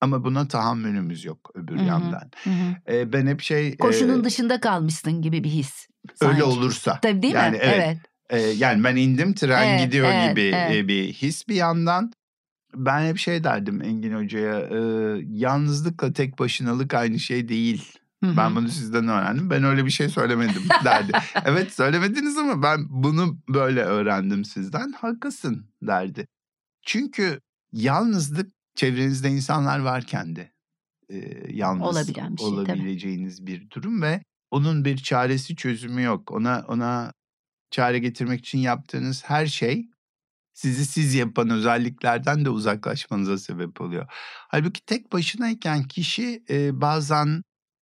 Ama 0.00 0.24
buna 0.24 0.48
tahammülümüz 0.48 1.24
yok 1.24 1.50
öbür 1.54 1.76
Hı 1.76 1.80
hı. 1.80 1.84
yandan. 1.84 2.30
Hı 2.44 2.50
hı. 2.50 2.94
E, 2.94 3.12
ben 3.12 3.26
hep 3.26 3.40
şey... 3.40 3.76
Koşunun 3.76 4.20
e, 4.20 4.24
dışında 4.24 4.60
kalmışsın 4.60 5.22
gibi 5.22 5.44
bir 5.44 5.50
his. 5.50 5.88
Öyle 6.20 6.40
sanki. 6.40 6.44
olursa. 6.44 6.98
Tabii 7.02 7.22
değil 7.22 7.34
yani 7.34 7.56
mi? 7.56 7.62
evet. 7.62 7.98
E, 8.30 8.40
yani 8.40 8.84
ben 8.84 8.96
indim 8.96 9.34
tren 9.34 9.68
Evet, 9.68 9.86
gidiyor 9.86 10.08
evet, 10.12 10.30
gibi 10.30 10.50
evet. 10.54 10.88
bir 10.88 11.12
his 11.12 11.48
bir 11.48 11.54
yandan. 11.54 12.12
Ben 12.74 13.06
hep 13.06 13.18
şey 13.18 13.44
derdim 13.44 13.82
Engin 13.82 14.14
Hoca'ya. 14.14 14.60
e, 14.60 14.78
yalnızlıkla 15.30 16.12
tek 16.12 16.38
başınalık 16.38 16.94
aynı 16.94 17.18
şey 17.18 17.48
değil. 17.48 17.97
Hı 18.24 18.30
hı. 18.30 18.36
Ben 18.36 18.56
bunu 18.56 18.68
sizden 18.68 19.08
öğrendim. 19.08 19.50
Ben 19.50 19.64
öyle 19.64 19.86
bir 19.86 19.90
şey 19.90 20.08
söylemedim 20.08 20.62
derdi. 20.84 21.12
evet 21.44 21.72
söylemediniz 21.74 22.38
ama 22.38 22.62
ben 22.62 22.86
bunu 22.88 23.38
böyle 23.48 23.82
öğrendim 23.82 24.44
sizden. 24.44 24.92
Haklısın 24.92 25.70
derdi. 25.82 26.26
Çünkü 26.86 27.40
yalnızlık 27.72 28.52
çevrenizde 28.74 29.28
insanlar 29.28 29.78
varken 29.78 30.36
de 30.36 30.52
e, 31.10 31.16
yalnız 31.52 31.82
Olabilen 31.96 32.36
bir 32.36 32.40
şey, 32.42 32.48
tabii. 32.50 32.56
olabileceğiniz 32.60 33.46
bir 33.46 33.70
durum 33.70 34.02
ve 34.02 34.22
onun 34.50 34.84
bir 34.84 34.96
çaresi 34.96 35.56
çözümü 35.56 36.02
yok. 36.02 36.30
Ona 36.32 36.64
ona 36.68 37.12
çare 37.70 37.98
getirmek 37.98 38.40
için 38.40 38.58
yaptığınız 38.58 39.24
her 39.26 39.46
şey 39.46 39.88
sizi 40.52 40.86
siz 40.86 41.14
yapan 41.14 41.50
özelliklerden 41.50 42.44
de 42.44 42.50
uzaklaşmanıza 42.50 43.38
sebep 43.38 43.80
oluyor. 43.80 44.06
Halbuki 44.48 44.80
tek 44.86 45.12
başınayken 45.12 45.82
kişi 45.84 46.44
e, 46.50 46.80
bazen 46.80 47.42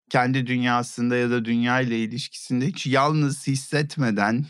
kendi 0.10 0.48
dünyasında 0.48 1.16
ya 1.16 1.30
da 1.30 1.46
dünya 1.46 1.82
ile 1.82 2.00
ilişkisinde 2.00 2.68
hiç 2.68 2.88
yalnız 2.88 3.48
hissetmeden 3.48 4.46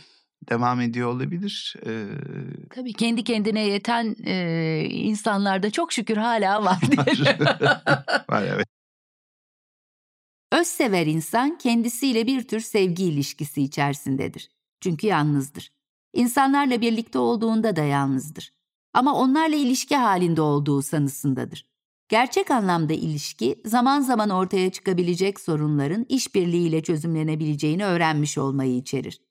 devam 0.50 0.82
ediyor 0.82 1.10
olabilir. 1.10 1.76
Ee, 1.86 2.06
Tabii 2.70 2.94
kendi 2.94 3.24
kendine 3.24 3.68
yeten 3.68 4.16
e, 4.26 4.86
insanlarda 4.90 5.72
çok 5.72 5.94
şükür 5.94 6.18
hala 6.18 6.64
var 6.64 6.80
diye. 6.82 7.38
var 8.30 8.44
evet. 8.44 8.68
Özsever 10.52 11.06
insan 11.06 11.58
kendisiyle 11.58 12.28
bir 12.28 12.48
tür 12.48 12.60
sevgi 12.60 13.04
ilişkisi 13.04 13.62
içerisindedir. 13.62 14.50
Çünkü 14.82 15.08
yalnızdır. 15.08 15.72
İnsanlarla 16.14 16.82
birlikte 16.82 17.20
olduğunda 17.20 17.76
da 17.76 17.84
yalnızdır. 17.84 18.52
Ama 18.94 19.16
onlarla 19.16 19.56
ilişki 19.56 19.96
halinde 19.96 20.42
olduğu 20.42 20.82
sanısındadır. 20.82 21.66
Gerçek 22.10 22.52
anlamda 22.52 22.94
ilişki, 22.94 23.62
zaman 23.66 24.02
zaman 24.02 24.30
ortaya 24.30 24.70
çıkabilecek 24.70 25.40
sorunların 25.40 26.06
işbirliğiyle 26.10 26.84
çözümlenebileceğini 26.84 27.86
öğrenmiş 27.86 28.38
olmayı 28.38 28.76
içerir. 28.76 29.22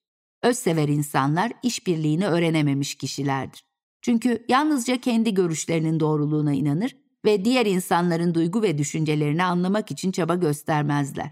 Özsever 0.42 0.88
insanlar 0.88 1.52
işbirliğini 1.62 2.26
öğrenememiş 2.26 2.94
kişilerdir. 2.94 3.64
Çünkü 4.02 4.44
yalnızca 4.48 5.00
kendi 5.00 5.34
görüşlerinin 5.34 6.00
doğruluğuna 6.00 6.52
inanır 6.52 6.96
ve 7.24 7.44
diğer 7.44 7.66
insanların 7.66 8.34
duygu 8.34 8.62
ve 8.62 8.78
düşüncelerini 8.78 9.44
anlamak 9.44 9.90
için 9.90 10.12
çaba 10.12 10.34
göstermezler. 10.34 11.30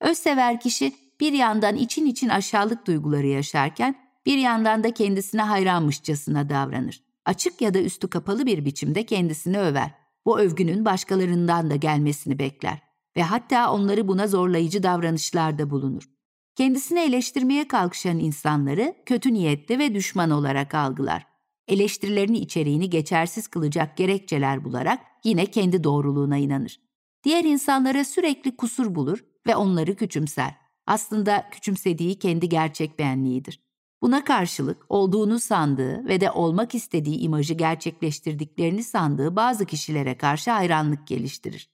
Özsever 0.00 0.60
kişi 0.60 0.92
bir 1.20 1.32
yandan 1.32 1.76
için 1.76 2.06
için 2.06 2.28
aşağılık 2.28 2.86
duyguları 2.86 3.26
yaşarken 3.26 3.94
Bir 4.26 4.38
yandan 4.38 4.84
da 4.84 4.94
kendisine 4.94 5.42
hayranmışçasına 5.42 6.48
davranır. 6.48 7.02
Açık 7.24 7.60
ya 7.60 7.74
da 7.74 7.80
üstü 7.80 8.10
kapalı 8.10 8.46
bir 8.46 8.64
biçimde 8.64 9.06
kendisini 9.06 9.58
över. 9.58 9.90
Bu 10.26 10.40
övgünün 10.40 10.84
başkalarından 10.84 11.70
da 11.70 11.76
gelmesini 11.76 12.38
bekler 12.38 12.82
ve 13.16 13.22
hatta 13.22 13.72
onları 13.72 14.08
buna 14.08 14.26
zorlayıcı 14.26 14.82
davranışlarda 14.82 15.70
bulunur. 15.70 16.10
Kendisini 16.56 17.00
eleştirmeye 17.00 17.68
kalkışan 17.68 18.18
insanları 18.18 18.94
kötü 19.06 19.32
niyetli 19.32 19.78
ve 19.78 19.94
düşman 19.94 20.30
olarak 20.30 20.74
algılar. 20.74 21.26
Eleştirilerin 21.68 22.34
içeriğini 22.34 22.90
geçersiz 22.90 23.48
kılacak 23.48 23.96
gerekçeler 23.96 24.64
bularak 24.64 25.00
yine 25.24 25.46
kendi 25.46 25.84
doğruluğuna 25.84 26.36
inanır. 26.36 26.80
Diğer 27.24 27.44
insanlara 27.44 28.04
sürekli 28.04 28.56
kusur 28.56 28.94
bulur 28.94 29.24
ve 29.46 29.56
onları 29.56 29.96
küçümser. 29.96 30.54
Aslında 30.86 31.50
küçümsediği 31.50 32.18
kendi 32.18 32.48
gerçek 32.48 32.98
benliğidir. 32.98 33.67
Buna 34.02 34.24
karşılık 34.24 34.86
olduğunu 34.88 35.40
sandığı 35.40 36.04
ve 36.04 36.20
de 36.20 36.30
olmak 36.30 36.74
istediği 36.74 37.18
imajı 37.18 37.54
gerçekleştirdiklerini 37.54 38.84
sandığı 38.84 39.36
bazı 39.36 39.66
kişilere 39.66 40.16
karşı 40.16 40.50
hayranlık 40.50 41.06
geliştirir. 41.06 41.70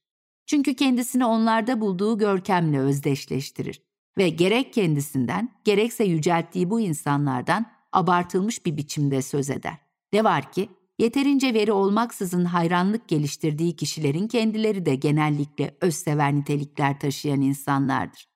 Çünkü 0.47 0.75
kendisini 0.75 1.25
onlarda 1.25 1.81
bulduğu 1.81 2.19
görkemle 2.19 2.79
özdeşleştirir 2.79 3.83
ve 4.19 4.29
gerek 4.29 4.73
kendisinden 4.73 5.51
gerekse 5.65 6.05
yücelttiği 6.05 6.71
bu 6.71 6.81
insanlardan 6.81 7.67
abartılmış 7.93 8.67
bir 8.67 8.77
biçimde 8.77 9.23
söz 9.23 9.51
eder. 9.51 9.77
Ne 10.13 10.25
var 10.25 10.53
ki 10.53 10.69
yeterince 10.99 11.55
veri 11.55 11.73
olmaksızın 11.73 12.45
hayranlık 12.45 13.09
geliştirdiği 13.09 13.77
kişilerin 13.77 14.29
kendileri 14.29 14.87
de 14.87 14.95
genellikle 14.95 15.77
özsever 15.81 16.35
nitelikler 16.35 17.01
taşıyan 17.01 17.41
insanlardır. 17.41 18.29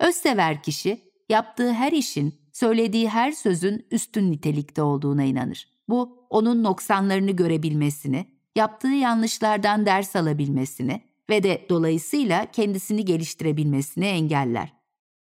Özsever 0.00 0.62
kişi 0.62 1.00
yaptığı 1.28 1.72
her 1.72 1.92
işin, 1.92 2.37
söylediği 2.58 3.08
her 3.08 3.32
sözün 3.32 3.86
üstün 3.90 4.32
nitelikte 4.32 4.82
olduğuna 4.82 5.24
inanır. 5.24 5.68
Bu 5.88 6.26
onun 6.30 6.64
noksanlarını 6.64 7.30
görebilmesini, 7.30 8.26
yaptığı 8.56 8.88
yanlışlardan 8.88 9.86
ders 9.86 10.16
alabilmesini 10.16 11.02
ve 11.30 11.42
de 11.42 11.66
dolayısıyla 11.68 12.46
kendisini 12.50 13.04
geliştirebilmesini 13.04 14.06
engeller. 14.06 14.72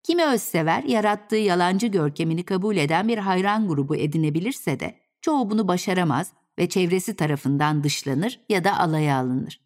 Kimi 0.04 0.26
özsever, 0.26 0.84
yarattığı 0.84 1.36
yalancı 1.36 1.88
görkemini 1.88 2.44
kabul 2.44 2.78
eden 2.78 3.08
bir 3.08 3.18
hayran 3.18 3.68
grubu 3.68 3.96
edinebilirse 3.96 4.80
de 4.80 4.96
çoğu 5.22 5.50
bunu 5.50 5.68
başaramaz 5.68 6.34
ve 6.60 6.70
çevresi 6.70 7.16
tarafından 7.16 7.84
dışlanır 7.84 8.40
ya 8.50 8.64
da 8.64 8.80
alaya 8.80 9.18
alınır. 9.18 9.62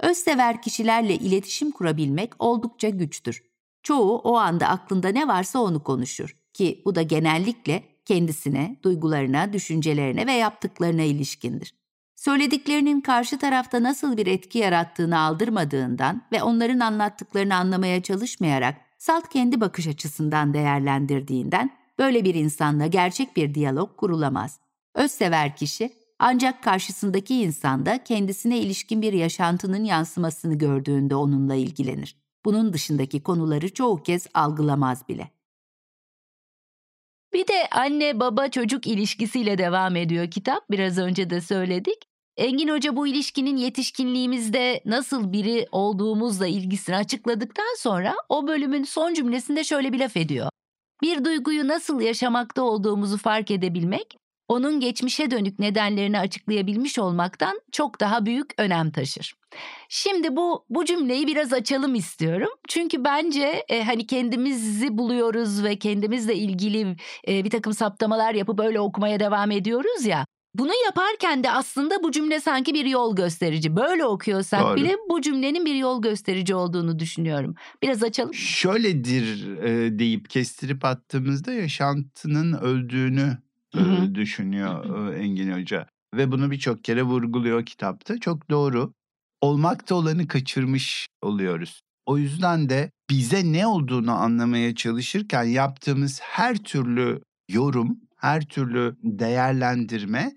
Özsever 0.00 0.62
kişilerle 0.62 1.14
iletişim 1.14 1.70
kurabilmek 1.70 2.32
oldukça 2.38 2.88
güçtür. 2.88 3.42
Çoğu 3.82 4.18
o 4.18 4.36
anda 4.36 4.68
aklında 4.68 5.08
ne 5.08 5.28
varsa 5.28 5.58
onu 5.58 5.82
konuşur 5.82 6.39
ki 6.60 6.82
bu 6.84 6.94
da 6.94 7.02
genellikle 7.02 7.82
kendisine, 8.04 8.76
duygularına, 8.82 9.52
düşüncelerine 9.52 10.26
ve 10.26 10.32
yaptıklarına 10.32 11.02
ilişkindir. 11.02 11.74
Söylediklerinin 12.16 13.00
karşı 13.00 13.38
tarafta 13.38 13.82
nasıl 13.82 14.16
bir 14.16 14.26
etki 14.26 14.58
yarattığını 14.58 15.18
aldırmadığından 15.18 16.22
ve 16.32 16.42
onların 16.42 16.80
anlattıklarını 16.80 17.54
anlamaya 17.54 18.02
çalışmayarak 18.02 18.76
salt 18.98 19.28
kendi 19.28 19.60
bakış 19.60 19.86
açısından 19.86 20.54
değerlendirdiğinden 20.54 21.70
böyle 21.98 22.24
bir 22.24 22.34
insanla 22.34 22.86
gerçek 22.86 23.36
bir 23.36 23.54
diyalog 23.54 23.96
kurulamaz. 23.96 24.60
Özsever 24.94 25.56
kişi 25.56 25.90
ancak 26.18 26.62
karşısındaki 26.62 27.42
insanda 27.42 28.04
kendisine 28.04 28.58
ilişkin 28.58 29.02
bir 29.02 29.12
yaşantının 29.12 29.84
yansımasını 29.84 30.58
gördüğünde 30.58 31.14
onunla 31.14 31.54
ilgilenir. 31.54 32.16
Bunun 32.44 32.72
dışındaki 32.72 33.22
konuları 33.22 33.74
çoğu 33.74 34.02
kez 34.02 34.26
algılamaz 34.34 35.08
bile. 35.08 35.39
Bir 37.32 37.46
de 37.46 37.68
anne 37.70 38.20
baba 38.20 38.48
çocuk 38.48 38.86
ilişkisiyle 38.86 39.58
devam 39.58 39.96
ediyor 39.96 40.30
kitap. 40.30 40.70
Biraz 40.70 40.98
önce 40.98 41.30
de 41.30 41.40
söyledik. 41.40 42.02
Engin 42.36 42.68
Hoca 42.68 42.96
bu 42.96 43.06
ilişkinin 43.06 43.56
yetişkinliğimizde 43.56 44.80
nasıl 44.84 45.32
biri 45.32 45.66
olduğumuzla 45.72 46.46
ilgisini 46.46 46.96
açıkladıktan 46.96 47.74
sonra 47.78 48.14
o 48.28 48.48
bölümün 48.48 48.84
son 48.84 49.14
cümlesinde 49.14 49.64
şöyle 49.64 49.92
bir 49.92 49.98
laf 49.98 50.16
ediyor. 50.16 50.48
Bir 51.02 51.24
duyguyu 51.24 51.68
nasıl 51.68 52.00
yaşamakta 52.00 52.62
olduğumuzu 52.62 53.18
fark 53.18 53.50
edebilmek, 53.50 54.16
onun 54.50 54.80
geçmişe 54.80 55.30
dönük 55.30 55.58
nedenlerini 55.58 56.18
açıklayabilmiş 56.18 56.98
olmaktan 56.98 57.60
çok 57.72 58.00
daha 58.00 58.26
büyük 58.26 58.50
önem 58.58 58.90
taşır. 58.90 59.34
Şimdi 59.88 60.36
bu 60.36 60.64
bu 60.70 60.84
cümleyi 60.84 61.26
biraz 61.26 61.52
açalım 61.52 61.94
istiyorum. 61.94 62.48
Çünkü 62.68 63.04
bence 63.04 63.64
e, 63.68 63.84
hani 63.84 64.06
kendimizi 64.06 64.98
buluyoruz 64.98 65.64
ve 65.64 65.76
kendimizle 65.76 66.34
ilgili 66.34 66.96
e, 67.28 67.44
bir 67.44 67.50
takım 67.50 67.72
saptamalar 67.72 68.34
yapıp 68.34 68.60
öyle 68.60 68.80
okumaya 68.80 69.20
devam 69.20 69.50
ediyoruz 69.50 70.04
ya. 70.04 70.26
Bunu 70.54 70.72
yaparken 70.84 71.44
de 71.44 71.50
aslında 71.50 72.02
bu 72.02 72.12
cümle 72.12 72.40
sanki 72.40 72.74
bir 72.74 72.84
yol 72.84 73.16
gösterici. 73.16 73.76
Böyle 73.76 74.04
okuyorsak 74.04 74.62
Doğru. 74.62 74.76
bile 74.76 74.96
bu 75.10 75.20
cümlenin 75.20 75.64
bir 75.64 75.74
yol 75.74 76.02
gösterici 76.02 76.54
olduğunu 76.54 76.98
düşünüyorum. 76.98 77.54
Biraz 77.82 78.02
açalım. 78.02 78.34
Şöyledir 78.34 79.58
e, 79.58 79.98
deyip 79.98 80.30
kestirip 80.30 80.84
attığımızda 80.84 81.52
yaşantının 81.52 82.52
öldüğünü 82.52 83.38
düşünüyor 84.14 85.14
Engin 85.14 85.52
Hoca. 85.52 85.86
Ve 86.14 86.32
bunu 86.32 86.50
birçok 86.50 86.84
kere 86.84 87.02
vurguluyor 87.02 87.66
kitapta. 87.66 88.20
Çok 88.20 88.50
doğru. 88.50 88.92
Olmakta 89.40 89.94
olanı 89.94 90.28
kaçırmış 90.28 91.08
oluyoruz. 91.22 91.80
O 92.06 92.18
yüzden 92.18 92.68
de 92.68 92.90
bize 93.10 93.52
ne 93.52 93.66
olduğunu 93.66 94.12
anlamaya 94.12 94.74
çalışırken 94.74 95.44
yaptığımız 95.44 96.20
her 96.22 96.56
türlü 96.56 97.22
yorum 97.48 98.00
her 98.16 98.44
türlü 98.44 98.96
değerlendirme 99.02 100.32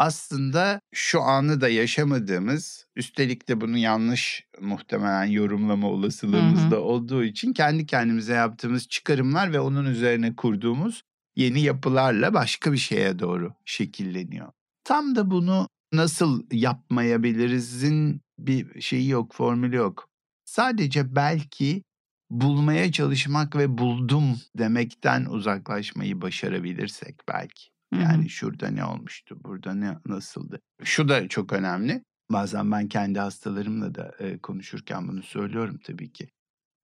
aslında 0.00 0.80
şu 0.94 1.22
anı 1.22 1.60
da 1.60 1.68
yaşamadığımız, 1.68 2.86
üstelik 2.96 3.48
de 3.48 3.60
bunu 3.60 3.78
yanlış 3.78 4.44
muhtemelen 4.60 5.24
yorumlama 5.24 5.88
olasılığımız 5.88 6.70
da 6.70 6.80
olduğu 6.80 7.24
için 7.24 7.52
kendi 7.52 7.86
kendimize 7.86 8.34
yaptığımız 8.34 8.88
çıkarımlar 8.88 9.52
ve 9.52 9.60
onun 9.60 9.84
üzerine 9.84 10.36
kurduğumuz 10.36 11.02
yeni 11.36 11.60
yapılarla 11.60 12.34
başka 12.34 12.72
bir 12.72 12.78
şeye 12.78 13.18
doğru 13.18 13.52
şekilleniyor. 13.64 14.52
Tam 14.84 15.16
da 15.16 15.30
bunu 15.30 15.68
nasıl 15.92 16.46
yapmayabilirizin 16.52 18.20
bir 18.38 18.80
şeyi 18.80 19.08
yok, 19.08 19.34
formülü 19.34 19.76
yok. 19.76 20.08
Sadece 20.44 21.16
belki 21.16 21.82
bulmaya 22.30 22.92
çalışmak 22.92 23.56
ve 23.56 23.78
buldum 23.78 24.40
demekten 24.58 25.24
uzaklaşmayı 25.24 26.20
başarabilirsek 26.20 27.20
belki. 27.28 27.70
Yani 27.92 28.28
şurada 28.28 28.68
ne 28.68 28.84
olmuştu, 28.84 29.44
burada 29.44 29.74
ne 29.74 29.98
nasıldı. 30.06 30.60
Şu 30.82 31.08
da 31.08 31.28
çok 31.28 31.52
önemli. 31.52 32.04
Bazen 32.30 32.72
ben 32.72 32.88
kendi 32.88 33.18
hastalarımla 33.18 33.94
da 33.94 34.14
e, 34.18 34.38
konuşurken 34.38 35.08
bunu 35.08 35.22
söylüyorum 35.22 35.78
tabii 35.84 36.12
ki. 36.12 36.28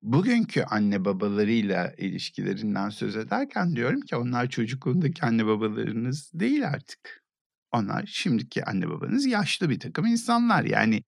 Bugünkü 0.07 0.63
anne 0.63 1.05
babalarıyla 1.05 1.95
ilişkilerinden 1.99 2.91
söz 2.91 3.17
ederken 3.17 3.77
diyorum 3.77 4.01
ki 4.01 4.17
onlar 4.17 4.49
çocukluğundaki 4.51 5.23
anne 5.23 5.47
babalarınız 5.47 6.31
değil 6.35 6.69
artık. 6.69 7.25
Onlar 7.73 8.07
şimdiki 8.07 8.65
anne 8.65 8.89
babanız 8.89 9.27
yaşlı 9.27 9.71
bir 9.71 9.81
takım 9.81 10.07
insanlar. 10.07 10.65
Yani 10.65 11.03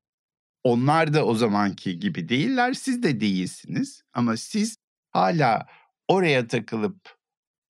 onlar 0.65 1.15
da 1.15 1.25
o 1.27 1.35
zamanki 1.35 1.99
gibi 1.99 2.29
değiller, 2.29 2.73
siz 2.73 3.03
de 3.03 3.21
değilsiniz. 3.21 4.03
Ama 4.13 4.37
siz 4.37 4.77
hala 5.11 5.67
oraya 6.09 6.47
takılıp 6.47 7.17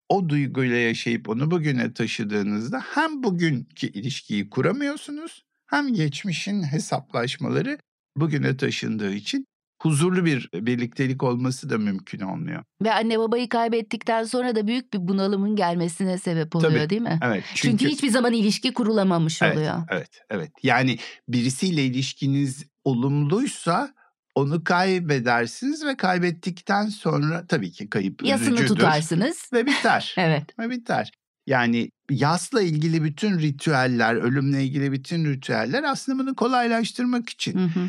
o 0.08 0.28
duyguyla 0.28 0.76
yaşayıp 0.76 1.28
onu 1.28 1.50
bugüne 1.50 1.94
taşıdığınızda 1.94 2.80
hem 2.80 3.22
bugünkü 3.22 3.86
ilişkiyi 3.86 4.50
kuramıyorsunuz 4.50 5.44
hem 5.66 5.94
geçmişin 5.94 6.62
hesaplaşmaları 6.62 7.78
bugüne 8.16 8.56
taşındığı 8.56 9.14
için 9.14 9.47
huzurlu 9.82 10.24
bir 10.24 10.50
birliktelik 10.54 11.22
olması 11.22 11.70
da 11.70 11.78
mümkün 11.78 12.20
olmuyor. 12.20 12.64
Ve 12.82 12.94
anne 12.94 13.18
babayı 13.18 13.48
kaybettikten 13.48 14.24
sonra 14.24 14.56
da 14.56 14.66
büyük 14.66 14.94
bir 14.94 15.08
bunalımın 15.08 15.56
gelmesine 15.56 16.18
sebep 16.18 16.56
oluyor 16.56 16.72
Tabii, 16.72 16.90
değil 16.90 17.02
mi? 17.02 17.18
Evet. 17.22 17.44
Çünkü, 17.54 17.78
çünkü 17.78 17.92
hiçbir 17.92 18.08
zaman 18.08 18.32
ilişki 18.32 18.74
kurulamamış 18.74 19.42
evet, 19.42 19.56
oluyor. 19.56 19.74
Evet, 19.90 20.20
evet. 20.30 20.50
Yani 20.62 20.98
birisiyle 21.28 21.84
ilişkiniz 21.84 22.66
olumluysa 22.84 23.94
onu 24.34 24.64
kaybedersiniz 24.64 25.84
ve 25.84 25.96
kaybettikten 25.96 26.86
sonra 26.86 27.46
tabii 27.46 27.72
ki 27.72 27.90
kayıp 27.90 28.24
Yasını 28.24 28.54
üzücüdür. 28.54 28.68
tutarsınız. 28.68 29.50
Ve 29.52 29.66
biter. 29.66 30.14
evet. 30.18 30.58
Ve 30.58 30.70
biter. 30.70 31.12
Yani 31.46 31.90
yasla 32.10 32.62
ilgili 32.62 33.04
bütün 33.04 33.38
ritüeller, 33.38 34.14
ölümle 34.14 34.64
ilgili 34.64 34.92
bütün 34.92 35.24
ritüeller 35.24 35.82
aslında 35.82 36.22
bunu 36.22 36.34
kolaylaştırmak 36.34 37.28
için. 37.28 37.58
Hı 37.58 37.80
hı 37.80 37.88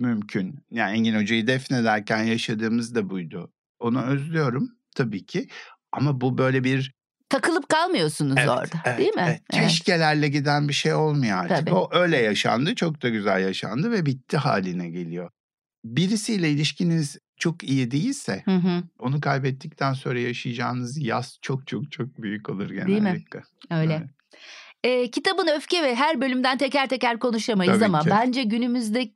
mümkün. 0.00 0.58
Yani 0.70 0.96
Engin 0.96 1.14
Hoca'yı 1.14 1.46
defnederken 1.46 2.22
yaşadığımız 2.22 2.94
da 2.94 3.10
buydu. 3.10 3.52
Onu 3.78 4.02
özlüyorum 4.02 4.68
tabii 4.94 5.26
ki. 5.26 5.48
Ama 5.92 6.20
bu 6.20 6.38
böyle 6.38 6.64
bir 6.64 6.94
takılıp 7.28 7.68
kalmıyorsunuz 7.68 8.36
evet, 8.38 8.48
orada 8.48 8.82
evet, 8.84 8.98
değil 8.98 9.14
mi? 9.14 9.22
Evet. 9.26 9.42
Keşkelerle 9.52 10.28
giden 10.28 10.68
bir 10.68 10.72
şey 10.72 10.94
olmuyor 10.94 11.38
artık. 11.38 11.56
Tabii. 11.56 11.74
O 11.74 11.88
öyle 11.92 12.16
yaşandı, 12.16 12.74
çok 12.74 13.02
da 13.02 13.08
güzel 13.08 13.42
yaşandı 13.42 13.90
ve 13.92 14.06
bitti 14.06 14.36
haline 14.36 14.90
geliyor. 14.90 15.30
Birisiyle 15.84 16.50
ilişkiniz 16.50 17.18
çok 17.36 17.64
iyi 17.64 17.90
değilse 17.90 18.42
Hı 18.44 18.56
hı, 18.56 18.82
onu 18.98 19.20
kaybettikten 19.20 19.92
sonra 19.92 20.18
yaşayacağınız 20.20 20.98
yaz 20.98 21.38
çok 21.42 21.66
çok 21.66 21.92
çok 21.92 22.22
büyük 22.22 22.50
olur 22.50 22.68
Değil 22.68 22.82
mi? 22.82 22.94
genellikle. 22.94 23.42
öyle. 23.70 23.94
Evet. 23.94 24.10
E, 24.84 25.10
kitabın 25.10 25.46
öfke 25.56 25.82
ve 25.82 25.94
her 25.94 26.20
bölümden 26.20 26.58
teker 26.58 26.88
teker 26.88 27.18
konuşamayız 27.18 27.74
Tabii 27.74 27.84
ama 27.84 28.00
ki. 28.00 28.10
bence 28.10 28.42
günümüzde 28.42 29.10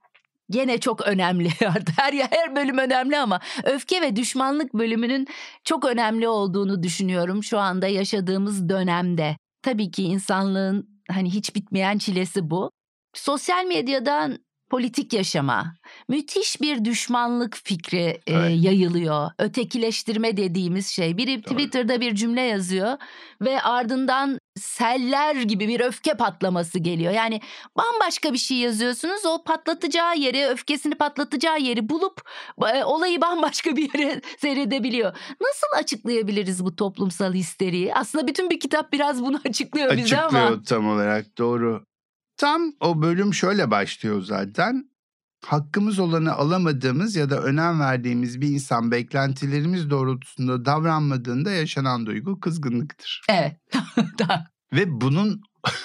gene 0.50 0.80
çok 0.80 1.06
önemli. 1.06 1.48
her 1.96 2.12
her 2.12 2.56
bölüm 2.56 2.78
önemli 2.78 3.18
ama 3.18 3.40
öfke 3.64 4.00
ve 4.00 4.16
düşmanlık 4.16 4.74
bölümünün 4.74 5.26
çok 5.64 5.84
önemli 5.84 6.28
olduğunu 6.28 6.82
düşünüyorum 6.82 7.44
şu 7.44 7.58
anda 7.58 7.86
yaşadığımız 7.86 8.68
dönemde. 8.68 9.36
Tabii 9.62 9.90
ki 9.90 10.02
insanlığın 10.02 11.00
hani 11.10 11.34
hiç 11.34 11.54
bitmeyen 11.54 11.98
çilesi 11.98 12.50
bu. 12.50 12.70
Sosyal 13.14 13.64
medyadan 13.64 14.38
politik 14.70 15.12
yaşama, 15.12 15.74
müthiş 16.08 16.60
bir 16.60 16.84
düşmanlık 16.84 17.56
fikri 17.64 17.98
e, 17.98 18.20
Evet. 18.26 18.52
yayılıyor. 18.64 19.30
Ötekileştirme 19.38 20.36
dediğimiz 20.36 20.88
şey. 20.88 21.16
Biri 21.16 21.44
Doğru. 21.44 21.54
Twitter'da 21.54 22.00
bir 22.00 22.14
cümle 22.14 22.40
yazıyor 22.40 22.98
ve 23.40 23.60
ardından 23.62 24.38
seller 24.60 25.34
gibi 25.36 25.68
bir 25.68 25.80
öfke 25.80 26.14
patlaması 26.14 26.78
geliyor. 26.78 27.12
Yani 27.12 27.40
bambaşka 27.76 28.32
bir 28.32 28.38
şey 28.38 28.56
yazıyorsunuz 28.56 29.24
o 29.26 29.44
patlatacağı 29.44 30.16
yeri, 30.18 30.46
öfkesini 30.46 30.94
patlatacağı 30.94 31.60
yeri 31.60 31.88
bulup 31.88 32.20
e, 32.74 32.84
olayı 32.84 33.20
bambaşka 33.20 33.76
bir 33.76 33.98
yere 33.98 34.20
seyredebiliyor. 34.38 35.16
Nasıl 35.40 35.66
açıklayabiliriz 35.82 36.64
bu 36.64 36.76
toplumsal 36.76 37.32
histeriyi? 37.34 37.94
Aslında 37.94 38.26
bütün 38.26 38.50
bir 38.50 38.60
kitap 38.60 38.92
biraz 38.92 39.22
bunu 39.22 39.40
açıklıyor, 39.48 39.96
bize 39.96 40.16
Açıklıyor 40.18 40.46
ama. 40.46 40.62
tam 40.62 40.88
olarak 40.88 41.38
doğru. 41.38 41.84
Tam 42.44 42.72
o 42.80 43.02
bölüm 43.02 43.34
şöyle 43.34 43.70
başlıyor 43.70 44.22
zaten. 44.22 44.90
Hakkımız 45.44 45.98
olanı 45.98 46.32
alamadığımız 46.32 47.16
ya 47.16 47.30
da 47.30 47.42
önem 47.42 47.80
verdiğimiz 47.80 48.40
bir 48.40 48.48
insan 48.48 48.90
beklentilerimiz 48.90 49.90
doğrultusunda 49.90 50.64
davranmadığında 50.64 51.50
yaşanan 51.50 52.06
duygu 52.06 52.40
kızgınlıktır. 52.40 53.22
Evet. 53.28 53.56
Ve 54.72 55.00
bunun 55.00 55.42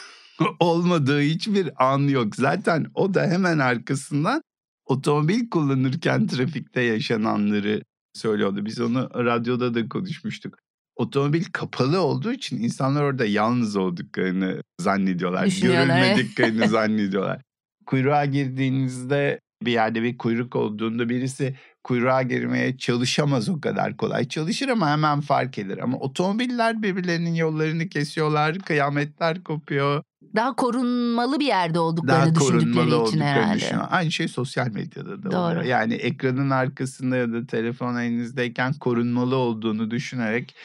olmadığı 0.59 1.21
hiçbir 1.21 1.91
an 1.91 1.99
yok. 1.99 2.35
Zaten 2.35 2.85
o 2.93 3.13
da 3.13 3.23
hemen 3.23 3.59
arkasından 3.59 4.41
otomobil 4.85 5.49
kullanırken 5.49 6.27
trafikte 6.27 6.81
yaşananları 6.81 7.81
söylüyordu. 8.13 8.65
Biz 8.65 8.79
onu 8.79 9.09
radyoda 9.15 9.73
da 9.73 9.89
konuşmuştuk. 9.89 10.57
Otomobil 10.99 11.43
kapalı 11.53 12.01
olduğu 12.01 12.33
için 12.33 12.63
insanlar 12.63 13.03
orada 13.03 13.25
yalnız 13.25 13.75
olduklarını 13.75 14.61
zannediyorlar. 14.81 15.47
Görülmediklerini 15.61 16.67
zannediyorlar. 16.67 17.41
Kuyruğa 17.85 18.25
girdiğinizde 18.25 19.39
bir 19.63 19.71
yerde 19.71 20.03
bir 20.03 20.17
kuyruk 20.17 20.55
olduğunda 20.55 21.09
birisi 21.09 21.55
kuyruğa 21.83 22.21
girmeye 22.21 22.77
çalışamaz 22.77 23.49
o 23.49 23.61
kadar 23.61 23.97
kolay. 23.97 24.27
Çalışır 24.27 24.69
ama 24.69 24.89
hemen 24.89 25.21
fark 25.21 25.57
eder. 25.57 25.77
Ama 25.77 25.97
otomobiller 25.97 26.83
birbirlerinin 26.83 27.33
yollarını 27.33 27.89
kesiyorlar, 27.89 28.59
kıyametler 28.59 29.43
kopuyor. 29.43 30.03
Daha 30.35 30.55
korunmalı 30.55 31.39
bir 31.39 31.45
yerde 31.45 31.79
olduklarını 31.79 32.35
Daha 32.35 32.35
düşündükleri 32.35 33.07
için 33.07 33.19
herhalde. 33.19 33.55
düşünüyor. 33.55 33.87
Aynı 33.89 34.11
şey 34.11 34.27
sosyal 34.27 34.67
medyada 34.67 35.23
da 35.23 35.31
Doğru. 35.31 35.41
oluyor. 35.41 35.63
Yani 35.63 35.93
ekranın 35.93 36.49
arkasında 36.49 37.15
ya 37.15 37.33
da 37.33 37.45
telefon 37.45 37.95
elinizdeyken 37.95 38.73
korunmalı 38.73 39.35
olduğunu 39.35 39.91
düşünerek 39.91 40.55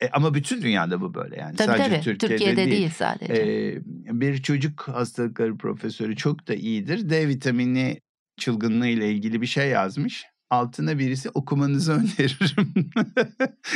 e, 0.00 0.08
ama 0.10 0.34
bütün 0.34 0.62
dünyada 0.62 1.00
bu 1.00 1.14
böyle 1.14 1.36
yani. 1.36 1.56
Tabii 1.56 1.66
Sadece 1.78 1.90
tabii. 1.90 2.00
Türkiye'de, 2.02 2.34
Türkiye'de 2.36 2.56
değil, 2.56 2.70
değil. 2.70 2.90
sadece. 2.90 3.32
Ee, 3.34 3.80
bir 4.20 4.42
çocuk 4.42 4.88
hastalıkları 4.88 5.56
profesörü 5.56 6.16
çok 6.16 6.48
da 6.48 6.54
iyidir. 6.54 7.10
D 7.10 7.28
vitamini 7.28 8.00
çılgınlığı 8.38 8.86
ile 8.88 9.10
ilgili 9.12 9.40
bir 9.40 9.46
şey 9.46 9.68
yazmış. 9.68 10.24
Altına 10.50 10.98
birisi 10.98 11.30
okumanızı 11.30 11.92
öneririm 12.18 12.92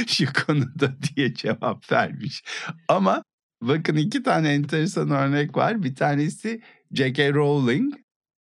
şu 0.06 0.24
konuda 0.46 0.92
diye 1.16 1.34
cevap 1.34 1.92
vermiş. 1.92 2.44
Ama 2.88 3.22
bakın 3.68 3.96
iki 3.96 4.22
tane 4.22 4.52
enteresan 4.52 5.10
örnek 5.10 5.56
var. 5.56 5.82
Bir 5.82 5.94
tanesi 5.94 6.60
J.K. 6.92 7.32
Rowling 7.34 7.94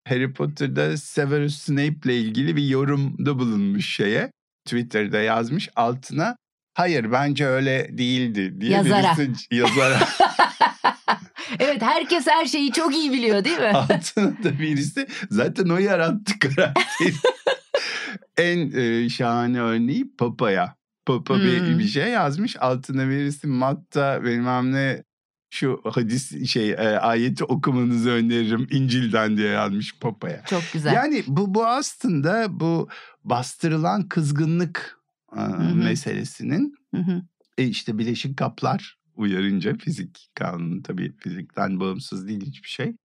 Harry 0.07 0.34
Potter'da 0.34 0.97
Severus 0.97 1.55
Snape 1.55 1.95
ile 2.05 2.17
ilgili 2.19 2.55
bir 2.55 2.67
yorumda 2.67 3.39
bulunmuş 3.39 3.95
şeye. 3.95 4.32
Twitter'da 4.65 5.17
yazmış 5.21 5.69
altına 5.76 6.36
hayır 6.74 7.11
bence 7.11 7.45
öyle 7.47 7.97
değildi 7.97 8.61
diye 8.61 8.71
Yazara. 8.71 9.15
birisi 9.17 9.55
yazara 9.55 9.99
evet 11.59 11.82
herkes 11.82 12.28
her 12.28 12.45
şeyi 12.45 12.71
çok 12.71 12.95
iyi 12.95 13.11
biliyor 13.11 13.43
değil 13.43 13.59
mi? 13.59 13.65
altına 13.74 14.43
da 14.43 14.59
birisi 14.59 15.07
zaten 15.30 15.69
o 15.69 15.78
yarattı 15.78 16.39
karakteri. 16.39 17.13
en 18.38 18.71
e, 18.71 19.09
şahane 19.09 19.59
örneği 19.61 20.15
Papa'ya. 20.17 20.76
Papa 21.05 21.39
bir, 21.39 21.59
Hmm. 21.59 21.80
bir 21.80 21.88
şey 21.88 22.09
yazmış 22.09 22.55
altına 22.59 23.09
birisi 23.09 23.47
Matta 23.47 24.24
bilmem 24.24 24.74
ne 24.74 25.03
şu 25.54 25.82
hadis 25.84 26.47
şey 26.47 26.72
e, 26.72 26.76
ayeti 26.76 27.43
okumanızı 27.43 28.10
öneririm 28.10 28.68
İncil'den 28.72 29.38
diye 29.38 29.47
yazmış 29.47 29.99
Papa'ya. 29.99 30.43
çok 30.45 30.64
güzel. 30.74 30.93
Yani 30.93 31.24
bu 31.28 31.54
bu 31.54 31.66
aslında 31.66 32.60
bu 32.60 32.89
bastırılan 33.24 34.08
kızgınlık 34.08 34.99
e, 35.38 35.41
meselesinin 35.74 36.76
e 37.58 37.68
işte 37.68 37.97
bileşik 37.97 38.38
kaplar 38.38 38.97
uyarınca 39.16 39.78
fizik 39.78 40.30
kanunu 40.36 40.84
tabii 40.84 41.14
fizikten 41.18 41.80
bağımsız 41.80 42.28
değil 42.28 42.45
hiçbir 42.45 42.70
şey. 42.70 42.95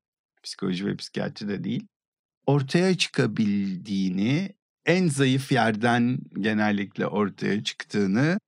Psikoloji 0.43 0.87
ve 0.87 0.97
psikiyatri 0.97 1.49
de 1.49 1.65
değil. 1.65 1.87
Ortaya 2.47 2.99
çıkabildiğini, 2.99 4.55
en 4.87 5.09
zayıf 5.09 5.53
yerden 5.53 6.19
genellikle 6.41 7.07
ortaya 7.07 7.65
çıktığını 7.65 8.39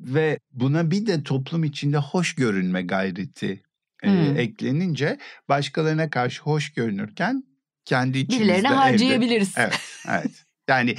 ve 0.00 0.38
buna 0.52 0.90
bir 0.90 1.06
de 1.06 1.22
toplum 1.22 1.64
içinde 1.64 1.96
hoş 1.98 2.34
görünme 2.34 2.82
gayreti 2.82 3.62
e, 4.02 4.10
Hmm. 4.10 4.36
eklenince 4.38 5.18
başkalarına 5.48 6.10
karşı 6.10 6.42
hoş 6.42 6.72
görünürken 6.72 7.44
kendi 7.84 8.18
içimizde 8.18 8.44
Birilerine 8.44 8.68
evde- 8.68 8.74
harcayabiliriz. 8.76 9.54
Evet, 9.56 9.80
evet. 10.08 10.44
Yani 10.68 10.94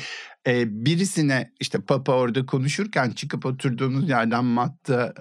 e, 0.47 0.85
birisine 0.85 1.51
işte 1.59 1.79
Papa 1.81 2.13
orada 2.13 2.45
konuşurken 2.45 3.09
çıkıp 3.09 3.45
oturduğunuz 3.45 4.09
yerden 4.09 4.45
matta 4.45 5.13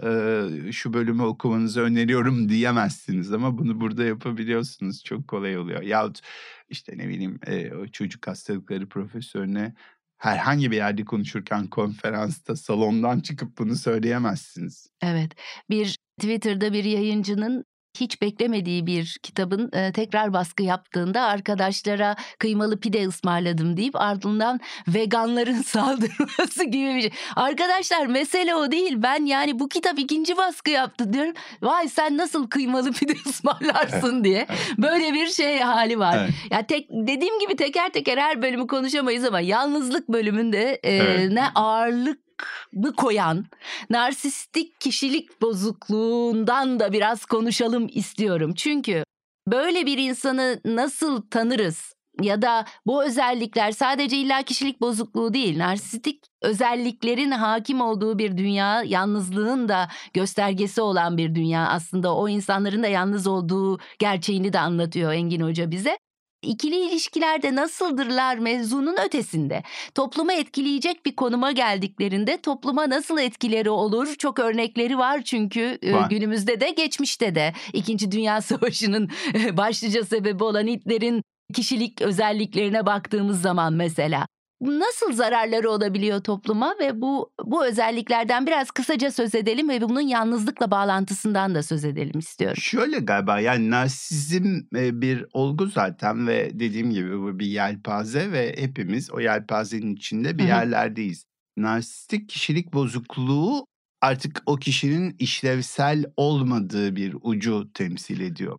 e, 0.69 0.73
şu 0.73 0.93
bölümü 0.93 1.23
okumanızı 1.23 1.81
öneriyorum 1.81 2.49
diyemezsiniz 2.49 3.33
ama 3.33 3.59
bunu 3.59 3.81
burada 3.81 4.05
yapabiliyorsunuz. 4.05 5.05
Çok 5.05 5.29
kolay 5.29 5.59
oluyor. 5.59 5.83
Yahut 5.83 6.21
işte 6.69 6.99
ne 6.99 7.09
bileyim 7.09 7.39
e, 7.47 7.75
o 7.75 7.87
çocuk 7.87 8.27
hastalıkları 8.27 8.89
profesörüne 8.89 9.75
herhangi 10.21 10.71
bir 10.71 10.77
yerde 10.77 11.05
konuşurken 11.05 11.67
konferansta 11.67 12.57
salondan 12.57 13.21
çıkıp 13.21 13.59
bunu 13.59 13.77
söyleyemezsiniz. 13.77 14.87
Evet. 15.03 15.33
Bir 15.71 15.97
Twitter'da 16.21 16.73
bir 16.73 16.85
yayıncının 16.85 17.65
hiç 17.99 18.23
beklemediği 18.23 18.87
bir 18.87 19.19
kitabın 19.23 19.71
e, 19.73 19.93
tekrar 19.93 20.33
baskı 20.33 20.63
yaptığında 20.63 21.23
arkadaşlara 21.23 22.17
kıymalı 22.39 22.81
pide 22.81 23.07
ısmarladım 23.07 23.77
deyip 23.77 23.97
ardından 23.97 24.61
veganların 24.89 25.63
saldırması 25.67 26.65
gibi 26.65 26.95
bir 26.95 27.01
şey. 27.01 27.11
Arkadaşlar 27.37 28.07
mesele 28.07 28.55
o 28.55 28.71
değil. 28.71 28.95
Ben 28.97 29.25
yani 29.25 29.59
bu 29.59 29.69
kitap 29.69 29.99
ikinci 29.99 30.37
baskı 30.37 30.71
yaptı 30.71 31.13
diyorum. 31.13 31.33
Vay 31.63 31.89
sen 31.89 32.17
nasıl 32.17 32.49
kıymalı 32.49 32.93
pide 33.01 33.13
ısmarlarsın 33.27 34.25
diye. 34.25 34.47
Böyle 34.79 35.13
bir 35.13 35.27
şey 35.27 35.59
hali 35.59 35.99
var. 35.99 36.19
Evet. 36.19 36.31
Ya 36.51 36.67
tek 36.67 36.89
dediğim 36.91 37.39
gibi 37.39 37.57
teker 37.57 37.91
teker 37.93 38.19
her 38.19 38.43
bölümü 38.43 38.67
konuşamayız 38.67 39.25
ama 39.25 39.41
yalnızlık 39.41 40.09
bölümünde 40.09 40.81
e, 40.83 40.97
Evet. 41.01 41.33
ne 41.33 41.49
ağırlık 41.55 42.30
mı 42.73 42.93
koyan 42.93 43.47
narsistik 43.91 44.81
kişilik 44.81 45.43
bozukluğundan 45.43 46.81
da 46.81 46.93
biraz 46.93 47.25
konuşalım 47.25 47.87
istiyorum. 47.93 48.55
Çünkü 48.57 49.05
böyle 49.49 49.87
bir 49.87 49.99
insanı 49.99 50.61
nasıl 50.65 51.23
tanırız? 51.31 51.95
Ya 52.23 52.43
da 52.43 52.65
bu 52.87 53.05
özellikler 53.05 53.73
sadece 53.73 54.17
illa 54.17 54.43
kişilik 54.43 54.81
bozukluğu 54.81 55.35
değil, 55.35 55.59
narsistik 55.59 56.25
özelliklerin 56.43 57.31
hakim 57.31 57.81
olduğu 57.81 58.19
bir 58.19 58.37
dünya, 58.37 58.83
yalnızlığın 58.83 59.69
da 59.69 59.89
göstergesi 60.15 60.81
olan 60.83 61.17
bir 61.17 61.35
dünya 61.35 61.69
aslında 61.69 62.17
o 62.17 62.29
insanların 62.29 62.83
da 62.83 62.87
yalnız 62.87 63.27
olduğu 63.27 63.79
gerçeğini 63.99 64.53
de 64.53 64.61
anlatıyor 64.61 65.13
Engin 65.13 65.41
Hoca 65.41 65.71
bize. 65.71 65.99
İkili 66.43 66.77
ilişkilerde 66.77 67.55
nasıldırlar 67.55 68.39
mevzunun 68.39 68.97
ötesinde. 69.07 69.63
Topluma 69.95 70.33
etkileyecek 70.33 71.07
bir 71.07 71.17
konuma 71.17 71.53
geldiklerinde 71.53 72.37
topluma 72.41 72.91
nasıl 72.91 73.19
etkileri 73.19 73.71
olur? 73.71 74.15
Çok 74.19 74.39
örnekleri 74.39 74.99
var 74.99 75.23
çünkü 75.25 75.79
Var. 75.85 76.11
günümüzde 76.11 76.61
de 76.61 76.71
geçmişte 76.71 77.35
de. 77.35 77.53
İkinci 77.73 78.13
Dünya 78.13 78.41
Savaşı'nın 78.43 79.11
başlıca 79.53 80.05
sebebi 80.05 80.45
olan 80.45 80.67
Hitler'in 80.67 81.23
kişilik 81.55 82.03
özelliklerine 82.03 82.87
baktığımız 82.87 83.43
zaman 83.43 83.73
mesela. 83.73 84.27
Nasıl 84.61 85.13
zararları 85.13 85.71
olabiliyor 85.71 86.21
topluma 86.21 86.75
ve 86.81 87.01
bu 87.01 87.33
bu 87.45 87.67
özelliklerden 87.67 88.47
biraz 88.47 88.71
kısaca 88.71 89.11
söz 89.11 89.35
edelim 89.35 89.69
ve 89.69 89.81
bunun 89.81 90.01
yalnızlıkla 90.01 90.71
bağlantısından 90.71 91.55
da 91.55 91.63
söz 91.63 91.85
edelim 91.85 92.19
istiyorum. 92.19 92.57
Şöyle 92.57 92.99
galiba 92.99 93.41
yani 93.41 93.71
narsizm 93.71 94.61
e, 94.77 95.01
bir 95.01 95.25
olgu 95.33 95.67
zaten 95.67 96.27
ve 96.27 96.51
dediğim 96.55 96.91
gibi 96.91 97.19
bu 97.19 97.39
bir 97.39 97.47
yelpaze 97.47 98.33
ve 98.33 98.55
hepimiz 98.59 99.11
o 99.11 99.21
yelpazenin 99.21 99.97
içinde 99.97 100.39
bir 100.39 100.45
yerlerdeyiz. 100.45 101.25
Narsistik 101.57 102.29
kişilik 102.29 102.73
bozukluğu 102.73 103.67
artık 104.01 104.43
o 104.47 104.57
kişinin 104.57 105.17
işlevsel 105.19 106.05
olmadığı 106.17 106.97
bir 106.97 107.17
ucu 107.23 107.71
temsil 107.75 108.21
ediyor. 108.21 108.59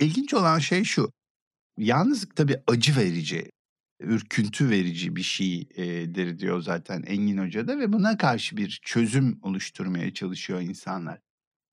İlginç 0.00 0.34
olan 0.34 0.58
şey 0.58 0.84
şu. 0.84 1.12
Yalnızlık 1.78 2.36
tabii 2.36 2.62
acı 2.66 2.96
verici, 2.96 3.50
ürküntü 4.00 4.70
verici 4.70 5.16
bir 5.16 5.22
şeydir 5.22 6.38
diyor 6.38 6.62
zaten 6.62 7.02
Engin 7.06 7.38
Hoca 7.38 7.68
da 7.68 7.78
ve 7.78 7.92
buna 7.92 8.16
karşı 8.16 8.56
bir 8.56 8.80
çözüm 8.84 9.38
oluşturmaya 9.42 10.14
çalışıyor 10.14 10.60
insanlar. 10.60 11.18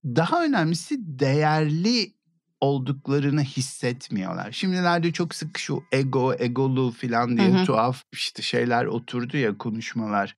Daha 0.06 0.46
önemlisi 0.46 0.96
değerli 1.00 2.14
olduklarını 2.62 3.42
hissetmiyorlar. 3.42 4.52
Şimdilerde 4.52 5.14
çok 5.14 5.36
sık 5.36 5.58
şu 5.58 5.84
ego, 5.92 6.36
egolu 6.40 6.92
falan 6.92 7.38
diye 7.38 7.52
Hı 7.52 7.58
hı. 7.58 7.66
tuhaf 7.66 8.04
işte 8.12 8.42
şeyler 8.42 8.86
oturdu 8.86 9.38
ya 9.38 9.58
konuşmalar. 9.58 10.36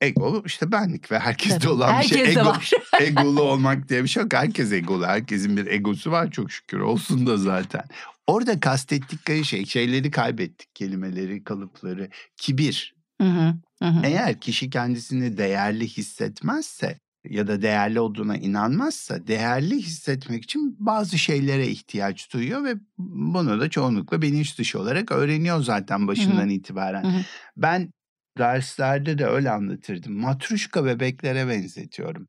Ego 0.00 0.42
işte 0.46 0.72
benlik 0.72 1.12
ve 1.12 1.18
herkeste 1.18 1.58
Tabii, 1.58 1.72
olan 1.72 2.00
bir 2.00 2.06
şey. 2.06 2.22
Ego, 2.22 2.44
var. 2.44 2.70
egolu 3.00 3.42
olmak 3.42 3.88
diye 3.88 4.02
bir 4.02 4.08
şey 4.08 4.22
yok. 4.22 4.34
Herkes 4.34 4.72
egolu. 4.72 5.06
Herkesin 5.06 5.56
bir 5.56 5.66
egosu 5.66 6.10
var 6.10 6.30
çok 6.30 6.52
şükür. 6.52 6.80
Olsun 6.80 7.26
da 7.26 7.36
zaten. 7.36 7.84
Orada 8.26 8.60
kastettikleri 8.60 9.44
şey 9.44 9.66
şeyleri 9.66 10.10
kaybettik. 10.10 10.74
Kelimeleri, 10.74 11.44
kalıpları. 11.44 12.08
Kibir. 12.36 12.94
Hı 13.20 13.28
hı, 13.28 13.54
hı. 13.82 14.00
Eğer 14.04 14.40
kişi 14.40 14.70
kendisini 14.70 15.36
değerli 15.36 15.88
hissetmezse 15.88 16.98
ya 17.24 17.46
da 17.46 17.62
değerli 17.62 18.00
olduğuna 18.00 18.36
inanmazsa 18.36 19.26
değerli 19.26 19.76
hissetmek 19.76 20.44
için 20.44 20.76
bazı 20.78 21.18
şeylere 21.18 21.68
ihtiyaç 21.68 22.32
duyuyor 22.32 22.64
ve 22.64 22.74
bunu 22.98 23.60
da 23.60 23.70
çoğunlukla 23.70 24.22
bilinç 24.22 24.58
dışı 24.58 24.80
olarak 24.80 25.12
öğreniyor 25.12 25.62
zaten 25.62 26.08
başından 26.08 26.48
itibaren. 26.48 27.04
Hı 27.04 27.08
hı. 27.08 27.22
Ben 27.56 27.92
derslerde 28.38 29.18
de 29.18 29.26
öyle 29.26 29.50
anlatırdım. 29.50 30.12
Matruşka 30.12 30.84
bebeklere 30.84 31.48
benzetiyorum. 31.48 32.28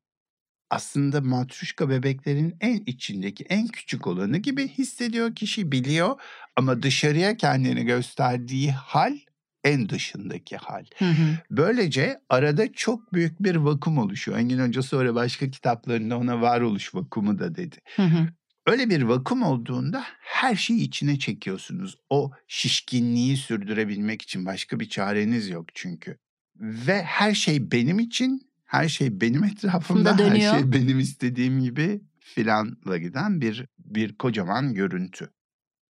Aslında 0.71 1.21
matruşka 1.21 1.89
bebeklerin 1.89 2.55
en 2.61 2.83
içindeki 2.85 3.43
en 3.43 3.67
küçük 3.67 4.07
olanı 4.07 4.37
gibi 4.37 4.67
hissediyor 4.67 5.35
kişi 5.35 5.71
biliyor 5.71 6.19
ama 6.55 6.83
dışarıya 6.83 7.37
kendini 7.37 7.85
gösterdiği 7.85 8.71
hal 8.71 9.17
en 9.63 9.89
dışındaki 9.89 10.57
hal. 10.57 10.85
Hı 10.97 11.05
hı. 11.05 11.37
Böylece 11.51 12.19
arada 12.29 12.73
çok 12.73 13.13
büyük 13.13 13.43
bir 13.43 13.55
vakum 13.55 13.97
oluşuyor. 13.97 14.37
Engin 14.37 14.67
Hoca 14.67 14.81
sonra 14.81 15.15
başka 15.15 15.51
kitaplarında 15.51 16.17
ona 16.17 16.41
varoluş 16.41 16.95
vakumu 16.95 17.39
da 17.39 17.55
dedi. 17.55 17.75
Hı 17.95 18.03
hı. 18.03 18.27
Öyle 18.67 18.89
bir 18.89 19.01
vakum 19.01 19.43
olduğunda 19.43 20.03
her 20.19 20.55
şeyi 20.55 20.81
içine 20.81 21.19
çekiyorsunuz. 21.19 21.97
O 22.09 22.31
şişkinliği 22.47 23.37
sürdürebilmek 23.37 24.21
için 24.21 24.45
başka 24.45 24.79
bir 24.79 24.89
çareniz 24.89 25.49
yok 25.49 25.65
çünkü. 25.73 26.17
Ve 26.55 27.03
her 27.03 27.33
şey 27.33 27.71
benim 27.71 27.99
için, 27.99 28.50
her 28.71 28.89
şey 28.89 29.21
benim 29.21 29.43
etrafımda, 29.43 30.17
her 30.17 30.39
şey 30.39 30.71
benim 30.71 30.99
istediğim 30.99 31.61
gibi 31.61 32.01
filanla 32.19 32.97
giden 32.97 33.41
bir 33.41 33.65
bir 33.79 34.17
kocaman 34.17 34.73
görüntü. 34.73 35.29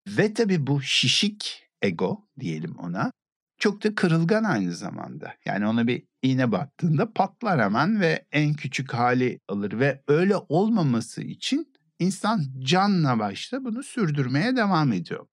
Ve 0.08 0.34
tabii 0.34 0.68
bu 0.68 0.82
şişik 0.82 1.70
ego 1.82 2.28
diyelim 2.40 2.76
ona 2.78 3.12
çok 3.60 3.84
da 3.84 3.96
kırılgan 3.96 4.44
aynı 4.44 4.74
zamanda. 4.74 5.34
Yani 5.46 5.68
ona 5.68 5.88
bir 5.88 6.04
iğne 6.22 6.52
battığında 6.52 7.14
patlar 7.14 7.62
hemen 7.62 8.02
ve 8.02 8.26
en 8.32 8.54
küçük 8.54 8.94
hali 8.94 9.40
alır 9.48 9.80
ve 9.80 10.02
öyle 10.08 10.36
olmaması 10.36 11.22
için 11.22 11.74
insan 12.00 12.46
canla 12.60 13.20
başla 13.20 13.66
bunu 13.66 13.84
sürdürmeye 13.84 14.56
devam 14.56 14.94
ediyor. 14.94 15.28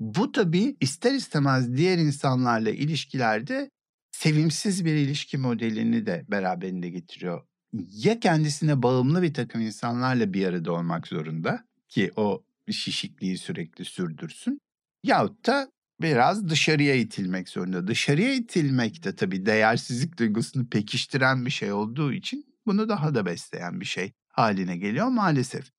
Bu 0.00 0.32
tabii 0.32 0.76
ister 0.80 1.12
istemez 1.12 1.76
diğer 1.76 1.98
insanlarla 1.98 2.70
ilişkilerde 2.70 3.70
sevimsiz 4.18 4.84
bir 4.84 4.94
ilişki 4.94 5.38
modelini 5.38 6.06
de 6.06 6.24
beraberinde 6.28 6.90
getiriyor. 6.90 7.42
Ya 7.90 8.20
kendisine 8.20 8.82
bağımlı 8.82 9.22
bir 9.22 9.34
takım 9.34 9.60
insanlarla 9.60 10.32
bir 10.32 10.46
arada 10.46 10.72
olmak 10.72 11.06
zorunda 11.06 11.64
ki 11.88 12.12
o 12.16 12.44
şişikliği 12.70 13.38
sürekli 13.38 13.84
sürdürsün. 13.84 14.60
Yahut 15.02 15.46
da 15.46 15.70
biraz 16.02 16.48
dışarıya 16.48 16.94
itilmek 16.94 17.48
zorunda. 17.48 17.86
Dışarıya 17.86 18.34
itilmek 18.34 19.04
de 19.04 19.16
tabii 19.16 19.46
değersizlik 19.46 20.18
duygusunu 20.18 20.68
pekiştiren 20.68 21.46
bir 21.46 21.50
şey 21.50 21.72
olduğu 21.72 22.12
için 22.12 22.44
bunu 22.66 22.88
daha 22.88 23.14
da 23.14 23.26
besleyen 23.26 23.80
bir 23.80 23.86
şey 23.86 24.12
haline 24.28 24.76
geliyor 24.76 25.08
maalesef. 25.08 25.70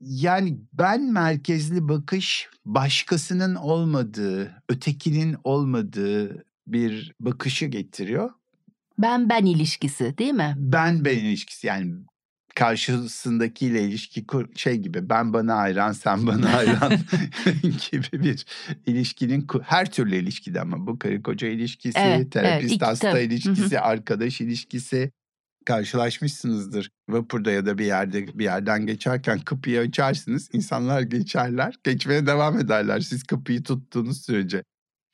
Yani 0.00 0.58
ben 0.72 1.12
merkezli 1.12 1.88
bakış 1.88 2.48
başkasının 2.64 3.54
olmadığı, 3.54 4.62
ötekinin 4.68 5.36
olmadığı 5.44 6.44
bir 6.72 7.12
bakışı 7.20 7.66
getiriyor. 7.66 8.30
Ben 8.98 9.28
ben 9.28 9.44
ilişkisi 9.46 10.18
değil 10.18 10.32
mi? 10.32 10.54
Ben 10.56 11.04
ben 11.04 11.18
ilişkisi 11.18 11.66
yani 11.66 11.94
karşısındakiyle 12.54 13.82
ilişki 13.84 14.26
kur, 14.26 14.48
şey 14.54 14.76
gibi 14.76 15.08
ben 15.10 15.32
bana 15.32 15.56
hayran 15.56 15.92
sen 15.92 16.26
bana 16.26 16.52
hayran 16.52 16.92
gibi 17.62 18.24
bir 18.24 18.44
ilişkinin 18.86 19.46
her 19.62 19.92
türlü 19.92 20.16
ilişkide 20.16 20.60
ama 20.60 20.86
bu 20.86 20.98
karı 20.98 21.22
koca 21.22 21.48
ilişkisi, 21.48 21.98
Evet, 21.98 22.16
evet, 22.20 22.32
terapist 22.32 22.74
iki- 22.74 22.84
hasta 22.84 23.10
tabii. 23.10 23.22
ilişkisi, 23.24 23.80
arkadaş 23.80 24.40
ilişkisi 24.40 25.10
karşılaşmışsınızdır. 25.66 26.90
Vapurda 27.08 27.50
ya 27.50 27.66
da 27.66 27.78
bir 27.78 27.84
yerde 27.84 28.38
bir 28.38 28.44
yerden 28.44 28.86
geçerken 28.86 29.38
kapıyı 29.40 29.80
açarsınız. 29.80 30.48
insanlar 30.52 31.00
geçerler. 31.02 31.74
Geçmeye 31.84 32.26
devam 32.26 32.58
ederler 32.58 33.00
siz 33.00 33.22
kapıyı 33.22 33.62
tuttuğunuz 33.62 34.24
sürece. 34.24 34.64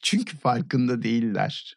Çünkü 0.07 0.37
farkında 0.37 1.03
değiller. 1.03 1.77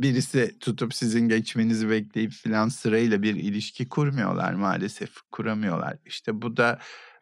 Birisi 0.00 0.58
tutup 0.60 0.94
sizin 0.94 1.28
geçmenizi 1.28 1.90
bekleyip 1.90 2.32
filan 2.32 2.68
sırayla 2.68 3.22
bir 3.22 3.34
ilişki 3.34 3.88
kurmuyorlar 3.88 4.54
maalesef. 4.54 5.16
Kuramıyorlar. 5.32 5.98
İşte 6.04 6.42
bu 6.42 6.56
da 6.56 6.78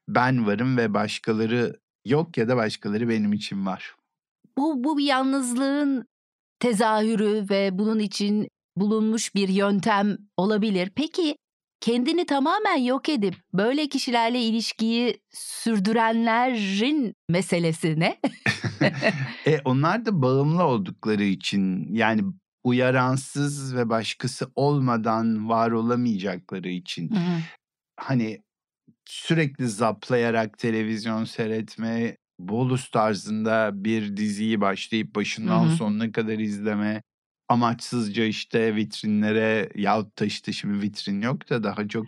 ben 0.09 0.47
varım 0.47 0.77
ve 0.77 0.95
başkaları 0.95 1.81
yok 2.05 2.39
ya 2.39 2.49
da 2.49 2.57
başkaları 2.57 3.09
benim 3.09 3.33
için 3.33 3.67
var. 3.67 3.95
Bu, 4.59 4.85
bu 4.85 4.99
bir 4.99 5.05
yalnızlığın 5.05 6.07
tezahürü 6.61 7.47
ve 7.51 7.79
bunun 7.79 7.99
için 7.99 8.49
bulunmuş 8.77 9.35
bir 9.35 9.49
yöntem 9.49 10.19
olabilir. 10.37 10.93
Peki 10.97 11.37
kendini 11.85 12.27
tamamen 12.27 12.77
yok 12.77 13.09
edip 13.09 13.35
böyle 13.55 13.89
kişilerle 13.89 14.41
ilişkiyi 14.41 15.21
sürdürenlerin 15.33 17.15
meselesi 17.29 18.01
ne? 18.01 18.21
e 19.47 19.61
onlar 19.65 20.07
da 20.07 20.23
bağımlı 20.23 20.65
oldukları 20.65 21.25
için 21.25 21.95
yani 21.95 22.23
uyaransız 22.65 23.77
ve 23.77 23.89
başkası 23.89 24.51
olmadan 24.55 25.49
var 25.49 25.71
olamayacakları 25.71 26.69
için 26.69 27.11
hani 27.97 28.43
sürekli 29.05 29.69
zaplayarak 29.69 30.59
televizyon 30.59 31.25
seyretme, 31.25 32.17
bolus 32.39 32.91
tarzında 32.91 33.71
bir 33.75 34.17
diziyi 34.17 34.61
başlayıp 34.61 35.15
başından 35.15 35.65
Hı 35.65 35.69
hı. 35.69 35.77
sonuna 35.77 36.13
kadar 36.13 36.39
izleme, 36.39 37.03
amaçsızca 37.49 38.25
işte 38.25 38.77
vitrinlere 38.77 39.71
yahut 39.75 40.21
da 40.21 40.25
işte 40.25 40.53
şimdi 40.53 40.83
vitrin 40.83 41.23
yok 41.23 41.51
da 41.51 41.65
daha 41.65 41.89
çok 41.89 42.07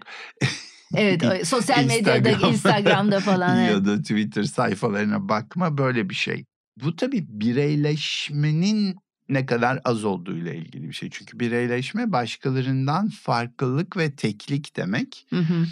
evet, 0.95 1.22
sosyal 1.47 1.84
medyada, 1.84 2.28
Instagram 2.28 2.53
Instagram'da 2.53 3.20
falan. 3.20 3.59
evet. 3.61 3.70
ya 3.70 3.84
da 3.84 4.03
Twitter 4.03 4.43
sayfalarına 4.43 5.28
bakma 5.28 5.78
böyle 5.78 6.11
bir 6.11 6.14
şey. 6.14 6.45
Bu 6.82 6.97
tabii 6.97 7.26
bireyleşmenin 7.28 8.97
ne 9.28 9.47
kadar 9.47 9.80
az 9.84 10.05
olduğuyla 10.05 10.55
ilgili 10.55 10.89
bir 10.89 10.93
şey. 10.93 11.11
Çünkü 11.11 11.41
bireyleşme 11.41 12.12
başkalarından 12.12 13.09
farklılık 13.09 13.97
ve 13.97 14.16
teklik 14.16 14.76
demek. 14.76 15.26
Hı 15.30 15.41
hı. 15.41 15.64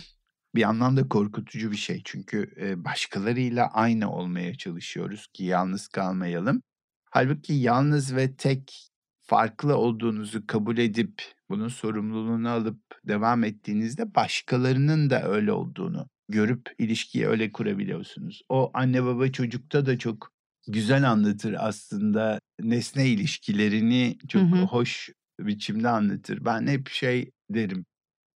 Bir 0.54 0.60
yandan 0.60 0.96
da 0.96 1.08
korkutucu 1.08 1.70
bir 1.70 1.76
şey. 1.76 2.02
Çünkü 2.04 2.50
başkalarıyla 2.76 3.70
aynı 3.72 4.12
olmaya 4.12 4.54
çalışıyoruz 4.54 5.26
ki 5.26 5.44
yalnız 5.44 5.88
kalmayalım. 5.88 6.62
Halbuki 7.10 7.52
yalnız 7.52 8.16
ve 8.16 8.36
tek 8.36 8.93
farklı 9.24 9.76
olduğunuzu 9.76 10.46
kabul 10.46 10.78
edip 10.78 11.22
bunun 11.48 11.68
sorumluluğunu 11.68 12.48
alıp 12.48 12.80
devam 13.04 13.44
ettiğinizde 13.44 14.14
başkalarının 14.14 15.10
da 15.10 15.22
öyle 15.22 15.52
olduğunu 15.52 16.08
görüp 16.28 16.74
ilişkiyi 16.78 17.26
öyle 17.26 17.52
kurabiliyorsunuz. 17.52 18.42
O 18.48 18.70
anne 18.74 19.04
baba 19.04 19.32
çocukta 19.32 19.86
da 19.86 19.98
çok 19.98 20.32
güzel 20.68 21.10
anlatır 21.10 21.56
aslında 21.58 22.38
nesne 22.60 23.08
ilişkilerini 23.08 24.18
çok 24.28 24.42
Hı 24.42 24.46
hı. 24.46 24.62
hoş 24.62 25.10
biçimde 25.40 25.88
anlatır. 25.88 26.44
Ben 26.44 26.66
hep 26.66 26.88
şey 26.88 27.30
derim. 27.50 27.84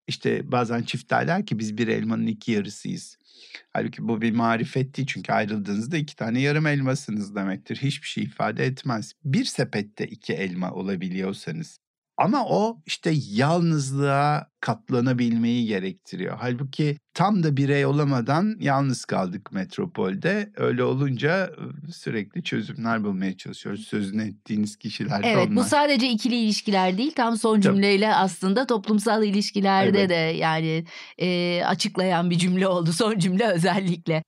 İşte 0.09 0.53
bazen 0.53 0.83
çift 0.83 1.11
derler 1.11 1.47
ki 1.47 1.59
biz 1.59 1.79
bir 1.79 1.89
elmanın 1.89 2.27
iki 2.27 2.53
yarısıyız. 2.53 3.18
Halbuki 3.73 4.09
bu 4.09 4.23
bir 4.23 4.33
marifet 4.33 4.97
değil 4.97 5.09
çünkü 5.09 5.33
ayrıldığınızda 5.33 5.97
iki 5.97 6.17
tane 6.17 6.41
yarım 6.41 6.67
elmasınız 6.67 7.35
demektir. 7.35 7.77
Hiçbir 7.77 8.09
şey 8.09 8.25
ifade 8.25 8.65
etmez. 8.65 9.13
Bir 9.25 9.45
sepette 9.45 10.07
iki 10.07 10.33
elma 10.33 10.73
olabiliyorsanız 10.73 11.79
ama 12.19 12.45
o 12.49 12.81
işte 12.87 13.13
yalnızlığa 13.31 14.47
katlanabilmeyi 14.61 15.67
gerektiriyor. 15.67 16.37
Halbuki 16.41 16.97
tam 17.15 17.43
da 17.43 17.57
birey 17.57 17.87
olamadan 17.87 18.57
yalnız 18.61 19.05
kaldık 19.05 19.53
metropolde. 19.53 20.51
Öyle 20.57 20.83
olunca 20.85 21.51
sürekli 21.93 22.43
çözümler 22.43 23.05
bulmaya 23.05 23.37
çalışıyoruz. 23.37 23.87
Sözünü 23.87 24.23
ettiğiniz 24.29 24.77
kişiler 24.77 25.21
Evet 25.25 25.47
onlar. 25.47 25.57
bu 25.57 25.65
sadece 25.65 26.09
ikili 26.09 26.35
ilişkiler 26.37 26.99
değil 26.99 27.13
tam 27.17 27.37
son 27.37 27.55
Tabii. 27.55 27.63
cümleyle 27.63 28.15
aslında 28.15 28.67
toplumsal 28.67 29.25
ilişkilerde 29.25 29.99
Evet. 29.99 30.11
de 30.11 30.15
yani 30.15 30.85
e, 31.19 31.63
açıklayan 31.65 32.31
bir 32.31 32.39
cümle 32.39 32.69
oldu 32.69 32.93
son 32.93 33.19
cümle 33.19 33.47
özellikle. 33.47 34.23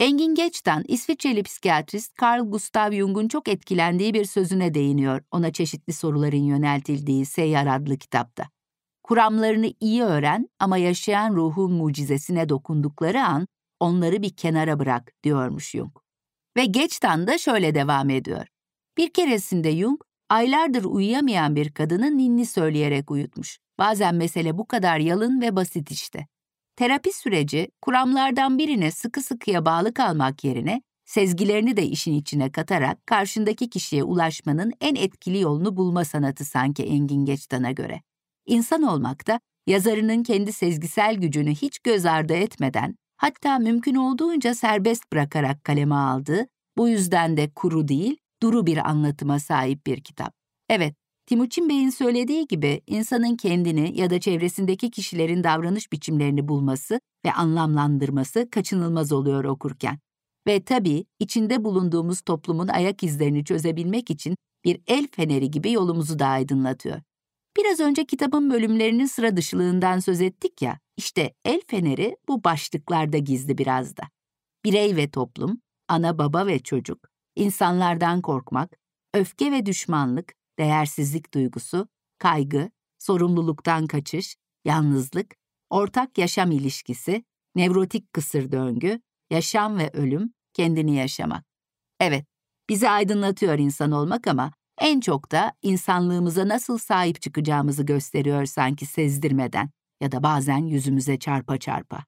Engin 0.00 0.34
Geç'ten 0.34 0.84
İsviçreli 0.88 1.42
psikiyatrist 1.42 2.22
Carl 2.22 2.50
Gustav 2.50 2.92
Jung'un 2.92 3.28
çok 3.28 3.48
etkilendiği 3.48 4.14
bir 4.14 4.24
sözüne 4.24 4.74
değiniyor 4.74 5.22
ona 5.30 5.52
çeşitli 5.52 5.92
soruların 5.92 6.42
yöneltildiği 6.42 7.26
Seyyar 7.26 7.66
adlı 7.66 7.96
kitapta. 7.96 8.44
Kuramlarını 9.02 9.72
iyi 9.80 10.02
öğren 10.02 10.48
ama 10.58 10.76
yaşayan 10.78 11.34
ruhun 11.34 11.72
mucizesine 11.72 12.48
dokundukları 12.48 13.22
an 13.22 13.46
onları 13.80 14.22
bir 14.22 14.36
kenara 14.36 14.78
bırak 14.78 15.12
diyormuş 15.24 15.70
Jung. 15.70 15.92
Ve 16.56 16.64
Geç'ten 16.64 17.26
de 17.26 17.38
şöyle 17.38 17.74
devam 17.74 18.10
ediyor. 18.10 18.46
Bir 18.98 19.12
keresinde 19.12 19.76
Jung, 19.76 20.00
aylardır 20.28 20.84
uyuyamayan 20.84 21.56
bir 21.56 21.72
kadını 21.72 22.18
ninni 22.18 22.46
söyleyerek 22.46 23.10
uyutmuş. 23.10 23.58
Bazen 23.78 24.14
mesele 24.14 24.58
bu 24.58 24.66
kadar 24.66 24.98
yalın 24.98 25.40
ve 25.40 25.56
basit 25.56 25.90
işte. 25.90 26.26
Terapi 26.76 27.12
süreci 27.12 27.68
kuramlardan 27.82 28.58
birine 28.58 28.90
sıkı 28.90 29.22
sıkıya 29.22 29.64
bağlı 29.64 29.94
kalmak 29.94 30.44
yerine 30.44 30.82
sezgilerini 31.04 31.76
de 31.76 31.86
işin 31.86 32.14
içine 32.14 32.52
katarak 32.52 33.06
karşındaki 33.06 33.70
kişiye 33.70 34.02
ulaşmanın 34.02 34.72
en 34.80 34.94
etkili 34.94 35.40
yolunu 35.40 35.76
bulma 35.76 36.04
sanatı 36.04 36.44
sanki 36.44 36.82
Engin 36.82 37.24
Geçtan'a 37.24 37.70
göre. 37.70 38.02
İnsan 38.46 38.82
olmak 38.82 39.26
da 39.26 39.40
yazarının 39.66 40.22
kendi 40.22 40.52
sezgisel 40.52 41.14
gücünü 41.14 41.50
hiç 41.50 41.78
göz 41.78 42.06
ardı 42.06 42.32
etmeden 42.32 42.96
hatta 43.16 43.58
mümkün 43.58 43.94
olduğunca 43.94 44.54
serbest 44.54 45.12
bırakarak 45.12 45.64
kaleme 45.64 45.94
aldığı, 45.94 46.46
bu 46.76 46.88
yüzden 46.88 47.36
de 47.36 47.50
kuru 47.54 47.88
değil, 47.88 48.16
duru 48.42 48.66
bir 48.66 48.88
anlatıma 48.90 49.38
sahip 49.40 49.86
bir 49.86 50.00
kitap. 50.00 50.34
Evet, 50.68 50.94
Timuçin 51.26 51.68
Bey'in 51.68 51.90
söylediği 51.90 52.46
gibi 52.46 52.80
insanın 52.86 53.36
kendini 53.36 54.00
ya 54.00 54.10
da 54.10 54.20
çevresindeki 54.20 54.90
kişilerin 54.90 55.44
davranış 55.44 55.92
biçimlerini 55.92 56.48
bulması 56.48 57.00
ve 57.26 57.32
anlamlandırması 57.32 58.50
kaçınılmaz 58.50 59.12
oluyor 59.12 59.44
okurken. 59.44 59.98
Ve 60.46 60.64
tabii 60.64 61.04
içinde 61.18 61.64
bulunduğumuz 61.64 62.20
toplumun 62.20 62.68
ayak 62.68 63.02
izlerini 63.02 63.44
çözebilmek 63.44 64.10
için 64.10 64.36
bir 64.64 64.80
el 64.86 65.08
feneri 65.12 65.50
gibi 65.50 65.72
yolumuzu 65.72 66.18
da 66.18 66.26
aydınlatıyor. 66.26 67.00
Biraz 67.56 67.80
önce 67.80 68.04
kitabın 68.04 68.50
bölümlerinin 68.50 69.06
sıra 69.06 69.36
dışılığından 69.36 69.98
söz 69.98 70.20
ettik 70.20 70.62
ya, 70.62 70.78
işte 70.96 71.34
el 71.44 71.60
feneri 71.66 72.16
bu 72.28 72.44
başlıklarda 72.44 73.18
gizli 73.18 73.58
biraz 73.58 73.96
da. 73.96 74.02
Birey 74.64 74.96
ve 74.96 75.10
toplum, 75.10 75.60
ana 75.88 76.18
baba 76.18 76.46
ve 76.46 76.58
çocuk, 76.58 77.08
insanlardan 77.36 78.22
korkmak, 78.22 78.76
öfke 79.14 79.52
ve 79.52 79.66
düşmanlık, 79.66 80.35
değersizlik 80.58 81.34
duygusu, 81.34 81.88
kaygı, 82.18 82.70
sorumluluktan 82.98 83.86
kaçış, 83.86 84.36
yalnızlık, 84.64 85.34
ortak 85.70 86.18
yaşam 86.18 86.50
ilişkisi, 86.50 87.24
nevrotik 87.54 88.12
kısır 88.12 88.52
döngü, 88.52 89.00
yaşam 89.30 89.78
ve 89.78 89.90
ölüm, 89.92 90.32
kendini 90.52 90.94
yaşamak. 90.94 91.44
Evet, 92.00 92.26
bizi 92.68 92.88
aydınlatıyor 92.88 93.58
insan 93.58 93.92
olmak 93.92 94.26
ama 94.26 94.52
en 94.80 95.00
çok 95.00 95.32
da 95.32 95.52
insanlığımıza 95.62 96.48
nasıl 96.48 96.78
sahip 96.78 97.22
çıkacağımızı 97.22 97.82
gösteriyor 97.82 98.44
sanki 98.46 98.86
sezdirmeden 98.86 99.70
ya 100.00 100.12
da 100.12 100.22
bazen 100.22 100.58
yüzümüze 100.58 101.18
çarpa 101.18 101.58
çarpa. 101.58 102.04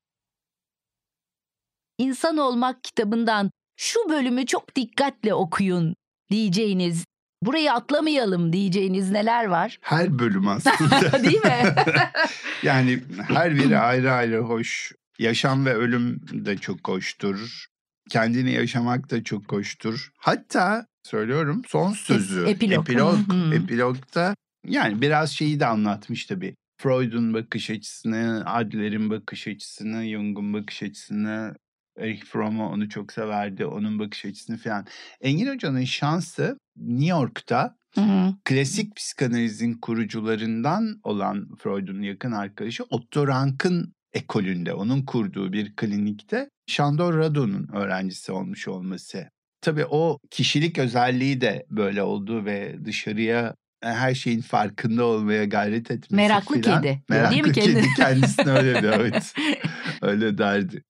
İnsan 1.98 2.36
Olmak 2.36 2.84
kitabından 2.84 3.50
şu 3.76 4.08
bölümü 4.08 4.46
çok 4.46 4.76
dikkatle 4.76 5.34
okuyun 5.34 5.94
diyeceğiniz, 6.30 7.04
burayı 7.42 7.72
atlamayalım 7.72 8.52
diyeceğiniz 8.52 9.10
neler 9.10 9.44
var? 9.44 9.78
Her 9.80 10.18
bölüm 10.18 10.48
aslında. 10.48 11.22
Değil 11.24 11.44
mi? 11.44 11.74
yani 12.62 13.00
her 13.28 13.54
biri 13.54 13.78
ayrı 13.78 14.12
ayrı 14.12 14.38
hoş. 14.38 14.92
Yaşam 15.18 15.66
ve 15.66 15.74
ölüm 15.74 16.20
de 16.32 16.56
çok 16.56 16.88
hoştur. 16.88 17.66
Kendini 18.10 18.52
yaşamak 18.52 19.10
da 19.10 19.24
çok 19.24 19.52
hoştur. 19.52 20.10
Hatta 20.18 20.86
söylüyorum 21.02 21.62
son 21.68 21.92
sözü. 21.92 22.46
epilog. 22.46 22.82
Epilog. 22.90 23.18
Epilogda 23.54 24.34
yani 24.66 25.00
biraz 25.02 25.30
şeyi 25.30 25.60
de 25.60 25.66
anlatmış 25.66 26.26
tabii. 26.26 26.54
Freud'un 26.82 27.34
bakış 27.34 27.70
açısını, 27.70 28.42
Adler'in 28.46 29.10
bakış 29.10 29.48
açısını, 29.48 30.08
Jung'un 30.08 30.52
bakış 30.52 30.82
açısını, 30.82 31.54
Erich 31.98 32.24
Fromm'u 32.24 32.68
onu 32.68 32.88
çok 32.88 33.12
severdi. 33.12 33.66
Onun 33.66 33.98
bakış 33.98 34.24
açısını 34.24 34.56
falan. 34.58 34.86
Engin 35.20 35.54
Hoca'nın 35.54 35.84
şansı 35.84 36.58
New 36.80 37.06
York'ta 37.06 37.78
Hı 37.94 38.00
hı. 38.00 38.34
klasik 38.44 38.96
psikanalizin 38.96 39.74
kurucularından 39.74 41.00
olan 41.02 41.48
Freud'un 41.58 42.02
yakın 42.02 42.32
arkadaşı 42.32 42.84
Otto 42.90 43.26
Rank'ın 43.26 43.92
ekolünde, 44.12 44.74
onun 44.74 45.02
kurduğu 45.02 45.52
bir 45.52 45.76
klinikte 45.76 46.50
Shandor 46.66 47.18
Rado'nun 47.18 47.68
öğrencisi 47.72 48.32
olmuş 48.32 48.68
olması. 48.68 49.28
Tabii 49.60 49.86
o 49.90 50.18
kişilik 50.30 50.78
özelliği 50.78 51.40
de 51.40 51.66
böyle 51.70 52.02
oldu 52.02 52.44
ve 52.44 52.84
dışarıya 52.84 53.54
e, 53.82 53.86
her 53.86 54.14
şeyin 54.14 54.40
farkında 54.40 55.04
olmaya 55.04 55.44
gayret 55.44 55.90
etmesi 55.90 56.14
Meraklı 56.14 56.62
filan. 56.62 56.82
kedi 56.82 57.02
Meraklı 57.08 57.30
değil 57.30 57.44
mi 57.46 57.52
kedi 57.52 57.72
kendi? 57.72 57.86
kendisine 57.96 58.50
öyle 58.50 58.82
diyor 58.82 58.94
evet. 59.00 59.34
öyle 60.02 60.38
derdi. 60.38 60.82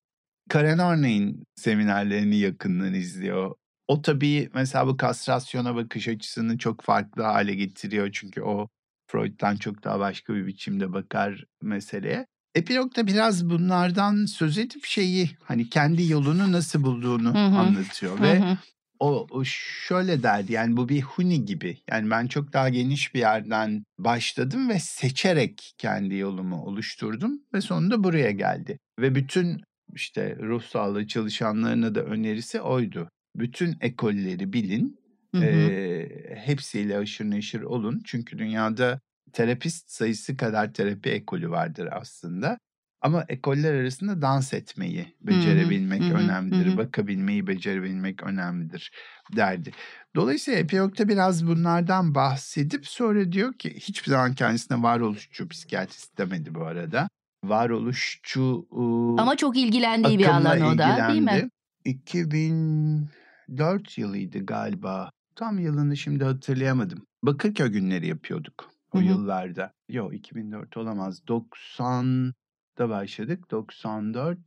Karen 0.49 0.78
Horney'in 0.78 1.45
seminerlerini 1.57 2.36
yakından 2.36 2.95
izliyor. 2.95 3.55
O 3.89 4.03
tabii 4.03 4.51
mesela 4.55 4.86
bu 4.86 4.97
kastrasyona 4.97 5.74
bakış 5.74 6.09
açısını 6.09 6.59
çok 6.59 6.82
farklı 6.82 7.22
hale 7.22 7.55
getiriyor. 7.55 8.09
Çünkü 8.12 8.43
o 8.43 8.68
Freud'dan 9.07 9.57
çok 9.57 9.84
daha 9.84 10.01
başka 10.01 10.34
bir 10.34 10.47
biçimde 10.47 10.93
bakar 10.93 11.45
meseleye. 11.62 12.26
Epilog'da 12.55 13.07
biraz 13.07 13.51
bunlardan 13.51 14.26
söz 14.26 14.59
edip 14.59 14.84
şeyi 14.84 15.30
hani 15.43 15.70
kendi 15.70 16.12
yolunu 16.12 16.53
nasıl 16.53 16.82
bulduğunu 16.82 17.34
Hı 17.34 17.47
hı. 17.47 17.59
anlatıyor. 17.59 18.20
Ve 18.22 18.41
hı. 18.41 18.59
o, 18.99 19.26
o 19.30 19.45
şöyle 19.45 20.22
derdi 20.22 20.53
yani 20.53 20.76
bu 20.76 20.89
bir 20.89 21.03
huni 21.03 21.45
gibi. 21.45 21.78
Yani 21.91 22.11
ben 22.11 22.26
çok 22.26 22.53
daha 22.53 22.68
geniş 22.68 23.14
bir 23.14 23.20
yerden 23.20 23.84
başladım 23.99 24.68
ve 24.68 24.78
seçerek 24.78 25.72
kendi 25.78 26.14
yolumu 26.14 26.62
oluşturdum 26.64 27.41
ve 27.55 27.61
sonunda 27.61 28.05
buraya 28.05 28.30
geldi. 28.30 28.78
Ve 29.01 29.14
bütün 29.14 29.62
işte 29.95 30.36
ruh 30.36 30.62
sağlığı 30.62 31.07
çalışanlarına 31.07 31.95
da 31.95 32.03
önerisi 32.03 32.61
oydu 32.61 33.09
bütün 33.39 33.76
ekolleri 33.80 34.53
bilin. 34.53 34.99
Hı 35.34 35.39
hı. 35.39 35.45
E, 35.45 36.09
hepsiyle 36.36 36.99
aşırı 36.99 37.30
neşir 37.30 37.61
olun. 37.61 38.03
Çünkü 38.05 38.39
dünyada 38.39 39.01
terapist 39.32 39.91
sayısı 39.91 40.36
kadar 40.36 40.74
terapi 40.74 41.11
ekolü 41.11 41.51
vardır 41.51 41.89
aslında. 41.93 42.59
Ama 43.01 43.24
ekoller 43.28 43.74
arasında 43.74 44.22
dans 44.22 44.55
etmeyi 44.55 45.14
becerebilmek 45.20 46.01
hı 46.03 46.05
hı, 46.05 46.14
önemlidir. 46.14 46.66
Hı 46.66 46.70
hı. 46.72 46.76
Bakabilmeyi 46.76 47.47
becerebilmek 47.47 48.22
önemlidir 48.22 48.93
derdi. 49.36 49.70
Dolayısıyla 50.16 50.61
Epiyok'ta 50.61 51.09
biraz 51.09 51.47
bunlardan 51.47 52.14
bahsedip 52.14 52.86
sonra 52.86 53.32
diyor 53.32 53.53
ki 53.53 53.74
hiçbir 53.74 54.11
zaman 54.11 54.34
kendisine 54.34 54.82
varoluşçu 54.82 55.49
psikiyatrist 55.49 56.18
demedi 56.18 56.55
bu 56.55 56.64
arada. 56.64 57.09
Varoluşçu 57.45 58.66
ıı, 58.72 59.20
Ama 59.22 59.36
çok 59.36 59.57
ilgilendiği 59.57 60.18
bir 60.18 60.26
alan 60.26 60.61
o 60.61 60.78
da 60.78 61.09
değil 61.09 61.22
mi? 61.22 61.51
2000 61.84 63.09
4 63.57 63.99
yılıydı 63.99 64.46
galiba. 64.46 65.11
Tam 65.34 65.59
yılını 65.59 65.96
şimdi 65.96 66.24
hatırlayamadım. 66.24 67.07
Bakırköy 67.22 67.68
günleri 67.68 68.07
yapıyorduk 68.07 68.70
o 68.92 68.99
Hı-hı. 68.99 69.07
yıllarda. 69.07 69.72
Yo 69.88 70.12
2004 70.12 70.76
olamaz. 70.76 71.22
90'da 71.28 72.88
başladık. 72.88 73.51
94 73.51 74.38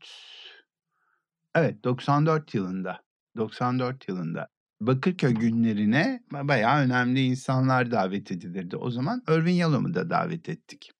Evet 1.55 1.83
94 1.83 2.53
yılında. 2.53 3.01
94 3.37 4.07
yılında 4.07 4.47
Bakırköy 4.81 5.33
günlerine 5.33 6.23
bayağı 6.31 6.79
önemli 6.79 7.21
insanlar 7.21 7.91
davet 7.91 8.31
edilirdi. 8.31 8.77
O 8.77 8.91
zaman 8.91 9.23
Örvin 9.27 9.53
Yalom'u 9.53 9.93
da 9.93 10.09
davet 10.09 10.49
ettik. 10.49 10.91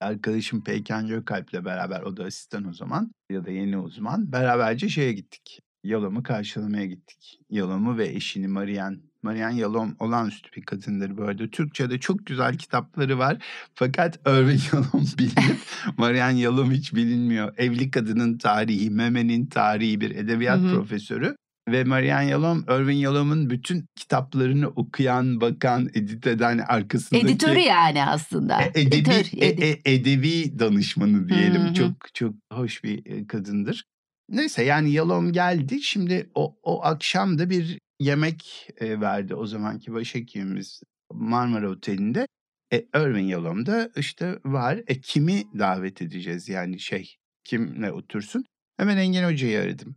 Arkadaşım 0.00 0.64
Peykan 0.64 1.06
Gökalp'le 1.06 1.64
beraber 1.64 2.02
o 2.02 2.16
da 2.16 2.24
asistan 2.24 2.68
o 2.68 2.72
zaman 2.72 3.12
ya 3.30 3.44
da 3.44 3.50
yeni 3.50 3.78
uzman 3.78 4.32
beraberce 4.32 4.88
şeye 4.88 5.12
gittik. 5.12 5.60
Yalom'u 5.86 6.22
karşılamaya 6.22 6.86
gittik. 6.86 7.40
Yalom'u 7.50 7.98
ve 7.98 8.08
eşini 8.08 8.48
Marian. 8.48 9.00
Marian 9.22 9.50
Yalom 9.50 9.96
olağanüstü 9.98 10.50
bir 10.56 10.62
kadındır 10.62 11.16
bu 11.16 11.22
arada. 11.22 11.50
Türkçe'de 11.50 12.00
çok 12.00 12.26
güzel 12.26 12.58
kitapları 12.58 13.18
var. 13.18 13.36
Fakat 13.74 14.20
Irving 14.26 14.60
Yalom 14.72 15.06
bilinip 15.18 15.58
Marian 15.96 16.30
Yalom 16.30 16.70
hiç 16.70 16.94
bilinmiyor. 16.94 17.54
Evli 17.56 17.90
Kadının 17.90 18.38
Tarihi, 18.38 18.90
Meme'nin 18.90 19.46
Tarihi 19.46 20.00
bir 20.00 20.10
edebiyat 20.10 20.60
hı 20.60 20.64
hı. 20.64 20.74
profesörü. 20.74 21.36
Ve 21.68 21.84
Marian 21.84 22.22
Yalom, 22.22 22.64
Irving 22.68 23.02
Yalom'un 23.02 23.50
bütün 23.50 23.86
kitaplarını 23.96 24.68
okuyan, 24.68 25.40
bakan, 25.40 25.88
edit 25.94 26.26
eden 26.26 26.58
arkasındaki... 26.58 27.26
Editörü 27.26 27.58
yani 27.58 28.04
aslında. 28.04 28.62
E, 28.62 28.80
edebi, 28.80 28.96
Editör, 28.96 29.24
e, 29.42 29.46
e, 29.46 29.80
edebi 29.84 30.58
danışmanı 30.58 31.28
diyelim. 31.28 31.62
Hı 31.62 31.68
hı. 31.68 31.74
Çok 31.74 32.14
çok 32.14 32.34
hoş 32.52 32.84
bir 32.84 33.28
kadındır. 33.28 33.84
Neyse 34.28 34.64
yani 34.64 34.92
Yalom 34.92 35.32
geldi. 35.32 35.82
Şimdi 35.82 36.30
o, 36.34 36.58
o 36.62 36.84
akşam 36.84 37.38
da 37.38 37.50
bir 37.50 37.78
yemek 38.00 38.68
e, 38.80 39.00
verdi 39.00 39.34
o 39.34 39.46
zamanki 39.46 39.92
başhekimimiz 39.92 40.82
Marmara 41.12 41.70
Oteli'nde. 41.70 42.26
E, 42.72 42.78
Irving 42.96 43.30
Yalom 43.30 43.66
da 43.66 43.90
işte 43.96 44.38
var. 44.44 44.80
E, 44.86 45.00
kimi 45.00 45.44
davet 45.58 46.02
edeceğiz 46.02 46.48
yani 46.48 46.80
şey 46.80 47.16
kimle 47.44 47.92
otursun? 47.92 48.44
Hemen 48.76 48.96
Engin 48.96 49.24
Hoca'yı 49.24 49.60
aradım 49.60 49.96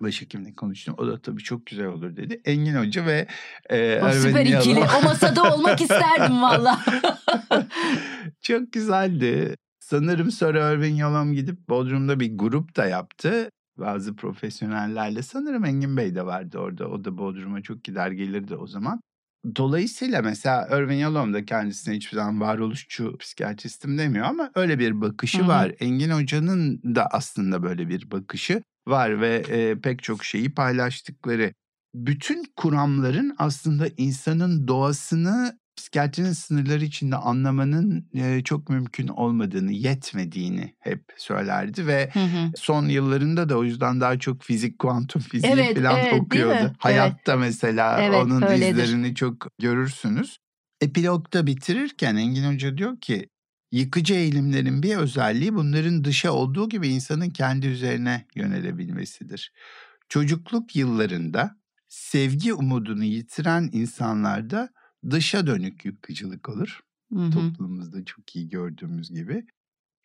başhekimle 0.00 0.54
konuştum. 0.54 0.94
O 0.98 1.06
da 1.06 1.22
tabii 1.22 1.42
çok 1.42 1.66
güzel 1.66 1.86
olur 1.86 2.16
dedi. 2.16 2.40
Engin 2.44 2.74
Hoca 2.74 3.06
ve 3.06 3.26
e, 3.70 4.00
o 4.02 4.12
süper 4.12 4.46
ikili. 4.46 4.80
O 4.98 5.02
masada 5.02 5.54
olmak 5.54 5.80
isterdim 5.80 6.42
valla. 6.42 6.80
çok 8.42 8.72
güzeldi. 8.72 9.56
Sanırım 9.88 10.30
sonra 10.30 10.72
Irving 10.72 11.00
Yalom 11.00 11.32
gidip 11.32 11.68
Bodrum'da 11.68 12.20
bir 12.20 12.38
grup 12.38 12.76
da 12.76 12.86
yaptı. 12.86 13.50
Bazı 13.78 14.16
profesyonellerle. 14.16 15.22
Sanırım 15.22 15.64
Engin 15.64 15.96
Bey 15.96 16.14
de 16.14 16.26
vardı 16.26 16.58
orada. 16.58 16.88
O 16.88 17.04
da 17.04 17.18
Bodrum'a 17.18 17.62
çok 17.62 17.84
gider 17.84 18.10
gelirdi 18.10 18.56
o 18.56 18.66
zaman. 18.66 19.00
Dolayısıyla 19.56 20.22
mesela 20.22 20.68
Irving 20.78 21.00
Yalom 21.00 21.34
da 21.34 21.44
kendisine 21.44 21.96
hiçbir 21.96 22.16
zaman 22.16 22.40
varoluşçu 22.40 23.16
psikiyatristim 23.18 23.98
demiyor 23.98 24.26
ama 24.26 24.50
öyle 24.54 24.78
bir 24.78 25.00
bakışı 25.00 25.38
Hı-hı. 25.38 25.48
var. 25.48 25.72
Engin 25.80 26.10
Hoca'nın 26.10 26.80
da 26.94 27.06
aslında 27.06 27.62
böyle 27.62 27.88
bir 27.88 28.10
bakışı 28.10 28.62
var 28.88 29.20
ve 29.20 29.44
e, 29.48 29.80
pek 29.80 30.02
çok 30.02 30.24
şeyi 30.24 30.54
paylaştıkları. 30.54 31.52
Bütün 31.94 32.44
kuramların 32.56 33.34
aslında 33.38 33.86
insanın 33.96 34.68
doğasını 34.68 35.58
psikiyatrinin 35.78 36.32
sınırları 36.32 36.84
içinde 36.84 37.16
anlamanın 37.16 38.08
e, 38.14 38.42
çok 38.44 38.68
mümkün 38.68 39.08
olmadığını, 39.08 39.72
yetmediğini 39.72 40.74
hep 40.78 41.04
söylerdi 41.16 41.86
ve 41.86 42.10
hı 42.12 42.20
hı. 42.20 42.50
son 42.56 42.86
yıllarında 42.86 43.48
da 43.48 43.58
o 43.58 43.64
yüzden 43.64 44.00
daha 44.00 44.18
çok 44.18 44.42
fizik, 44.42 44.78
kuantum 44.78 45.22
fiziği 45.22 45.52
evet, 45.52 45.76
falan 45.76 45.98
evet, 46.00 46.20
okuyordu. 46.20 46.72
Hayatta 46.78 47.32
evet. 47.32 47.40
mesela 47.40 48.00
evet, 48.02 48.24
onun 48.24 48.42
öyledir. 48.42 48.82
izlerini 48.82 49.14
çok 49.14 49.46
görürsünüz. 49.58 50.38
Epilogda 50.80 51.46
bitirirken 51.46 52.16
Engin 52.16 52.54
Hoca 52.54 52.78
diyor 52.78 53.00
ki 53.00 53.28
Yıkıcı 53.72 54.14
eğilimlerin 54.14 54.82
bir 54.82 54.96
özelliği 54.96 55.54
bunların 55.54 56.04
dışa 56.04 56.32
olduğu 56.32 56.68
gibi 56.68 56.88
insanın 56.88 57.30
kendi 57.30 57.66
üzerine 57.66 58.26
yönelebilmesidir. 58.34 59.52
Çocukluk 60.08 60.76
yıllarında 60.76 61.56
sevgi 61.88 62.54
umudunu 62.54 63.04
yitiren 63.04 63.70
insanlarda 63.72 64.68
dışa 65.10 65.46
dönük 65.46 65.84
yıkıcılık 65.84 66.48
olur. 66.48 66.80
Hı 67.12 67.18
hı. 67.18 67.30
Toplumumuzda 67.30 68.04
çok 68.04 68.36
iyi 68.36 68.48
gördüğümüz 68.48 69.10
gibi. 69.10 69.46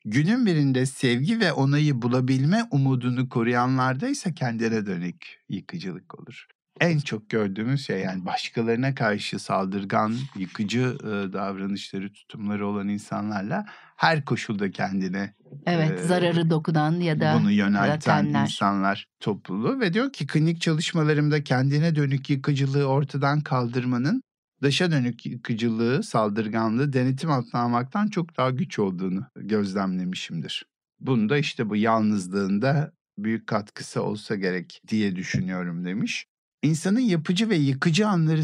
Günün 0.06 0.46
birinde 0.46 0.86
sevgi 0.86 1.40
ve 1.40 1.54
onayı 1.54 2.02
bulabilme 2.02 2.64
umudunu 2.72 3.30
koruyanlarda 3.30 4.08
ise 4.08 4.34
kendine 4.34 4.86
dönük 4.86 5.44
yıkıcılık 5.50 6.20
olur 6.20 6.48
en 6.80 7.00
çok 7.00 7.30
gördüğümüz 7.30 7.86
şey 7.86 8.00
yani 8.00 8.26
başkalarına 8.26 8.96
karşı 8.96 9.40
saldırgan, 9.40 10.16
yıkıcı 10.38 10.98
e, 11.04 11.34
davranışları, 11.34 12.14
tutumları 12.14 12.68
olan 12.68 12.88
insanlarla 12.88 13.66
her 13.96 14.26
koşulda 14.26 14.72
kendine 14.72 15.34
evet 15.66 16.00
e, 16.00 16.04
zararı 16.04 16.50
dokunan 16.50 16.92
ya 16.92 17.20
da 17.20 17.38
bunu 17.40 17.52
yönelten 17.52 18.26
insanlar 18.26 19.08
topluluğu 19.20 19.80
ve 19.80 19.94
diyor 19.94 20.14
ki 20.14 20.28
klinik 20.28 20.62
çalışmalarımda 20.62 21.44
kendine 21.44 21.96
dönük 21.96 22.30
yıkıcılığı 22.30 22.86
ortadan 22.86 23.42
kaldırmanın 23.42 24.24
dışa 24.64 24.92
dönük 24.92 25.26
yıkıcılığı, 25.26 26.04
saldırganlığı 26.04 26.94
denetim 26.94 27.32
altına 27.32 27.62
almaktan 27.62 28.08
çok 28.08 28.38
daha 28.38 28.50
güç 28.50 28.80
olduğunu 28.80 29.26
gözlemlemişimdir. 29.36 30.66
Bunu 31.00 31.30
da 31.30 31.38
işte 31.38 31.70
bu 31.70 31.76
yalnızlığında 31.76 32.92
büyük 33.18 33.48
katkısı 33.48 34.04
olsa 34.04 34.36
gerek 34.36 34.82
diye 34.88 35.16
düşünüyorum 35.16 35.86
demiş 35.86 36.26
insanın 36.64 37.00
yapıcı 37.00 37.50
ve 37.50 37.56
yıkıcı 37.56 38.08
anları 38.08 38.44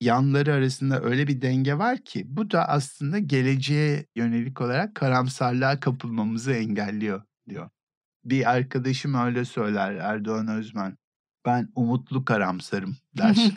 yanları 0.00 0.52
arasında 0.52 1.02
öyle 1.02 1.26
bir 1.26 1.42
denge 1.42 1.78
var 1.78 1.98
ki 2.04 2.24
bu 2.26 2.50
da 2.50 2.68
aslında 2.68 3.18
geleceğe 3.18 4.06
yönelik 4.16 4.60
olarak 4.60 4.94
karamsarlığa 4.94 5.80
kapılmamızı 5.80 6.52
engelliyor 6.52 7.22
diyor. 7.48 7.70
Bir 8.24 8.50
arkadaşım 8.50 9.14
öyle 9.14 9.44
söyler 9.44 9.94
Erdoğan 9.94 10.48
Özmen. 10.48 10.96
Ben 11.46 11.68
umutlu 11.74 12.24
karamsarım 12.24 12.96
der. 13.18 13.36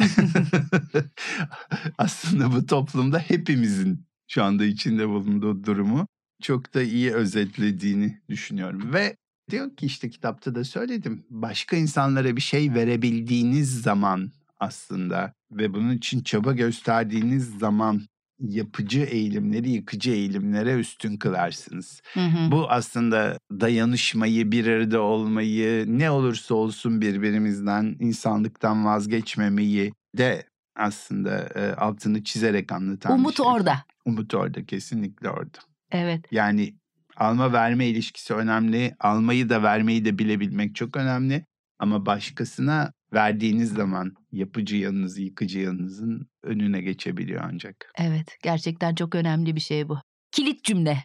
aslında 1.97 2.51
bu 2.51 2.65
toplumda 2.65 3.19
hepimizin 3.19 4.05
şu 4.27 4.43
anda 4.43 4.65
içinde 4.65 5.09
bulunduğu 5.09 5.63
durumu 5.63 6.07
çok 6.41 6.73
da 6.73 6.81
iyi 6.81 7.13
özetlediğini 7.13 8.21
düşünüyorum. 8.29 8.93
Ve 8.93 9.15
Diyor 9.49 9.75
ki 9.75 9.85
işte 9.85 10.09
kitapta 10.09 10.55
da 10.55 10.63
söyledim. 10.63 11.25
Başka 11.29 11.77
insanlara 11.77 12.35
bir 12.35 12.41
şey 12.41 12.73
verebildiğiniz 12.73 13.81
zaman 13.81 14.31
aslında 14.59 15.33
ve 15.51 15.73
bunun 15.73 15.91
için 15.91 16.23
çaba 16.23 16.53
gösterdiğiniz 16.53 17.59
zaman 17.59 18.01
yapıcı 18.39 18.99
eğilimleri 18.99 19.69
yıkıcı 19.69 20.11
eğilimlere 20.11 20.73
üstün 20.73 21.17
kılarsınız. 21.17 22.01
Hı 22.13 22.19
hı. 22.25 22.51
Bu 22.51 22.69
aslında 22.69 23.39
dayanışmayı, 23.51 24.51
bir 24.51 24.67
arada 24.67 25.01
olmayı, 25.01 25.85
ne 25.99 26.11
olursa 26.11 26.55
olsun 26.55 27.01
birbirimizden, 27.01 27.95
insanlıktan 27.99 28.85
vazgeçmemeyi 28.85 29.93
de 30.17 30.43
aslında 30.75 31.39
e, 31.39 31.73
altını 31.73 32.23
çizerek 32.23 32.71
anlatan 32.71 33.19
Umut 33.19 33.37
şey. 33.37 33.45
orada. 33.45 33.83
Umut 34.05 34.33
orada, 34.33 34.65
kesinlikle 34.65 35.29
orada. 35.29 35.57
Evet. 35.91 36.25
Yani 36.31 36.73
alma 37.17 37.53
verme 37.53 37.87
ilişkisi 37.87 38.33
önemli. 38.33 38.95
Almayı 38.99 39.49
da 39.49 39.63
vermeyi 39.63 40.05
de 40.05 40.19
bilebilmek 40.19 40.75
çok 40.75 40.97
önemli. 40.97 41.45
Ama 41.79 42.05
başkasına 42.05 42.93
verdiğiniz 43.13 43.73
zaman 43.73 44.13
yapıcı 44.31 44.75
yanınız, 44.75 45.19
yıkıcı 45.19 45.59
yanınızın 45.59 46.27
önüne 46.43 46.81
geçebiliyor 46.81 47.43
ancak. 47.45 47.91
Evet, 47.97 48.37
gerçekten 48.43 48.95
çok 48.95 49.15
önemli 49.15 49.55
bir 49.55 49.61
şey 49.61 49.89
bu. 49.89 49.97
Kilit 50.31 50.63
cümle. 50.63 50.97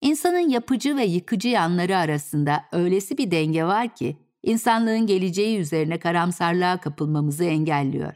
İnsanın 0.00 0.48
yapıcı 0.48 0.96
ve 0.96 1.04
yıkıcı 1.04 1.48
yanları 1.48 1.96
arasında 1.96 2.64
öylesi 2.72 3.18
bir 3.18 3.30
denge 3.30 3.64
var 3.64 3.94
ki 3.94 4.16
insanlığın 4.42 5.06
geleceği 5.06 5.58
üzerine 5.58 5.98
karamsarlığa 5.98 6.80
kapılmamızı 6.80 7.44
engelliyor. 7.44 8.14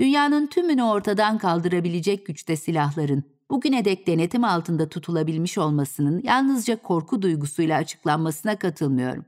Dünyanın 0.00 0.46
tümünü 0.46 0.82
ortadan 0.82 1.38
kaldırabilecek 1.38 2.26
güçte 2.26 2.56
silahların 2.56 3.24
bugüne 3.50 3.84
dek 3.84 4.06
denetim 4.06 4.44
altında 4.44 4.88
tutulabilmiş 4.88 5.58
olmasının 5.58 6.20
yalnızca 6.24 6.76
korku 6.76 7.22
duygusuyla 7.22 7.78
açıklanmasına 7.78 8.58
katılmıyorum. 8.58 9.24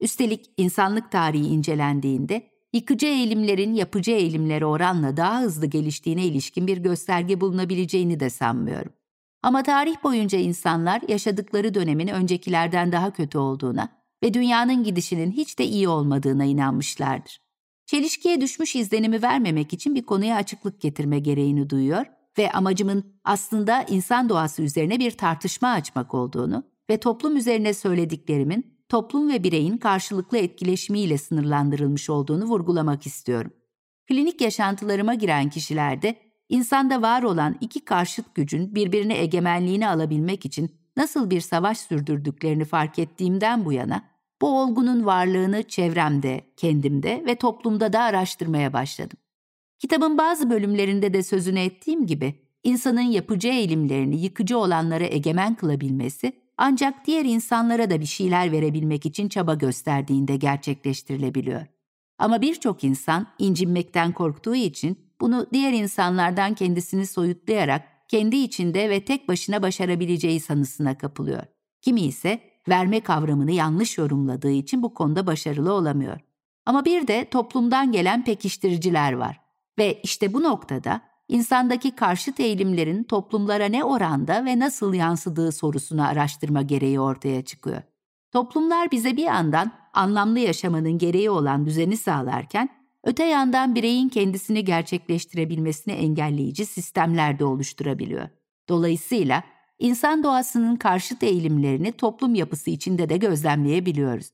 Üstelik 0.00 0.50
insanlık 0.56 1.12
tarihi 1.12 1.46
incelendiğinde 1.46 2.50
yıkıcı 2.72 3.06
eğilimlerin 3.06 3.74
yapıcı 3.74 4.10
eğilimlere 4.10 4.66
oranla 4.66 5.16
daha 5.16 5.40
hızlı 5.40 5.66
geliştiğine 5.66 6.24
ilişkin 6.24 6.66
bir 6.66 6.76
gösterge 6.76 7.40
bulunabileceğini 7.40 8.20
de 8.20 8.30
sanmıyorum. 8.30 8.92
Ama 9.42 9.62
tarih 9.62 10.02
boyunca 10.04 10.38
insanlar 10.38 11.02
yaşadıkları 11.08 11.74
dönemin 11.74 12.08
öncekilerden 12.08 12.92
daha 12.92 13.12
kötü 13.12 13.38
olduğuna 13.38 13.88
ve 14.22 14.34
dünyanın 14.34 14.84
gidişinin 14.84 15.30
hiç 15.30 15.58
de 15.58 15.64
iyi 15.66 15.88
olmadığına 15.88 16.44
inanmışlardır. 16.44 17.40
Çelişkiye 17.86 18.40
düşmüş 18.40 18.76
izlenimi 18.76 19.22
vermemek 19.22 19.72
için 19.72 19.94
bir 19.94 20.06
konuya 20.06 20.36
açıklık 20.36 20.80
getirme 20.80 21.18
gereğini 21.18 21.70
duyuyor 21.70 22.06
ve 22.38 22.50
amacımın 22.52 23.20
aslında 23.24 23.82
insan 23.82 24.28
doğası 24.28 24.62
üzerine 24.62 24.98
bir 24.98 25.10
tartışma 25.10 25.68
açmak 25.68 26.14
olduğunu 26.14 26.64
ve 26.90 27.00
toplum 27.00 27.36
üzerine 27.36 27.74
söylediklerimin 27.74 28.77
toplum 28.88 29.28
ve 29.28 29.44
bireyin 29.44 29.76
karşılıklı 29.76 30.38
etkileşimiyle 30.38 31.18
sınırlandırılmış 31.18 32.10
olduğunu 32.10 32.44
vurgulamak 32.44 33.06
istiyorum. 33.06 33.52
Klinik 34.08 34.40
yaşantılarıma 34.40 35.14
giren 35.14 35.50
kişilerde 35.50 36.16
insanda 36.48 37.02
var 37.02 37.22
olan 37.22 37.56
iki 37.60 37.84
karşıt 37.84 38.34
gücün 38.34 38.74
birbirine 38.74 39.18
egemenliğini 39.18 39.88
alabilmek 39.88 40.44
için 40.44 40.70
nasıl 40.96 41.30
bir 41.30 41.40
savaş 41.40 41.78
sürdürdüklerini 41.78 42.64
fark 42.64 42.98
ettiğimden 42.98 43.64
bu 43.64 43.72
yana 43.72 44.02
bu 44.42 44.60
olgunun 44.60 45.06
varlığını 45.06 45.62
çevremde, 45.62 46.40
kendimde 46.56 47.22
ve 47.26 47.34
toplumda 47.34 47.92
da 47.92 48.00
araştırmaya 48.00 48.72
başladım. 48.72 49.18
Kitabın 49.78 50.18
bazı 50.18 50.50
bölümlerinde 50.50 51.14
de 51.14 51.22
sözünü 51.22 51.58
ettiğim 51.58 52.06
gibi 52.06 52.34
insanın 52.64 53.00
yapıcı 53.00 53.48
eğilimlerini 53.48 54.20
yıkıcı 54.20 54.58
olanlara 54.58 55.04
egemen 55.04 55.54
kılabilmesi 55.54 56.32
ancak 56.58 57.06
diğer 57.06 57.24
insanlara 57.24 57.90
da 57.90 58.00
bir 58.00 58.06
şeyler 58.06 58.52
verebilmek 58.52 59.06
için 59.06 59.28
çaba 59.28 59.54
gösterdiğinde 59.54 60.36
gerçekleştirilebiliyor. 60.36 61.66
Ama 62.18 62.42
birçok 62.42 62.84
insan 62.84 63.26
incinmekten 63.38 64.12
korktuğu 64.12 64.54
için 64.54 64.98
bunu 65.20 65.46
diğer 65.52 65.72
insanlardan 65.72 66.54
kendisini 66.54 67.06
soyutlayarak 67.06 68.08
kendi 68.08 68.36
içinde 68.36 68.90
ve 68.90 69.04
tek 69.04 69.28
başına 69.28 69.62
başarabileceği 69.62 70.40
sanısına 70.40 70.98
kapılıyor. 70.98 71.42
Kimi 71.82 72.00
ise 72.00 72.40
verme 72.68 73.00
kavramını 73.00 73.52
yanlış 73.52 73.98
yorumladığı 73.98 74.50
için 74.50 74.82
bu 74.82 74.94
konuda 74.94 75.26
başarılı 75.26 75.72
olamıyor. 75.72 76.20
Ama 76.66 76.84
bir 76.84 77.06
de 77.06 77.28
toplumdan 77.30 77.92
gelen 77.92 78.24
pekiştiriciler 78.24 79.12
var. 79.12 79.40
Ve 79.78 80.00
işte 80.02 80.34
bu 80.34 80.42
noktada 80.42 81.00
insandaki 81.28 81.90
karşıt 81.90 82.40
eğilimlerin 82.40 83.02
toplumlara 83.02 83.66
ne 83.66 83.84
oranda 83.84 84.44
ve 84.44 84.58
nasıl 84.58 84.94
yansıdığı 84.94 85.52
sorusunu 85.52 86.06
araştırma 86.06 86.62
gereği 86.62 87.00
ortaya 87.00 87.44
çıkıyor. 87.44 87.82
Toplumlar 88.32 88.90
bize 88.90 89.16
bir 89.16 89.24
yandan 89.24 89.72
anlamlı 89.94 90.38
yaşamanın 90.38 90.98
gereği 90.98 91.30
olan 91.30 91.66
düzeni 91.66 91.96
sağlarken, 91.96 92.68
öte 93.04 93.24
yandan 93.24 93.74
bireyin 93.74 94.08
kendisini 94.08 94.64
gerçekleştirebilmesini 94.64 95.94
engelleyici 95.94 96.66
sistemler 96.66 97.38
de 97.38 97.44
oluşturabiliyor. 97.44 98.28
Dolayısıyla 98.68 99.44
insan 99.78 100.22
doğasının 100.22 100.76
karşıt 100.76 101.22
eğilimlerini 101.22 101.92
toplum 101.92 102.34
yapısı 102.34 102.70
içinde 102.70 103.08
de 103.08 103.16
gözlemleyebiliyoruz. 103.16 104.30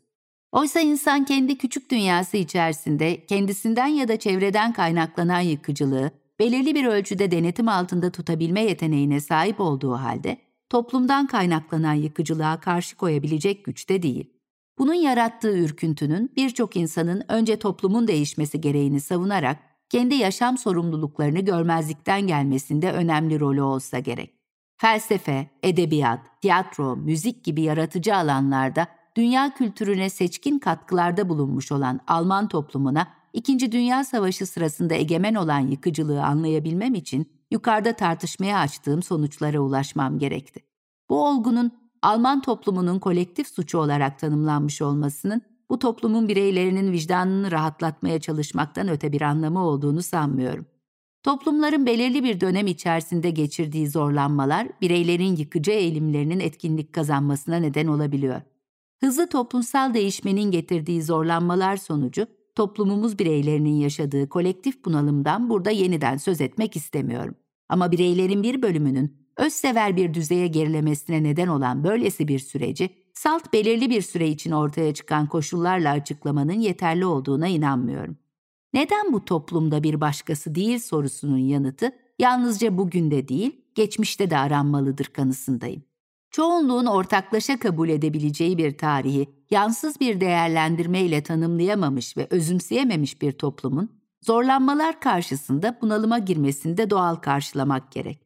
Oysa 0.53 0.81
insan 0.81 1.25
kendi 1.25 1.59
küçük 1.59 1.91
dünyası 1.91 2.37
içerisinde 2.37 3.27
kendisinden 3.27 3.87
ya 3.87 4.09
da 4.09 4.19
çevreden 4.19 4.73
kaynaklanan 4.73 5.41
yıkıcılığı 5.41 6.11
belirli 6.39 6.75
bir 6.75 6.85
ölçüde 6.85 7.31
denetim 7.31 7.69
altında 7.69 8.11
tutabilme 8.11 8.61
yeteneğine 8.61 9.21
sahip 9.21 9.61
olduğu 9.61 9.93
halde 9.93 10.39
toplumdan 10.71 11.27
kaynaklanan 11.27 11.95
yıkıcılığa 11.95 12.61
karşı 12.61 12.97
koyabilecek 12.97 13.65
güçte 13.65 14.03
değil. 14.03 14.31
Bunun 14.79 14.95
yarattığı 14.95 15.59
ürküntünün 15.59 16.33
birçok 16.37 16.77
insanın 16.77 17.23
önce 17.29 17.59
toplumun 17.59 18.09
değişmesi 18.09 18.61
gereğini 18.61 19.01
savunarak 19.01 19.59
kendi 19.89 20.15
yaşam 20.15 20.59
sorumluluklarını 20.59 21.41
görmezlikten 21.41 22.27
gelmesinde 22.27 22.93
önemli 22.93 23.41
rolü 23.41 23.63
olsa 23.63 23.99
gerek. 23.99 24.35
Felsefe, 24.77 25.51
edebiyat, 25.63 26.41
tiyatro, 26.43 26.97
müzik 26.97 27.45
gibi 27.45 27.63
yaratıcı 27.63 28.17
alanlarda 28.17 28.87
dünya 29.17 29.55
kültürüne 29.55 30.11
seçkin 30.11 30.59
katkılarda 30.59 31.29
bulunmuş 31.29 31.73
olan 31.73 32.01
Alman 32.07 32.49
toplumuna 32.49 33.09
İkinci 33.35 33.73
Dünya 33.73 34.05
Savaşı 34.05 34.47
sırasında 34.47 34.95
egemen 34.95 35.35
olan 35.35 35.61
yıkıcılığı 35.61 36.25
anlayabilmem 36.25 36.95
için 36.95 37.33
yukarıda 37.51 37.93
tartışmaya 37.93 38.59
açtığım 38.59 39.03
sonuçlara 39.03 39.61
ulaşmam 39.61 40.19
gerekti. 40.19 40.61
Bu 41.09 41.27
olgunun 41.29 41.73
Alman 42.03 42.43
toplumunun 42.43 42.99
kolektif 42.99 43.49
suçu 43.49 43.79
olarak 43.79 44.19
tanımlanmış 44.19 44.83
olmasının 44.83 45.43
bu 45.71 45.79
toplumun 45.79 46.29
bireylerinin 46.29 46.93
vicdanını 46.93 47.51
rahatlatmaya 47.51 48.21
çalışmaktan 48.21 48.89
öte 48.89 49.13
bir 49.13 49.21
anlamı 49.21 49.65
olduğunu 49.67 50.03
sanmıyorum. 50.03 50.67
Toplumların 51.23 51.87
belirli 51.87 52.25
bir 52.25 52.41
dönem 52.41 52.67
içerisinde 52.67 53.31
geçirdiği 53.31 53.89
zorlanmalar 53.89 54.69
bireylerin 54.81 55.37
yıkıcı 55.37 55.71
eğilimlerinin 55.71 56.41
etkinlik 56.41 56.93
kazanmasına 56.93 57.57
neden 57.57 57.87
olabiliyor. 57.87 58.41
Hızlı 59.01 59.29
toplumsal 59.29 59.95
değişmenin 59.95 60.51
getirdiği 60.51 61.03
zorlanmalar 61.03 61.77
sonucu 61.77 62.27
toplumumuz 62.55 63.19
bireylerinin 63.19 63.75
yaşadığı 63.75 64.29
kolektif 64.29 64.85
bunalımdan 64.85 65.51
burada 65.51 65.71
yeniden 65.71 66.17
söz 66.17 66.41
etmek 66.41 66.77
istemiyorum. 66.77 67.35
Ama 67.69 67.93
bireylerin 67.93 68.43
bir 68.43 68.63
bölümünün 68.63 69.17
özsever 69.37 69.97
bir 69.97 70.15
düzeye 70.15 70.47
gerilemesine 70.47 71.23
neden 71.23 71.49
olan 71.49 71.85
böylesi 71.85 72.29
bir 72.29 72.39
süreci, 72.39 72.91
salt 73.15 73.53
belirli 73.53 73.91
bir 73.91 74.03
süre 74.03 74.29
için 74.29 74.51
ortaya 74.51 74.95
çıkan 74.95 75.27
koşullarla 75.27 75.91
açıklamanın 75.91 76.61
yeterli 76.61 77.07
olduğuna 77.07 77.49
inanmıyorum. 77.49 78.17
Neden 78.75 79.13
bu 79.13 79.25
toplumda 79.25 79.83
bir 79.83 80.01
başkası 80.01 80.55
değil 80.55 80.79
sorusunun 80.79 81.39
yanıtı 81.39 81.93
yalnızca 82.19 82.79
bugün 82.79 83.11
de 83.11 83.29
değil, 83.29 83.61
geçmişte 83.75 84.31
de 84.31 84.39
aranmalıdır 84.39 85.05
kanısındayım. 85.05 85.83
Çoğunluğun 86.31 86.87
ortaklaşa 86.87 87.59
kabul 87.59 87.89
edebileceği 87.89 88.59
bir 88.59 88.79
tarihi 88.79 89.27
yansız 89.55 90.01
bir 90.01 90.21
değerlendirme 90.21 91.01
ile 91.01 91.23
tanımlayamamış 91.23 92.17
ve 92.17 92.27
özümseyememiş 92.31 93.23
bir 93.23 93.33
toplumun 93.33 93.91
zorlanmalar 94.23 95.01
karşısında 95.01 95.79
bunalıma 95.83 96.19
girmesini 96.19 96.77
de 96.77 96.91
doğal 96.91 97.15
karşılamak 97.15 97.93
gerek. 97.93 98.21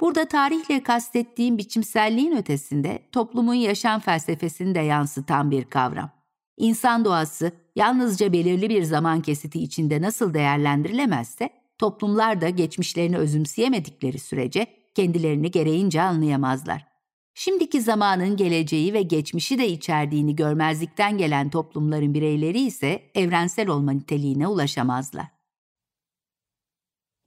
Burada 0.00 0.28
tarihle 0.28 0.82
kastettiğim 0.82 1.58
biçimselliğin 1.58 2.36
ötesinde 2.36 2.98
toplumun 3.12 3.54
yaşam 3.54 4.00
felsefesini 4.00 4.74
de 4.74 4.80
yansıtan 4.80 5.50
bir 5.50 5.64
kavram. 5.64 6.10
İnsan 6.56 7.04
doğası 7.04 7.52
yalnızca 7.76 8.32
belirli 8.32 8.68
bir 8.68 8.82
zaman 8.82 9.20
kesiti 9.20 9.62
içinde 9.62 10.02
nasıl 10.02 10.34
değerlendirilemezse, 10.34 11.50
toplumlar 11.78 12.40
da 12.40 12.48
geçmişlerini 12.48 13.16
özümseyemedikleri 13.16 14.18
sürece 14.18 14.66
kendilerini 14.94 15.50
gereğince 15.50 16.02
anlayamazlar. 16.02 16.93
Şimdiki 17.34 17.80
zamanın 17.80 18.36
geleceği 18.36 18.92
ve 18.92 19.02
geçmişi 19.02 19.58
de 19.58 19.68
içerdiğini 19.68 20.36
görmezlikten 20.36 21.18
gelen 21.18 21.50
toplumların 21.50 22.14
bireyleri 22.14 22.60
ise 22.60 23.10
evrensel 23.14 23.68
olma 23.68 23.92
niteliğine 23.92 24.48
ulaşamazlar. 24.48 25.26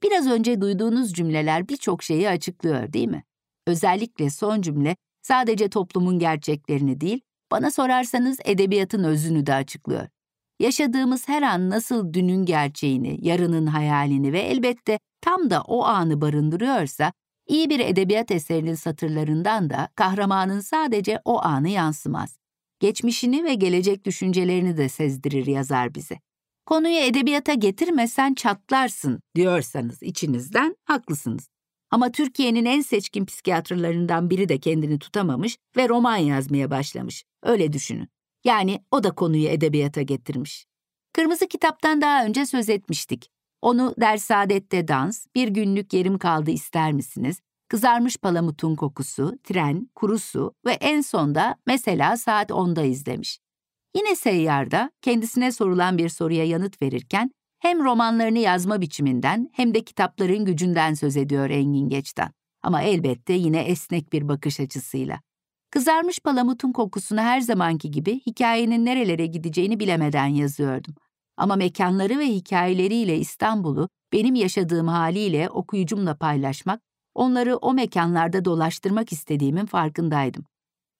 Biraz 0.02 0.26
önce 0.26 0.60
duyduğunuz 0.60 1.12
cümleler 1.12 1.68
birçok 1.68 2.02
şeyi 2.02 2.28
açıklıyor 2.28 2.92
değil 2.92 3.08
mi? 3.08 3.24
Özellikle 3.66 4.30
son 4.30 4.62
cümle 4.62 4.96
sadece 5.22 5.68
toplumun 5.68 6.18
gerçeklerini 6.18 7.00
değil, 7.00 7.20
bana 7.50 7.70
sorarsanız 7.70 8.38
edebiyatın 8.44 9.04
özünü 9.04 9.46
de 9.46 9.54
açıklıyor. 9.54 10.08
Yaşadığımız 10.60 11.28
her 11.28 11.42
an 11.42 11.70
nasıl 11.70 12.12
dünün 12.12 12.44
gerçeğini, 12.44 13.18
yarının 13.26 13.66
hayalini 13.66 14.32
ve 14.32 14.40
elbette 14.40 14.98
tam 15.20 15.50
da 15.50 15.62
o 15.62 15.84
anı 15.84 16.20
barındırıyorsa, 16.20 17.12
iyi 17.48 17.70
bir 17.70 17.80
edebiyat 17.80 18.30
eserinin 18.30 18.74
satırlarından 18.74 19.70
da 19.70 19.88
kahramanın 19.94 20.60
sadece 20.60 21.20
o 21.24 21.42
anı 21.42 21.68
yansımaz. 21.68 22.38
Geçmişini 22.80 23.44
ve 23.44 23.54
gelecek 23.54 24.04
düşüncelerini 24.04 24.76
de 24.76 24.88
sezdirir 24.88 25.46
yazar 25.46 25.94
bize 25.94 26.18
konuyu 26.68 26.98
edebiyata 26.98 27.54
getirmesen 27.54 28.34
çatlarsın 28.34 29.20
diyorsanız 29.34 30.02
içinizden 30.02 30.76
haklısınız. 30.84 31.48
Ama 31.90 32.12
Türkiye'nin 32.12 32.64
en 32.64 32.80
seçkin 32.80 33.24
psikiyatrlarından 33.24 34.30
biri 34.30 34.48
de 34.48 34.58
kendini 34.58 34.98
tutamamış 34.98 35.56
ve 35.76 35.88
roman 35.88 36.16
yazmaya 36.16 36.70
başlamış. 36.70 37.24
Öyle 37.42 37.72
düşünün. 37.72 38.08
Yani 38.44 38.80
o 38.90 39.04
da 39.04 39.10
konuyu 39.10 39.48
edebiyata 39.48 40.02
getirmiş. 40.02 40.66
Kırmızı 41.12 41.48
kitaptan 41.48 42.00
daha 42.00 42.24
önce 42.24 42.46
söz 42.46 42.68
etmiştik. 42.68 43.30
Onu 43.62 43.94
Dersaadet'te 44.00 44.88
dans, 44.88 45.26
bir 45.34 45.48
günlük 45.48 45.92
yerim 45.92 46.18
kaldı 46.18 46.50
ister 46.50 46.92
misiniz? 46.92 47.40
Kızarmış 47.68 48.16
palamutun 48.16 48.76
kokusu, 48.76 49.38
tren, 49.44 49.90
kuru 49.94 50.18
su 50.18 50.54
ve 50.66 50.72
en 50.72 51.00
sonda 51.00 51.56
mesela 51.66 52.16
saat 52.16 52.50
10'da 52.50 52.82
izlemiş. 52.82 53.38
Yine 53.96 54.16
seyyarda 54.16 54.90
kendisine 55.02 55.52
sorulan 55.52 55.98
bir 55.98 56.08
soruya 56.08 56.44
yanıt 56.44 56.82
verirken 56.82 57.30
hem 57.58 57.84
romanlarını 57.84 58.38
yazma 58.38 58.80
biçiminden 58.80 59.50
hem 59.52 59.74
de 59.74 59.84
kitapların 59.84 60.44
gücünden 60.44 60.94
söz 60.94 61.16
ediyor 61.16 61.50
Engin 61.50 61.88
Geç'ten. 61.88 62.30
Ama 62.62 62.82
elbette 62.82 63.32
yine 63.32 63.60
esnek 63.60 64.12
bir 64.12 64.28
bakış 64.28 64.60
açısıyla. 64.60 65.20
Kızarmış 65.70 66.18
palamutun 66.20 66.72
kokusunu 66.72 67.20
her 67.20 67.40
zamanki 67.40 67.90
gibi 67.90 68.20
hikayenin 68.26 68.84
nerelere 68.84 69.26
gideceğini 69.26 69.80
bilemeden 69.80 70.26
yazıyordum. 70.26 70.94
Ama 71.38 71.56
mekanları 71.56 72.18
ve 72.18 72.26
hikayeleriyle 72.26 73.18
İstanbul'u 73.18 73.88
benim 74.12 74.34
yaşadığım 74.34 74.88
haliyle 74.88 75.50
okuyucumla 75.50 76.16
paylaşmak, 76.16 76.82
onları 77.14 77.56
o 77.56 77.74
mekanlarda 77.74 78.44
dolaştırmak 78.44 79.12
istediğimin 79.12 79.66
farkındaydım. 79.66 80.44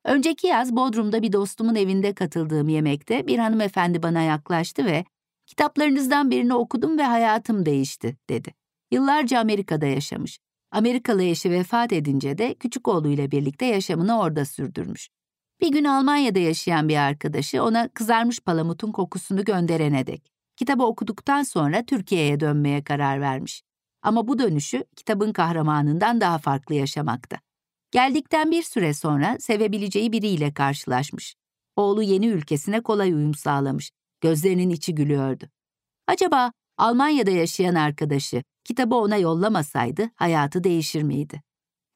Önceki 0.05 0.47
yaz 0.47 0.76
Bodrum'da 0.76 1.22
bir 1.22 1.32
dostumun 1.32 1.74
evinde 1.74 2.14
katıldığım 2.14 2.68
yemekte 2.68 3.26
bir 3.26 3.39
hanımefendi 3.39 4.03
bana 4.03 4.22
yaklaştı 4.22 4.84
ve 4.86 5.05
"Kitaplarınızdan 5.47 6.30
birini 6.30 6.55
okudum 6.55 6.99
ve 6.99 7.03
hayatım 7.03 7.66
değişti." 7.66 8.16
dedi. 8.30 8.55
Yıllarca 8.93 9.41
Amerika'da 9.41 9.86
yaşamış. 9.86 10.39
Amerikalı 10.72 11.22
eşi 11.22 11.51
vefat 11.51 11.93
edince 11.93 12.39
de 12.39 12.55
küçük 12.55 12.89
oğluyla 12.89 13.30
birlikte 13.30 13.66
yaşamını 13.66 14.20
orada 14.20 14.45
sürdürmüş. 14.45 15.09
Bir 15.61 15.72
gün 15.72 15.84
Almanya'da 15.84 16.38
yaşayan 16.38 16.88
bir 16.88 16.96
arkadaşı 16.96 17.62
ona 17.62 17.88
kızarmış 17.88 18.40
palamutun 18.40 18.92
kokusunu 18.92 19.44
gönderene 19.44 20.06
dek. 20.06 20.32
Kitabı 20.56 20.82
okuduktan 20.82 21.42
sonra 21.42 21.84
Türkiye'ye 21.86 22.40
dönmeye 22.40 22.84
karar 22.84 23.20
vermiş. 23.20 23.62
Ama 24.02 24.28
bu 24.28 24.38
dönüşü 24.38 24.84
kitabın 24.96 25.32
kahramanından 25.32 26.20
daha 26.20 26.38
farklı 26.38 26.74
yaşamakta. 26.74 27.36
Geldikten 27.90 28.50
bir 28.50 28.62
süre 28.62 28.94
sonra 28.94 29.36
sevebileceği 29.40 30.12
biriyle 30.12 30.54
karşılaşmış. 30.54 31.34
Oğlu 31.76 32.02
yeni 32.02 32.26
ülkesine 32.26 32.80
kolay 32.80 33.12
uyum 33.12 33.34
sağlamış. 33.34 33.90
Gözlerinin 34.20 34.70
içi 34.70 34.94
gülüyordu. 34.94 35.44
Acaba 36.06 36.52
Almanya'da 36.76 37.30
yaşayan 37.30 37.74
arkadaşı 37.74 38.42
kitabı 38.64 38.94
ona 38.94 39.16
yollamasaydı 39.16 40.11
hayatı 40.16 40.64
değişir 40.64 41.02
miydi? 41.02 41.42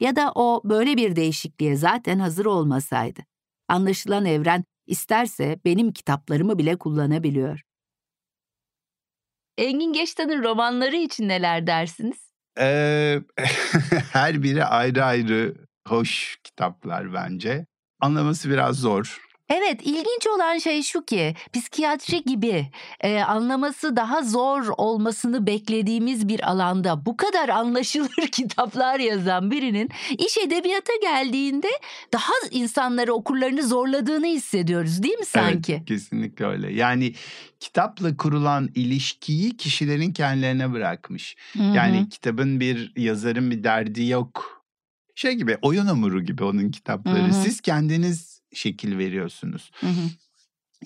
Ya 0.01 0.17
da 0.17 0.33
o 0.35 0.61
böyle 0.65 0.97
bir 0.97 1.17
değişikliğe 1.17 1.77
zaten 1.77 2.19
hazır 2.19 2.47
olmasaydı. 2.47 3.32
Anlaşılan 3.73 4.25
evren 4.25 4.65
isterse 4.87 5.61
benim 5.65 5.93
kitaplarımı 5.93 6.59
bile 6.59 6.77
kullanabiliyor. 6.77 7.61
Engin 9.59 9.93
Geçtan'ın 9.93 10.43
romanları 10.43 10.97
için 10.97 11.29
neler 11.29 11.67
dersiniz? 11.67 12.33
Ee, 12.59 13.21
her 14.13 14.43
biri 14.43 14.65
ayrı 14.65 15.05
ayrı 15.05 15.55
hoş 15.89 16.39
kitaplar 16.45 17.15
bence. 17.15 17.67
Anlaması 18.01 18.51
biraz 18.51 18.77
zor. 18.77 19.21
Evet, 19.55 19.81
ilginç 19.83 20.27
olan 20.37 20.59
şey 20.59 20.83
şu 20.83 21.05
ki 21.05 21.35
psikiyatri 21.53 22.23
gibi 22.23 22.67
e, 23.01 23.19
anlaması 23.19 23.97
daha 23.97 24.23
zor 24.23 24.67
olmasını 24.77 25.47
beklediğimiz 25.47 26.29
bir 26.29 26.51
alanda 26.51 27.07
bu 27.07 27.17
kadar 27.17 27.49
anlaşılır 27.49 28.27
kitaplar 28.33 29.01
yazan 29.01 29.51
birinin 29.51 29.89
iş 30.19 30.39
edebiyata 30.39 30.93
geldiğinde 31.03 31.69
daha 32.13 32.33
insanları 32.51 33.13
okurlarını 33.13 33.63
zorladığını 33.63 34.27
hissediyoruz 34.27 35.03
değil 35.03 35.19
mi 35.19 35.27
sanki? 35.27 35.73
Evet, 35.73 35.85
kesinlikle 35.85 36.47
öyle. 36.47 36.73
Yani 36.73 37.15
kitapla 37.61 38.17
kurulan 38.17 38.71
ilişkiyi 38.75 39.57
kişilerin 39.57 40.13
kendilerine 40.13 40.73
bırakmış. 40.73 41.37
Hı 41.53 41.63
hı. 41.63 41.77
Yani 41.77 42.09
kitabın 42.09 42.61
bir 42.61 42.93
yazarın 42.97 43.51
bir 43.51 43.65
derdi 43.65 44.07
yok. 44.07 44.63
Şey 45.15 45.33
gibi 45.33 45.59
oyun 45.63 45.87
hamuru 45.87 46.23
gibi 46.23 46.45
onun 46.45 46.71
kitapları. 46.71 47.23
Hı 47.23 47.27
hı. 47.27 47.33
Siz 47.33 47.61
kendiniz 47.61 48.32
şekil 48.53 48.99
veriyorsunuz. 48.99 49.71
Hı 49.81 49.87
hı. 49.87 50.11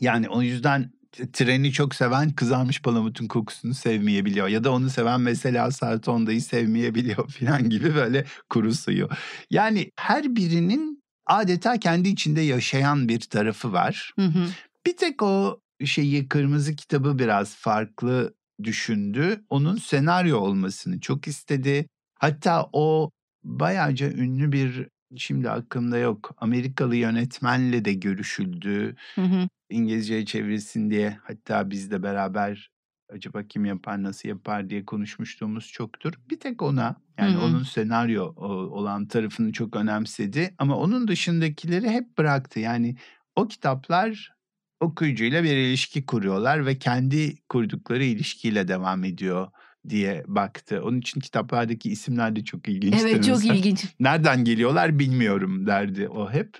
Yani 0.01 0.29
o 0.29 0.43
yüzden 0.43 0.91
treni 1.33 1.73
çok 1.73 1.95
seven 1.95 2.31
kızarmış 2.31 2.83
palamutun 2.83 3.27
kokusunu 3.27 3.75
sevmeyebiliyor. 3.75 4.49
Ya 4.49 4.65
da 4.65 4.73
onu 4.73 4.91
seven 4.91 5.21
mesela 5.21 5.71
saat 5.71 6.09
10'dayı 6.09 6.43
sevmeyebiliyor 6.43 7.31
falan 7.41 7.71
gibi 7.71 7.95
böyle 7.95 8.25
kuru 8.51 8.75
suyu. 8.75 9.09
Yani 9.51 9.91
her 9.97 10.37
birinin 10.37 11.03
adeta 11.27 11.81
kendi 11.81 12.09
içinde 12.09 12.41
yaşayan 12.41 13.09
bir 13.09 13.21
tarafı 13.21 13.73
var. 13.73 14.13
Hı 14.17 14.27
hı. 14.27 14.49
Bir 14.87 14.97
tek 14.97 15.23
o 15.23 15.61
şeyi 15.85 16.29
kırmızı 16.29 16.77
kitabı 16.77 17.19
biraz 17.19 17.57
farklı 17.57 18.35
düşündü. 18.63 19.45
Onun 19.51 19.77
senaryo 19.77 20.39
olmasını 20.39 21.01
çok 21.01 21.29
istedi. 21.29 21.87
Hatta 22.19 22.69
o 22.73 23.11
bayağıca 23.45 24.11
ünlü 24.11 24.53
bir 24.53 24.89
şimdi 25.17 25.51
aklımda 25.51 25.99
yok. 25.99 26.35
Amerikalı 26.39 26.97
yönetmenle 26.97 27.85
de 27.85 27.93
görüşüldü. 27.95 28.97
Hı 29.15 29.23
hı. 29.23 29.49
İngilizceye 29.71 30.25
çevirsin 30.27 30.91
diye. 30.91 31.19
Hatta 31.25 31.71
biz 31.71 31.91
de 31.91 32.03
beraber 32.03 32.71
acaba 33.13 33.43
kim 33.43 33.65
yapar 33.65 34.03
nasıl 34.03 34.29
yapar 34.29 34.71
diye 34.71 34.85
konuşmuşluğumuz 34.85 35.69
çoktur. 35.73 36.13
Bir 36.31 36.41
tek 36.41 36.63
ona 36.63 36.97
yani 37.19 37.37
Hı 37.37 37.41
hı. 37.41 37.45
onun 37.45 37.63
senaryo 37.63 38.25
olan 38.37 39.07
tarafını 39.09 39.53
çok 39.53 39.77
önemsedi. 39.77 40.55
Ama 40.59 40.77
onun 40.77 41.09
dışındakileri 41.09 41.91
hep 41.91 42.19
bıraktı. 42.19 42.61
Yani 42.61 42.97
o 43.37 43.49
kitaplar 43.49 44.33
okuyucuyla 44.81 45.43
bir 45.45 45.57
ilişki 45.57 46.07
kuruyorlar 46.07 46.67
ve 46.67 46.79
kendi 46.79 47.37
kurdukları 47.49 48.05
ilişkiyle 48.05 48.69
devam 48.69 49.05
ediyor 49.05 49.49
diye 49.91 50.25
baktı. 50.27 50.83
Onun 50.85 50.99
için 50.99 51.21
kitaplardaki 51.21 51.91
isimler 51.91 52.37
de 52.37 52.45
çok 52.45 52.69
ilginçtir. 52.69 53.07
Evet 53.07 53.25
çok 53.25 53.37
mesela. 53.37 53.55
ilginç. 53.55 53.85
Nereden 54.01 54.45
geliyorlar 54.45 54.99
bilmiyorum 54.99 55.67
derdi 55.67 56.09
o 56.09 56.31
hep. 56.31 56.59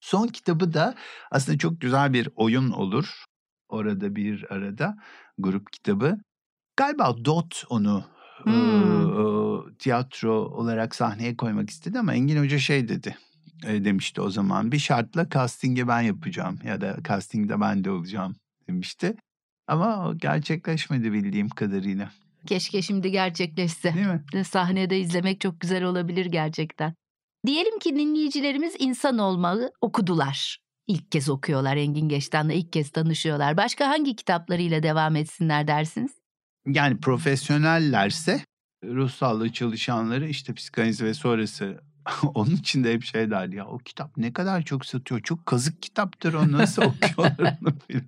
Son 0.00 0.26
kitabı 0.26 0.74
da 0.74 0.94
aslında 1.30 1.58
çok 1.58 1.80
güzel 1.80 2.12
bir 2.12 2.28
oyun 2.36 2.70
olur. 2.70 3.24
Orada 3.68 4.16
bir 4.16 4.52
arada 4.52 4.96
grup 5.38 5.72
kitabı. 5.72 6.18
Galiba 6.76 7.24
Dot 7.24 7.64
onu 7.70 8.04
Hmm. 8.42 8.52
e, 8.52 9.76
tiyatro 9.78 10.32
olarak 10.32 10.94
sahneye 10.94 11.36
koymak 11.36 11.70
istedi 11.70 11.98
ama 11.98 12.14
Engin 12.14 12.42
Hoca 12.42 12.58
şey 12.58 12.88
dedi. 12.88 13.16
e, 13.66 13.84
demişti 13.84 14.20
o 14.20 14.30
zaman 14.30 14.72
bir 14.72 14.78
şartla 14.78 15.28
casting'i 15.28 15.88
ben 15.88 16.00
yapacağım 16.00 16.58
ya 16.64 16.80
da 16.80 16.96
casting'de 17.08 17.60
ben 17.60 17.84
de 17.84 17.90
olacağım 17.90 18.36
demişti. 18.68 19.14
Ama 19.66 20.14
gerçekleşmedi 20.16 21.12
bildiğim 21.12 21.48
kadarıyla. 21.48 22.10
Keşke 22.46 22.82
şimdi 22.82 23.10
gerçekleşse. 23.10 23.94
Değil 23.94 24.06
mi? 24.06 24.24
De 24.32 24.44
Sahnede 24.44 24.98
izlemek 24.98 25.40
çok 25.40 25.60
güzel 25.60 25.84
olabilir 25.84 26.26
gerçekten. 26.26 26.94
Diyelim 27.46 27.78
ki 27.78 27.96
dinleyicilerimiz 27.96 28.74
insan 28.78 29.18
olmağı 29.18 29.70
okudular. 29.80 30.58
İlk 30.86 31.12
kez 31.12 31.28
okuyorlar 31.28 31.76
Engin 31.76 32.08
Geçtan'la 32.08 32.52
ilk 32.52 32.72
kez 32.72 32.90
tanışıyorlar. 32.90 33.56
Başka 33.56 33.88
hangi 33.88 34.16
kitaplarıyla 34.16 34.82
devam 34.82 35.16
etsinler 35.16 35.66
dersiniz? 35.66 36.12
Yani 36.66 37.00
profesyonellerse 37.00 38.40
ruh 38.84 39.10
sağlığı 39.10 39.52
çalışanları 39.52 40.28
işte 40.28 40.54
psikanaliz 40.54 41.02
ve 41.02 41.14
sonrası 41.14 41.80
onun 42.34 42.50
için 42.50 42.84
de 42.84 42.92
hep 42.92 43.04
şey 43.04 43.30
derdi 43.30 43.56
ya 43.56 43.66
o 43.66 43.78
kitap 43.78 44.16
ne 44.16 44.32
kadar 44.32 44.62
çok 44.62 44.86
satıyor 44.86 45.20
çok 45.20 45.46
kazık 45.46 45.82
kitaptır 45.82 46.34
o 46.34 46.52
nasıl 46.52 46.82
okuyorlar 47.02 47.58
onu. 47.62 47.74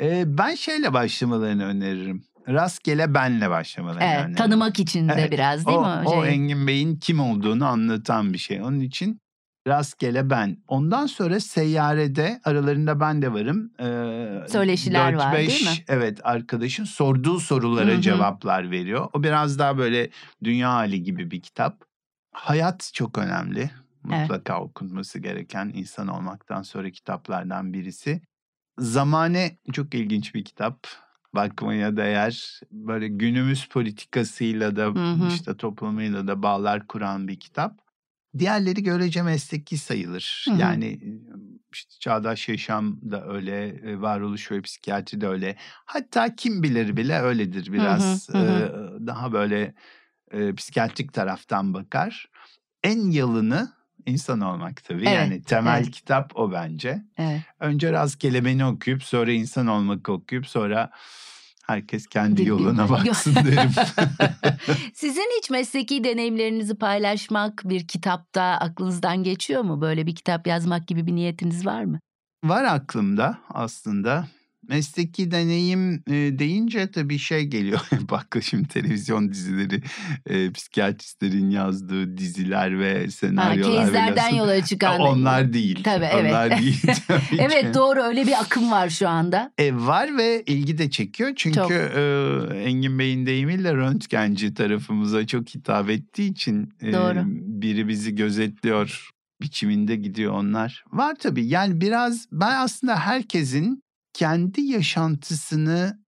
Ee, 0.00 0.24
ben 0.26 0.54
şeyle 0.54 0.92
başlamalarını 0.92 1.64
öneririm. 1.64 2.24
Rastgele 2.48 3.14
benle 3.14 3.50
başlamalarını 3.50 4.04
Evet, 4.04 4.18
öneririm. 4.18 4.34
tanımak 4.34 4.78
için 4.78 5.08
de 5.08 5.12
Evet, 5.12 5.32
biraz 5.32 5.66
değil 5.66 5.78
o, 5.78 5.82
mi? 5.82 6.08
o 6.08 6.24
Şey, 6.24 6.34
Engin 6.34 6.66
Bey'in 6.66 6.96
kim 6.96 7.20
olduğunu 7.20 7.66
anlatan 7.66 8.32
bir 8.32 8.38
şey. 8.38 8.62
Onun 8.62 8.80
için 8.80 9.20
rastgele 9.68 10.30
ben. 10.30 10.56
Ondan 10.68 11.06
sonra 11.06 11.40
seyyarede 11.40 12.40
aralarında 12.44 13.00
ben 13.00 13.22
de 13.22 13.32
varım. 13.32 13.72
Ee, 13.80 14.48
Söyleşiler 14.48 15.14
var, 15.14 15.32
değil 15.36 15.66
4-5, 15.66 15.78
mi? 15.78 15.84
Evet 15.88 16.20
arkadaşın 16.24 16.84
sorduğu 16.84 17.40
sorulara 17.40 17.92
Hı 17.92 17.96
hı. 17.96 18.00
cevaplar 18.00 18.70
veriyor. 18.70 19.08
O 19.12 19.22
biraz 19.22 19.58
daha 19.58 19.78
böyle 19.78 20.10
dünya 20.44 20.72
hali 20.72 21.02
gibi 21.02 21.30
bir 21.30 21.40
kitap. 21.40 21.84
Hayat 22.32 22.90
çok 22.94 23.18
önemli. 23.18 23.70
Mutlaka 24.02 24.60
okunması 24.60 25.18
gereken 25.18 25.72
insan 25.74 26.08
olmaktan 26.08 26.62
sonra 26.62 26.90
kitaplardan 26.90 27.72
birisi. 27.72 28.20
Zamane 28.78 29.58
çok 29.72 29.94
ilginç 29.94 30.34
bir 30.34 30.44
kitap. 30.44 30.86
Bakmaya 31.34 31.96
değer. 31.96 32.60
Böyle 32.70 33.08
günümüz 33.08 33.68
politikasıyla 33.68 34.76
da 34.76 34.84
Hı 34.84 35.12
hı. 35.12 35.28
işte 35.28 35.56
toplumuyla 35.56 36.26
da 36.26 36.42
bağlar 36.42 36.86
kuran 36.86 37.28
bir 37.28 37.40
kitap. 37.40 37.78
Diğerleri 38.38 38.82
görece 38.82 39.22
mesleki 39.22 39.78
sayılır. 39.78 40.46
Hı 40.48 40.54
hı. 40.54 40.60
Yani 40.60 41.00
işte 41.72 41.94
çağdaş 42.00 42.48
yaşam 42.48 43.00
da 43.10 43.26
öyle, 43.26 43.80
varoluş 44.00 44.50
ve 44.52 44.62
psikiyatri 44.62 45.20
de 45.20 45.28
öyle. 45.28 45.56
Hatta 45.84 46.34
kim 46.34 46.62
bilir 46.62 46.96
bile 46.96 47.20
öyledir 47.20 47.72
biraz. 47.72 48.28
hı 48.28 48.38
hı. 48.38 48.42
e, 48.42 49.06
Daha 49.06 49.32
böyle 49.32 49.74
e, 50.30 50.54
psikiyatrik 50.54 51.12
taraftan 51.12 51.74
bakar. 51.74 52.26
En 52.82 53.10
yalını 53.10 53.72
insan 54.10 54.40
olmak 54.40 54.84
tabii. 54.84 55.02
Evet, 55.02 55.14
yani 55.14 55.42
temel 55.42 55.80
evet. 55.82 55.90
kitap 55.90 56.32
o 56.34 56.52
bence. 56.52 57.02
evet. 57.18 57.40
Önce 57.60 57.92
rastgele 57.92 58.44
beni 58.44 58.64
okuyup 58.64 59.02
sonra 59.02 59.32
insan 59.32 59.66
olmak 59.66 60.08
okuyup 60.08 60.46
sonra 60.46 60.90
herkes 61.66 62.06
kendi 62.06 62.48
yoluna 62.48 62.88
baksın 62.90 63.34
derim. 63.34 63.70
Sizin 64.94 65.28
hiç 65.38 65.50
mesleki 65.50 66.04
deneyimlerinizi 66.04 66.74
paylaşmak 66.74 67.62
bir 67.64 67.86
kitapta 67.86 68.42
aklınızdan 68.42 69.22
geçiyor 69.22 69.62
mu? 69.62 69.80
Böyle 69.80 70.06
bir 70.06 70.14
kitap 70.14 70.46
yazmak 70.46 70.88
gibi 70.88 71.06
bir 71.06 71.14
niyetiniz 71.14 71.66
var 71.66 71.84
mı? 71.84 72.00
Var 72.44 72.64
aklımda 72.64 73.38
aslında. 73.48 74.26
Mesleki 74.70 75.30
deneyim 75.30 75.94
e, 75.94 76.38
deyince 76.38 76.90
tabii 76.90 77.18
şey 77.18 77.44
geliyor. 77.44 77.80
Bak 78.10 78.36
şimdi 78.42 78.68
televizyon 78.68 79.32
dizileri, 79.32 79.82
e, 80.26 80.52
psikiyatristlerin 80.52 81.50
yazdığı 81.50 82.16
diziler 82.16 82.78
ve 82.78 83.04
Ha, 83.04 83.10
senaryolar. 83.10 83.72
ve 83.72 83.76
Keyizlerden 83.76 84.34
yola 84.34 84.64
çıkan. 84.64 85.00
Onlar 85.00 85.52
değil. 85.52 85.82
Tabii, 85.84 86.08
evet. 86.12 86.30
Onlar 86.32 86.50
değil 86.60 86.80
tabii 87.08 87.20
ki. 87.20 87.36
Evet 87.38 87.74
doğru 87.74 88.02
öyle 88.02 88.26
bir 88.26 88.40
akım 88.40 88.70
var 88.70 88.88
şu 88.88 89.08
anda. 89.08 89.52
E, 89.58 89.74
var 89.74 90.16
ve 90.18 90.42
ilgi 90.46 90.78
de 90.78 90.90
çekiyor. 90.90 91.32
Çünkü 91.36 91.56
Çok. 91.56 91.70
e, 91.70 92.62
Engin 92.64 92.98
Bey'in 92.98 93.26
deyimiyle 93.26 93.74
röntgenci 93.74 94.54
tarafımıza 94.54 95.26
çok 95.26 95.48
hitap 95.48 95.90
ettiği 95.90 96.30
için 96.30 96.72
e, 96.82 96.92
Doğru. 96.92 97.22
biri 97.26 97.88
bizi 97.88 98.14
gözetliyor 98.14 99.10
biçiminde 99.42 99.96
gidiyor 99.96 100.32
onlar. 100.32 100.84
Var 100.92 101.14
tabii 101.20 101.46
yani 101.46 101.80
biraz 101.80 102.26
ben 102.32 102.56
aslında 102.56 102.96
herkesin 102.96 103.82
kendi 104.12 104.60
yaşantısını 104.60 106.04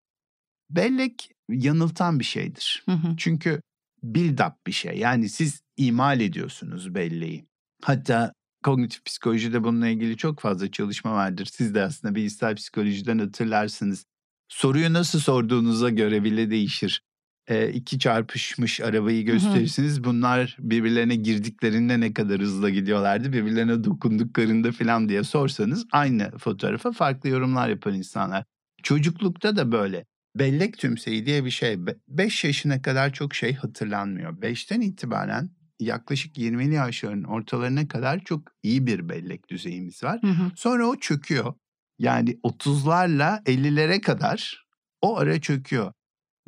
bellek 0.70 1.32
yanıltan 1.50 2.20
bir 2.20 2.24
şeydir. 2.24 2.84
Hı 2.86 2.92
hı. 2.92 3.16
Çünkü 3.18 3.62
build 4.04 4.40
up 4.40 4.68
bir 4.68 4.72
şey. 4.72 4.98
Yani 4.98 5.30
siz 5.30 5.62
imal 5.78 6.20
ediyorsunuz 6.20 6.96
belleği. 6.96 7.46
Hatta 7.82 8.34
kognitif 8.64 9.06
psikolojide 9.06 9.64
bununla 9.64 9.88
ilgili 9.88 10.18
çok 10.18 10.40
fazla 10.40 10.72
çalışma 10.72 11.14
vardır. 11.14 11.50
Siz 11.52 11.76
de 11.76 11.82
aslında 11.82 12.16
bilişsel 12.16 12.56
psikolojiden 12.56 13.20
hatırlarsınız. 13.20 14.06
Soruyu 14.48 14.94
nasıl 14.94 15.20
sorduğunuza 15.20 15.90
göre 15.90 16.24
bile 16.24 16.50
değişir. 16.50 17.02
Ee, 17.52 17.72
iki 17.72 18.00
çarpışmış 18.00 18.82
arabayı 18.82 19.26
gösterirsiniz. 19.26 20.04
Bunlar 20.04 20.58
birbirlerine 20.60 21.16
girdiklerinde 21.16 22.00
ne 22.00 22.14
kadar 22.14 22.40
hızla 22.42 22.70
gidiyorlardı, 22.70 23.34
birbirlerine 23.34 23.84
dokunduklarında 23.84 24.72
falan 24.72 25.10
diye 25.10 25.24
sorsanız 25.24 25.86
aynı 25.92 26.38
fotoğrafa 26.38 26.92
farklı 26.92 27.30
yorumlar 27.30 27.70
yapar 27.70 27.92
insanlar. 27.92 28.44
Çocuklukta 28.84 29.56
da 29.56 29.72
böyle. 29.72 30.06
Bellek 30.36 30.78
tümseyi 30.78 31.26
diye 31.26 31.46
bir 31.46 31.52
şey. 31.52 31.78
5 32.08 32.44
yaşına 32.44 32.82
kadar 32.82 33.14
çok 33.14 33.36
şey 33.36 33.54
hatırlanmıyor. 33.54 34.38
5'ten 34.42 34.82
itibaren 34.82 35.50
yaklaşık 35.80 36.38
20'li 36.38 36.74
yaşların 36.74 37.24
ortalarına 37.24 37.88
kadar 37.88 38.20
çok 38.20 38.44
iyi 38.64 38.88
bir 38.88 39.10
bellek 39.10 39.50
düzeyimiz 39.50 40.04
var. 40.04 40.22
Hı 40.22 40.28
hı. 40.28 40.52
Sonra 40.56 40.86
o 40.86 40.96
çöküyor. 40.96 41.54
Yani 42.00 42.40
30'larla 42.44 43.44
50'lere 43.44 44.02
kadar 44.02 44.66
o 45.02 45.18
ara 45.18 45.42
çöküyor. 45.42 45.94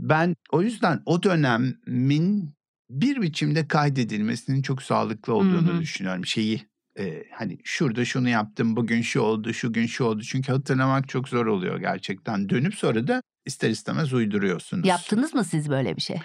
Ben 0.04 0.36
o 0.52 0.62
yüzden 0.62 1.02
o 1.06 1.24
dönemin 1.24 2.56
bir 2.90 3.22
biçimde 3.22 3.68
kaydedilmesinin 3.68 4.62
çok 4.62 4.84
sağlıklı 4.84 5.34
olduğunu 5.34 5.68
Hı 5.68 5.78
hı. 5.78 5.82
düşünüyorum. 5.82 6.26
Şeyi 6.26 6.62
e, 7.00 7.24
hani 7.32 7.58
şurada 7.64 8.06
şunu 8.06 8.30
yaptım, 8.30 8.76
bugün 8.76 9.02
şu 9.02 9.22
oldu, 9.22 9.54
şu 9.54 9.74
gün 9.74 9.86
şu 9.86 10.04
oldu. 10.04 10.22
Çünkü 10.24 10.52
hatırlamak 10.52 11.10
çok 11.10 11.30
zor 11.30 11.46
oluyor 11.46 11.80
gerçekten. 11.80 12.50
Dönüp 12.50 12.76
sonra 12.76 13.08
da 13.08 13.22
ister 13.46 13.70
istemez 13.70 14.14
uyduruyorsunuz. 14.14 14.88
Yaptınız 14.88 15.34
mı 15.34 15.44
siz 15.44 15.70
böyle 15.70 15.96
bir 15.96 16.02
şey? 16.02 16.18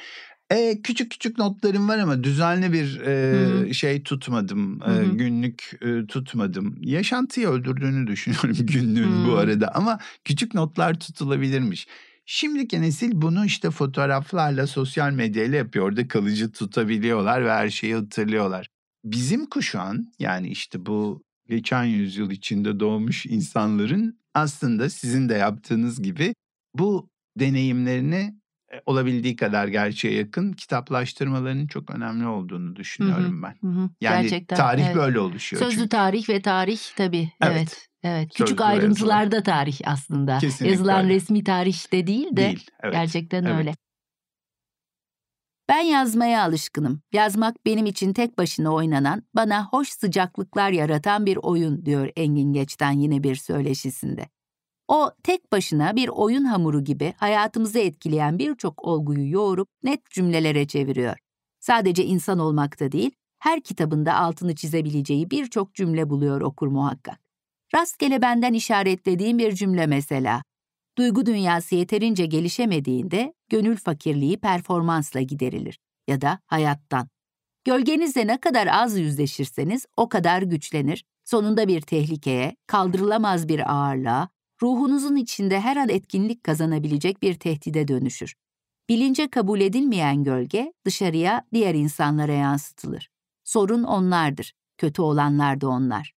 E, 0.50 0.82
küçük 0.82 1.10
küçük 1.10 1.38
notlarım 1.38 1.88
var 1.88 1.98
ama 1.98 2.24
düzenli 2.24 2.72
bir 2.72 3.00
e, 3.00 3.74
şey 3.74 4.02
tutmadım. 4.02 4.80
E, 4.82 5.06
günlük 5.14 5.70
e, 5.82 6.06
tutmadım. 6.06 6.78
Yaşantıyı 6.80 7.48
öldürdüğünü 7.48 8.06
düşünüyorum 8.06 8.56
günlüğün 8.60 9.24
bu 9.24 9.32
Hı. 9.32 9.38
arada 9.38 9.74
ama 9.74 9.98
küçük 10.24 10.54
notlar 10.54 11.00
tutulabilirmiş. 11.00 11.86
Şimdiki 12.30 12.82
nesil 12.82 13.10
bunu 13.14 13.44
işte 13.46 13.70
fotoğraflarla, 13.70 14.66
sosyal 14.66 15.12
medyayla 15.12 15.58
yapıyor. 15.58 15.84
Orada 15.84 16.08
kalıcı 16.08 16.52
tutabiliyorlar 16.52 17.44
ve 17.44 17.50
her 17.50 17.70
şeyi 17.70 17.94
hatırlıyorlar. 17.94 18.68
Bizim 19.04 19.46
kuşağın 19.46 20.12
yani 20.18 20.48
işte 20.48 20.86
bu 20.86 21.22
geçen 21.48 21.84
yüzyıl 21.84 22.30
içinde 22.30 22.80
doğmuş 22.80 23.26
insanların 23.26 24.18
aslında 24.34 24.90
sizin 24.90 25.28
de 25.28 25.34
yaptığınız 25.34 26.02
gibi 26.02 26.34
bu 26.74 27.08
deneyimlerini 27.38 28.40
olabildiği 28.86 29.36
kadar 29.36 29.68
gerçeğe 29.68 30.14
yakın 30.14 30.52
kitaplaştırmalarının 30.52 31.66
çok 31.66 31.90
önemli 31.90 32.26
olduğunu 32.26 32.76
düşünüyorum 32.76 33.42
ben. 33.42 33.54
Hı 33.60 33.66
hı. 33.66 33.90
Yani 34.00 34.22
Gerçekten. 34.22 34.56
tarih 34.56 34.86
evet. 34.86 34.96
böyle 34.96 35.20
oluşuyor 35.20 35.62
Sözlü 35.62 35.76
çünkü. 35.76 35.88
tarih 35.88 36.28
ve 36.28 36.42
tarih 36.42 36.80
tabii. 36.96 37.32
Evet. 37.42 37.56
Evet. 37.56 37.88
Evet. 38.02 38.28
Küçük 38.30 38.48
Sözlü 38.48 38.64
ayrıntılarda 38.64 39.42
tarih 39.42 39.80
aslında. 39.84 40.38
Kesinlikle 40.38 40.72
Yazılan 40.72 41.04
öyle. 41.04 41.14
resmi 41.14 41.44
tarih 41.44 41.92
de 41.92 42.06
değil 42.06 42.28
de 42.32 42.36
Değil. 42.36 42.66
Evet. 42.82 42.94
gerçekten 42.94 43.44
Evet. 43.44 43.56
öyle. 43.58 43.74
Ben 45.68 45.80
yazmaya 45.80 46.42
alışkınım. 46.42 47.02
Yazmak 47.12 47.56
benim 47.66 47.86
için 47.86 48.12
tek 48.12 48.38
başına 48.38 48.74
oynanan, 48.74 49.22
bana 49.34 49.66
hoş 49.66 49.88
sıcaklıklar 49.88 50.70
yaratan 50.70 51.26
bir 51.26 51.36
oyun 51.36 51.84
diyor 51.84 52.10
Engin 52.16 52.52
Geç'ten 52.52 52.92
yine 52.92 53.22
bir 53.22 53.34
söyleşisinde. 53.34 54.28
O 54.88 55.10
tek 55.22 55.52
başına 55.52 55.96
bir 55.96 56.08
oyun 56.08 56.44
hamuru 56.44 56.84
gibi 56.84 57.14
hayatımızı 57.16 57.78
etkileyen 57.78 58.38
birçok 58.38 58.84
olguyu 58.84 59.30
yoğurup 59.30 59.68
net 59.82 60.10
cümlelere 60.10 60.66
çeviriyor. 60.66 61.16
Sadece 61.60 62.04
insan 62.04 62.38
olmakta 62.38 62.92
değil, 62.92 63.10
her 63.38 63.60
kitabında 63.60 64.14
altını 64.14 64.54
çizebileceği 64.54 65.30
birçok 65.30 65.74
cümle 65.74 66.10
buluyor 66.10 66.40
okur 66.40 66.68
muhakkak. 66.68 67.20
Rastgele 67.74 68.22
benden 68.22 68.52
işaretlediğim 68.52 69.38
bir 69.38 69.52
cümle 69.52 69.86
mesela. 69.86 70.42
Duygu 70.98 71.26
dünyası 71.26 71.74
yeterince 71.74 72.26
gelişemediğinde 72.26 73.34
gönül 73.48 73.76
fakirliği 73.76 74.40
performansla 74.40 75.20
giderilir 75.20 75.78
ya 76.08 76.20
da 76.20 76.38
hayattan. 76.46 77.08
Gölgenizle 77.64 78.26
ne 78.26 78.40
kadar 78.40 78.66
az 78.66 78.98
yüzleşirseniz 78.98 79.86
o 79.96 80.08
kadar 80.08 80.42
güçlenir, 80.42 81.04
sonunda 81.24 81.68
bir 81.68 81.80
tehlikeye, 81.80 82.56
kaldırılamaz 82.66 83.48
bir 83.48 83.72
ağırlığa, 83.74 84.28
ruhunuzun 84.62 85.16
içinde 85.16 85.60
her 85.60 85.76
an 85.76 85.88
etkinlik 85.88 86.44
kazanabilecek 86.44 87.22
bir 87.22 87.34
tehdide 87.34 87.88
dönüşür. 87.88 88.34
Bilince 88.88 89.28
kabul 89.28 89.60
edilmeyen 89.60 90.24
gölge 90.24 90.72
dışarıya 90.84 91.44
diğer 91.52 91.74
insanlara 91.74 92.32
yansıtılır. 92.32 93.10
Sorun 93.44 93.82
onlardır, 93.82 94.54
kötü 94.78 95.02
olanlar 95.02 95.60
da 95.60 95.68
onlar. 95.68 96.12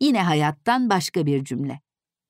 Yine 0.00 0.22
hayattan 0.22 0.90
başka 0.90 1.26
bir 1.26 1.44
cümle. 1.44 1.80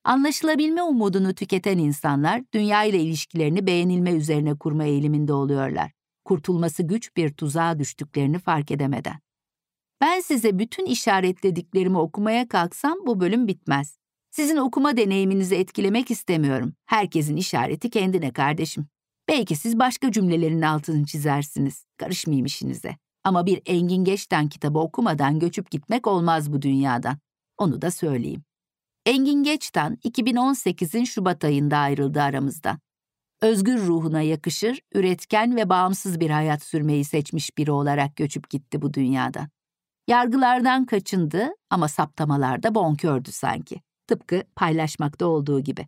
Anlaşılabilme 0.04 0.82
umudunu 0.82 1.34
tüketen 1.34 1.78
insanlar 1.78 2.42
dünya 2.54 2.84
ile 2.84 3.00
ilişkilerini 3.00 3.66
beğenilme 3.66 4.12
üzerine 4.12 4.54
kurma 4.54 4.84
eğiliminde 4.84 5.32
oluyorlar. 5.32 5.92
Kurtulması 6.24 6.82
güç 6.82 7.16
bir 7.16 7.32
tuzağa 7.32 7.78
düştüklerini 7.78 8.38
fark 8.38 8.70
edemeden. 8.70 9.20
Ben 10.00 10.20
size 10.20 10.58
bütün 10.58 10.86
işaretlediklerimi 10.86 11.98
okumaya 11.98 12.48
kalksam 12.48 12.98
bu 13.06 13.20
bölüm 13.20 13.48
bitmez. 13.48 13.98
Sizin 14.36 14.56
okuma 14.56 14.96
deneyiminizi 14.96 15.54
etkilemek 15.54 16.10
istemiyorum. 16.10 16.74
Herkesin 16.86 17.36
işareti 17.36 17.90
kendine 17.90 18.32
kardeşim. 18.32 18.86
Belki 19.28 19.56
siz 19.56 19.78
başka 19.78 20.12
cümlelerin 20.12 20.62
altını 20.62 21.06
çizersiniz. 21.06 21.84
Karışmayayım 21.96 22.46
işinize. 22.46 22.96
Ama 23.24 23.46
bir 23.46 23.62
Engin 23.66 24.04
Geç'ten 24.04 24.48
kitabı 24.48 24.78
okumadan 24.78 25.38
göçüp 25.38 25.70
gitmek 25.70 26.06
olmaz 26.06 26.52
bu 26.52 26.62
dünyadan. 26.62 27.18
Onu 27.58 27.82
da 27.82 27.90
söyleyeyim. 27.90 28.44
Engin 29.06 29.42
Geç'ten 29.42 29.98
2018'in 30.04 31.04
Şubat 31.04 31.44
ayında 31.44 31.76
ayrıldı 31.76 32.22
aramızdan. 32.22 32.78
Özgür 33.40 33.86
ruhuna 33.86 34.22
yakışır, 34.22 34.80
üretken 34.94 35.56
ve 35.56 35.68
bağımsız 35.68 36.20
bir 36.20 36.30
hayat 36.30 36.62
sürmeyi 36.62 37.04
seçmiş 37.04 37.58
biri 37.58 37.70
olarak 37.70 38.16
göçüp 38.16 38.50
gitti 38.50 38.82
bu 38.82 38.94
dünyadan. 38.94 39.48
Yargılardan 40.08 40.84
kaçındı 40.86 41.48
ama 41.70 41.88
saptamalarda 41.88 42.74
bonkördü 42.74 43.32
sanki. 43.32 43.85
Tıpkı 44.06 44.42
paylaşmakta 44.56 45.26
olduğu 45.26 45.60
gibi. 45.60 45.86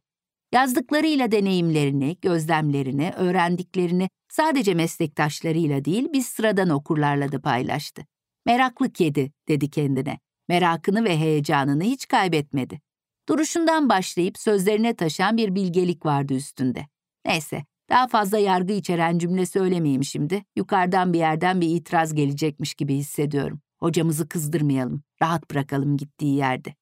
Yazdıklarıyla 0.52 1.32
deneyimlerini, 1.32 2.16
gözlemlerini, 2.22 3.12
öğrendiklerini 3.16 4.08
sadece 4.28 4.74
meslektaşlarıyla 4.74 5.84
değil 5.84 6.08
biz 6.12 6.26
sıradan 6.26 6.68
okurlarla 6.68 7.32
da 7.32 7.40
paylaştı. 7.40 8.06
Meraklı 8.46 8.92
kedi 8.92 9.32
dedi 9.48 9.70
kendine. 9.70 10.18
Merakını 10.48 11.04
ve 11.04 11.18
heyecanını 11.18 11.82
hiç 11.82 12.08
kaybetmedi. 12.08 12.80
Duruşundan 13.28 13.88
başlayıp 13.88 14.38
sözlerine 14.38 14.96
taşan 14.96 15.36
bir 15.36 15.54
bilgelik 15.54 16.06
vardı 16.06 16.34
üstünde. 16.34 16.86
Neyse, 17.26 17.64
daha 17.90 18.08
fazla 18.08 18.38
yargı 18.38 18.72
içeren 18.72 19.18
cümle 19.18 19.46
söylemeyeyim 19.46 20.04
şimdi. 20.04 20.44
Yukarıdan 20.56 21.12
bir 21.12 21.18
yerden 21.18 21.60
bir 21.60 21.68
itiraz 21.68 22.14
gelecekmiş 22.14 22.74
gibi 22.74 22.94
hissediyorum. 22.94 23.60
Hocamızı 23.80 24.28
kızdırmayalım, 24.28 25.02
rahat 25.22 25.50
bırakalım 25.50 25.96
gittiği 25.96 26.36
yerde. 26.36 26.74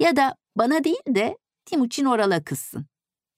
Ya 0.00 0.16
da 0.16 0.36
bana 0.56 0.84
değil 0.84 0.96
de 1.08 1.38
Timuçin 1.64 2.04
Oral'a 2.04 2.44
kızsın. 2.44 2.86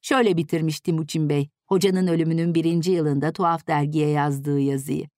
Şöyle 0.02 0.36
bitirmiş 0.36 0.80
Timuçin 0.80 1.28
Bey, 1.28 1.48
hocanın 1.68 2.06
ölümünün 2.06 2.54
birinci 2.54 2.90
yılında 2.90 3.32
tuhaf 3.32 3.66
dergiye 3.66 4.08
yazdığı 4.08 4.60
yazıyı. 4.60 5.08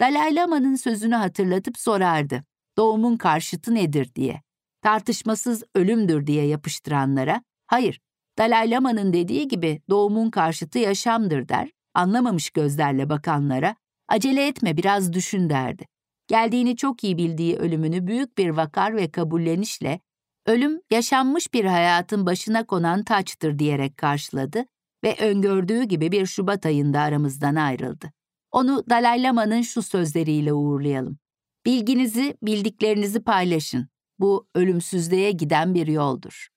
Dalai 0.00 0.34
Lama'nın 0.34 0.74
sözünü 0.74 1.14
hatırlatıp 1.14 1.78
sorardı. 1.78 2.44
Doğumun 2.76 3.16
karşıtı 3.16 3.74
nedir 3.74 4.14
diye. 4.14 4.42
Tartışmasız 4.82 5.64
ölümdür 5.74 6.26
diye 6.26 6.46
yapıştıranlara, 6.46 7.42
hayır, 7.66 8.00
Dalai 8.38 8.70
Lama'nın 8.70 9.12
dediği 9.12 9.48
gibi 9.48 9.82
doğumun 9.90 10.30
karşıtı 10.30 10.78
yaşamdır 10.78 11.48
der, 11.48 11.70
anlamamış 11.94 12.50
gözlerle 12.50 13.08
bakanlara, 13.08 13.76
acele 14.08 14.46
etme 14.46 14.76
biraz 14.76 15.12
düşün 15.12 15.50
derdi. 15.50 15.86
Geldiğini 16.28 16.76
çok 16.76 17.04
iyi 17.04 17.18
bildiği 17.18 17.56
ölümünü 17.56 18.06
büyük 18.06 18.38
bir 18.38 18.48
vakar 18.48 18.96
ve 18.96 19.10
kabullenişle 19.10 20.00
ölüm 20.46 20.80
yaşanmış 20.90 21.54
bir 21.54 21.64
hayatın 21.64 22.26
başına 22.26 22.66
konan 22.66 23.02
taçtır 23.02 23.58
diyerek 23.58 23.96
karşıladı 23.96 24.64
ve 25.04 25.16
öngördüğü 25.20 25.82
gibi 25.82 26.12
bir 26.12 26.26
Şubat 26.26 26.66
ayında 26.66 27.00
aramızdan 27.00 27.54
ayrıldı. 27.54 28.12
Onu 28.50 28.84
Dalai 28.90 29.22
Lama'nın 29.22 29.62
şu 29.62 29.82
sözleriyle 29.82 30.52
uğurlayalım. 30.52 31.18
Bilginizi, 31.66 32.36
bildiklerinizi 32.42 33.20
paylaşın. 33.20 33.88
Bu 34.18 34.48
ölümsüzlüğe 34.54 35.30
giden 35.30 35.74
bir 35.74 35.86
yoldur. 35.86 36.48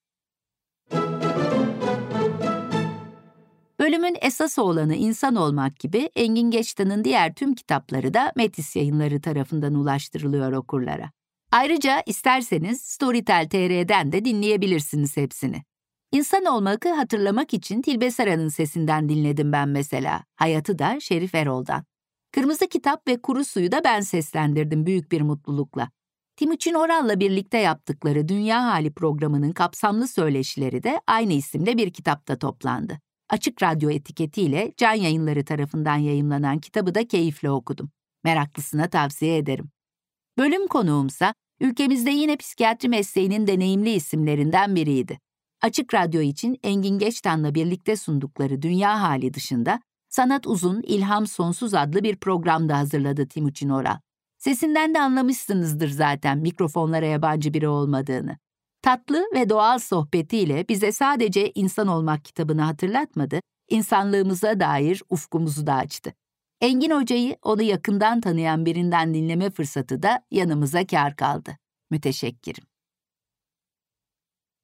Bölümün 3.80 4.18
esas 4.22 4.60
olanı 4.60 4.96
insan 4.96 5.36
olmak 5.36 5.80
gibi 5.80 6.10
Engin 6.16 6.52
Geçtan'ın 6.52 7.04
diğer 7.04 7.36
tüm 7.36 7.56
kitapları 7.56 8.14
da 8.14 8.34
Metis 8.36 8.76
yayınları 8.76 9.22
tarafından 9.22 9.74
ulaştırılıyor 9.74 10.52
okurlara. 10.52 11.12
Ayrıca 11.52 12.04
isterseniz 12.06 12.82
Storytel 12.82 13.48
TR'den 13.50 14.12
de 14.12 14.26
dinleyebilirsiniz 14.26 15.18
hepsini. 15.18 15.64
İnsan 16.12 16.46
olmakı 16.46 16.94
hatırlamak 16.94 17.54
için 17.54 17.82
Tilbe 17.82 18.12
Saran'ın 18.12 18.48
sesinden 18.48 19.10
dinledim 19.10 19.52
ben 19.52 19.70
mesela. 19.70 20.24
Hayatı 20.36 20.80
da 20.80 21.00
Şerif 21.00 21.36
Erol'dan. 21.36 21.86
Kırmızı 22.32 22.68
Kitap 22.68 23.08
ve 23.08 23.22
Kuru 23.22 23.46
Suyu 23.46 23.72
da 23.72 23.84
ben 23.84 24.02
seslendirdim 24.02 24.86
büyük 24.86 25.12
bir 25.12 25.22
mutlulukla. 25.22 25.90
Timuçin 26.36 26.74
Oral'la 26.74 27.20
birlikte 27.20 27.58
yaptıkları 27.58 28.28
Dünya 28.28 28.64
Hali 28.64 28.94
programının 28.94 29.52
kapsamlı 29.52 30.08
söyleşileri 30.08 30.84
de 30.84 31.02
aynı 31.08 31.34
isimle 31.34 31.78
bir 31.78 31.94
kitapta 31.94 32.38
toplandı. 32.38 33.00
Açık 33.30 33.64
Radyo 33.64 33.90
etiketiyle 33.90 34.74
Can 34.78 34.94
Yayınları 34.94 35.46
tarafından 35.46 35.98
yayımlanan 35.98 36.60
kitabı 36.60 36.96
da 36.96 37.08
keyifle 37.08 37.52
okudum. 37.52 37.92
Meraklısına 38.24 38.90
tavsiye 38.90 39.38
ederim. 39.38 39.70
Bölüm 40.40 40.68
konuğumsa 40.68 41.34
ülkemizde 41.60 42.10
yine 42.10 42.38
psikiyatri 42.38 42.90
mesleğinin 42.90 43.48
deneyimli 43.48 43.90
isimlerinden 43.90 44.76
biriydi. 44.76 45.20
Açık 45.62 45.94
Radyo 45.94 46.22
için 46.22 46.60
Engin 46.64 47.00
Geçtan'la 47.00 47.56
birlikte 47.56 47.96
sundukları 47.96 48.62
Dünya 48.62 49.02
Hali 49.02 49.34
dışında 49.34 49.80
Sanat 50.10 50.48
Uzun, 50.48 50.82
İlham 50.82 51.28
Sonsuz 51.28 51.74
adlı 51.74 52.04
bir 52.04 52.16
programda 52.16 52.78
hazırladı 52.78 53.28
Timuçin 53.28 53.70
Oral. 53.70 53.98
Sesinden 54.38 54.94
de 54.94 55.02
anlamışsınızdır 55.02 55.90
zaten 55.90 56.38
mikrofonlara 56.38 57.06
yabancı 57.06 57.54
biri 57.54 57.68
olmadığını. 57.68 58.38
Tatlı 58.82 59.24
ve 59.34 59.50
doğal 59.50 59.80
sohbetiyle 59.80 60.68
bize 60.70 60.92
sadece 60.92 61.52
insan 61.56 61.88
olmak 61.88 62.26
kitabını 62.26 62.62
hatırlatmadı, 62.62 63.40
insanlığımıza 63.70 64.60
dair 64.60 65.04
ufkumuzu 65.10 65.68
da 65.68 65.74
açtı. 65.74 66.14
Engin 66.62 66.92
Hoca'yı 66.92 67.38
onu 67.42 67.62
yakından 67.62 68.22
tanıyan 68.22 68.66
birinden 68.66 69.14
dinleme 69.14 69.50
fırsatı 69.50 70.04
da 70.04 70.26
yanımıza 70.32 70.88
kar 70.88 71.16
kaldı. 71.16 71.58
Müteşekkirim. 71.92 72.64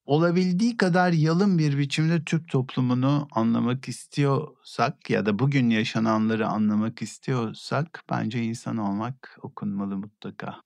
Olabildiği 0.05 0.77
kadar 0.77 1.11
yalın 1.11 1.57
bir 1.57 1.77
biçimde 1.77 2.23
Türk 2.23 2.49
toplumunu 2.49 3.27
anlamak 3.31 3.87
istiyorsak 3.89 5.09
ya 5.09 5.25
da 5.25 5.39
bugün 5.39 5.69
yaşananları 5.69 6.47
anlamak 6.47 7.01
istiyorsak 7.01 8.03
bence 8.09 8.43
insan 8.43 8.77
olmak 8.77 9.37
okunmalı 9.41 9.97
mutlaka. 9.97 10.61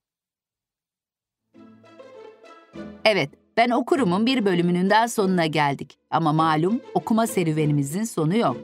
Evet, 3.05 3.29
ben 3.59 3.69
okurumun 3.69 4.25
bir 4.25 4.45
bölümünün 4.45 4.89
daha 4.89 5.07
sonuna 5.07 5.45
geldik. 5.45 5.97
Ama 6.09 6.33
malum 6.33 6.81
okuma 6.93 7.27
serüvenimizin 7.27 8.03
sonu 8.03 8.37
yok. 8.37 8.57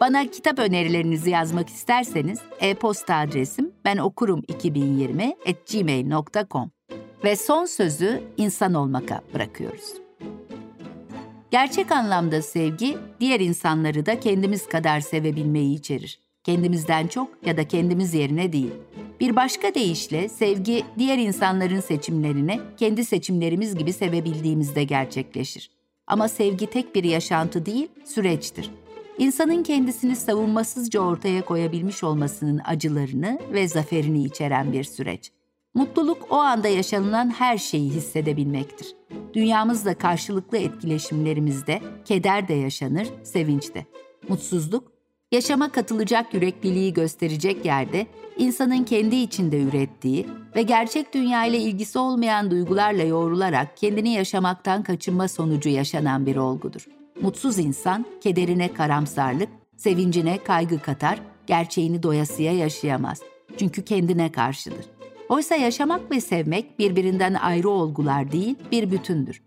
Bana 0.00 0.30
kitap 0.30 0.58
önerilerinizi 0.58 1.30
yazmak 1.30 1.68
isterseniz 1.68 2.38
e-posta 2.60 3.14
adresim 3.14 3.72
benokurum2020@gmail.com 3.84 6.70
ve 7.24 7.36
son 7.36 7.64
sözü 7.64 8.22
insan 8.36 8.74
olmaka 8.74 9.20
bırakıyoruz. 9.34 9.92
Gerçek 11.50 11.92
anlamda 11.92 12.42
sevgi, 12.42 12.98
diğer 13.20 13.40
insanları 13.40 14.06
da 14.06 14.20
kendimiz 14.20 14.68
kadar 14.68 15.00
sevebilmeyi 15.00 15.78
içerir. 15.78 16.27
Kendimizden 16.48 17.06
çok 17.06 17.28
ya 17.46 17.56
da 17.56 17.68
kendimiz 17.68 18.14
yerine 18.14 18.52
değil. 18.52 18.70
Bir 19.20 19.36
başka 19.36 19.74
deyişle 19.74 20.28
sevgi, 20.28 20.84
diğer 20.98 21.18
insanların 21.18 21.80
seçimlerini 21.80 22.60
kendi 22.76 23.04
seçimlerimiz 23.04 23.74
gibi 23.74 23.92
sevebildiğimizde 23.92 24.84
gerçekleşir. 24.84 25.70
Ama 26.06 26.28
sevgi 26.28 26.66
tek 26.66 26.94
bir 26.94 27.04
yaşantı 27.04 27.66
değil, 27.66 27.88
süreçtir. 28.04 28.70
İnsanın 29.18 29.62
kendisini 29.62 30.16
savunmasızca 30.16 31.00
ortaya 31.00 31.44
koyabilmiş 31.44 32.04
olmasının 32.04 32.60
acılarını 32.64 33.38
ve 33.52 33.68
zaferini 33.68 34.24
içeren 34.24 34.72
bir 34.72 34.84
süreç. 34.84 35.30
Mutluluk 35.74 36.26
o 36.30 36.36
anda 36.36 36.68
yaşanılan 36.68 37.30
her 37.30 37.58
şeyi 37.58 37.90
hissedebilmektir. 37.90 38.86
Dünyamızla 39.34 39.94
karşılıklı 39.94 40.58
etkileşimlerimizde 40.58 41.82
keder 42.04 42.48
de 42.48 42.54
yaşanır, 42.54 43.08
sevinç 43.22 43.74
de. 43.74 43.86
Mutsuzluk, 44.28 44.97
yaşama 45.32 45.72
katılacak 45.72 46.34
yürekliliği 46.34 46.92
gösterecek 46.92 47.64
yerde 47.64 48.06
insanın 48.38 48.84
kendi 48.84 49.16
içinde 49.16 49.62
ürettiği 49.62 50.26
ve 50.56 50.62
gerçek 50.62 51.14
dünya 51.14 51.44
ile 51.44 51.58
ilgisi 51.58 51.98
olmayan 51.98 52.50
duygularla 52.50 53.02
yoğrularak 53.02 53.76
kendini 53.76 54.12
yaşamaktan 54.12 54.82
kaçınma 54.82 55.28
sonucu 55.28 55.68
yaşanan 55.68 56.26
bir 56.26 56.36
olgudur. 56.36 56.88
Mutsuz 57.20 57.58
insan 57.58 58.06
kederine 58.20 58.72
karamsarlık, 58.72 59.48
sevincine 59.76 60.38
kaygı 60.44 60.78
katar, 60.78 61.20
gerçeğini 61.46 62.02
doyasıya 62.02 62.52
yaşayamaz. 62.52 63.20
Çünkü 63.58 63.84
kendine 63.84 64.32
karşıdır. 64.32 64.86
Oysa 65.28 65.56
yaşamak 65.56 66.10
ve 66.10 66.20
sevmek 66.20 66.78
birbirinden 66.78 67.34
ayrı 67.34 67.70
olgular 67.70 68.32
değil, 68.32 68.56
bir 68.72 68.90
bütündür. 68.90 69.42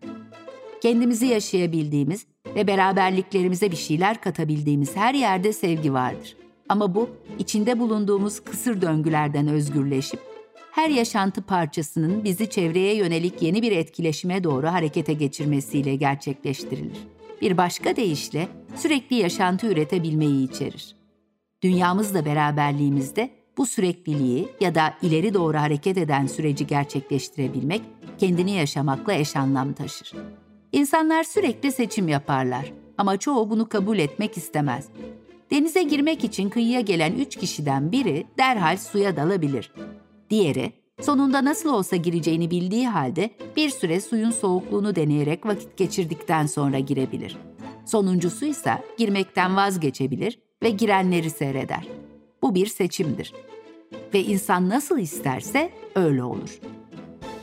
Kendimizi 0.82 1.26
yaşayabildiğimiz 1.26 2.26
ve 2.56 2.68
beraberliklerimize 2.68 3.72
bir 3.72 3.76
şeyler 3.78 4.22
katabildiğimiz 4.22 4.96
her 4.96 5.14
yerde 5.14 5.54
sevgi 5.54 5.94
vardır. 5.94 6.36
Ama 6.70 6.96
bu, 6.96 7.10
içinde 7.40 7.80
bulunduğumuz 7.80 8.40
kısır 8.40 8.82
döngülerden 8.82 9.48
özgürleşip, 9.48 10.20
her 10.72 10.90
yaşantı 10.90 11.42
parçasının 11.42 12.24
bizi 12.24 12.50
çevreye 12.50 12.96
yönelik 12.96 13.42
yeni 13.42 13.62
bir 13.62 13.72
etkileşime 13.72 14.44
doğru 14.44 14.68
harekete 14.68 15.14
geçirmesiyle 15.14 15.96
gerçekleştirilir. 15.96 16.98
Bir 17.42 17.58
başka 17.58 17.96
deyişle 17.96 18.48
sürekli 18.76 19.16
yaşantı 19.16 19.68
üretebilmeyi 19.68 20.50
içerir. 20.50 20.96
Dünyamızla 21.64 22.26
beraberliğimizde 22.26 23.30
bu 23.58 23.66
sürekliliği 23.66 24.48
ya 24.62 24.76
da 24.76 24.94
ileri 25.02 25.34
doğru 25.34 25.58
hareket 25.58 25.98
eden 25.98 26.28
süreci 26.28 26.68
gerçekleştirebilmek 26.68 27.82
kendini 28.18 28.52
yaşamakla 28.52 29.14
eş 29.14 29.36
anlam 29.36 29.74
taşır. 29.74 30.14
İnsanlar 30.72 31.24
sürekli 31.24 31.72
seçim 31.72 32.08
yaparlar 32.08 32.74
ama 32.98 33.18
çoğu 33.18 33.50
bunu 33.50 33.70
kabul 33.70 34.00
etmek 34.00 34.38
istemez. 34.38 34.88
Denize 35.52 35.84
girmek 35.84 36.24
için 36.24 36.50
kıyıya 36.50 36.82
gelen 36.82 37.14
üç 37.14 37.36
kişiden 37.36 37.92
biri 37.92 38.26
derhal 38.38 38.78
suya 38.78 39.16
dalabilir. 39.16 39.72
Diğeri, 40.30 40.72
sonunda 41.02 41.46
nasıl 41.46 41.70
olsa 41.74 41.96
gireceğini 41.96 42.52
bildiği 42.52 42.88
halde 42.88 43.30
bir 43.56 43.70
süre 43.70 44.02
suyun 44.02 44.32
soğukluğunu 44.32 44.96
deneyerek 44.96 45.46
vakit 45.46 45.78
geçirdikten 45.78 46.46
sonra 46.46 46.80
girebilir. 46.80 47.38
Sonuncusu 47.86 48.46
ise 48.46 48.84
girmekten 48.98 49.56
vazgeçebilir 49.56 50.40
ve 50.64 50.70
girenleri 50.70 51.30
seyreder. 51.30 51.88
Bu 52.42 52.56
bir 52.56 52.68
seçimdir. 52.68 53.34
Ve 54.14 54.24
insan 54.24 54.70
nasıl 54.70 55.00
isterse 55.00 55.72
öyle 55.96 56.24
olur. 56.24 56.60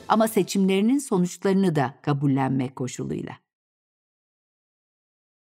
Ama 0.09 0.29
seçimlerinin 0.29 0.99
sonuçlarını 0.99 1.77
da 1.77 1.95
kabullenmek 2.03 2.77
koşuluyla. 2.77 3.48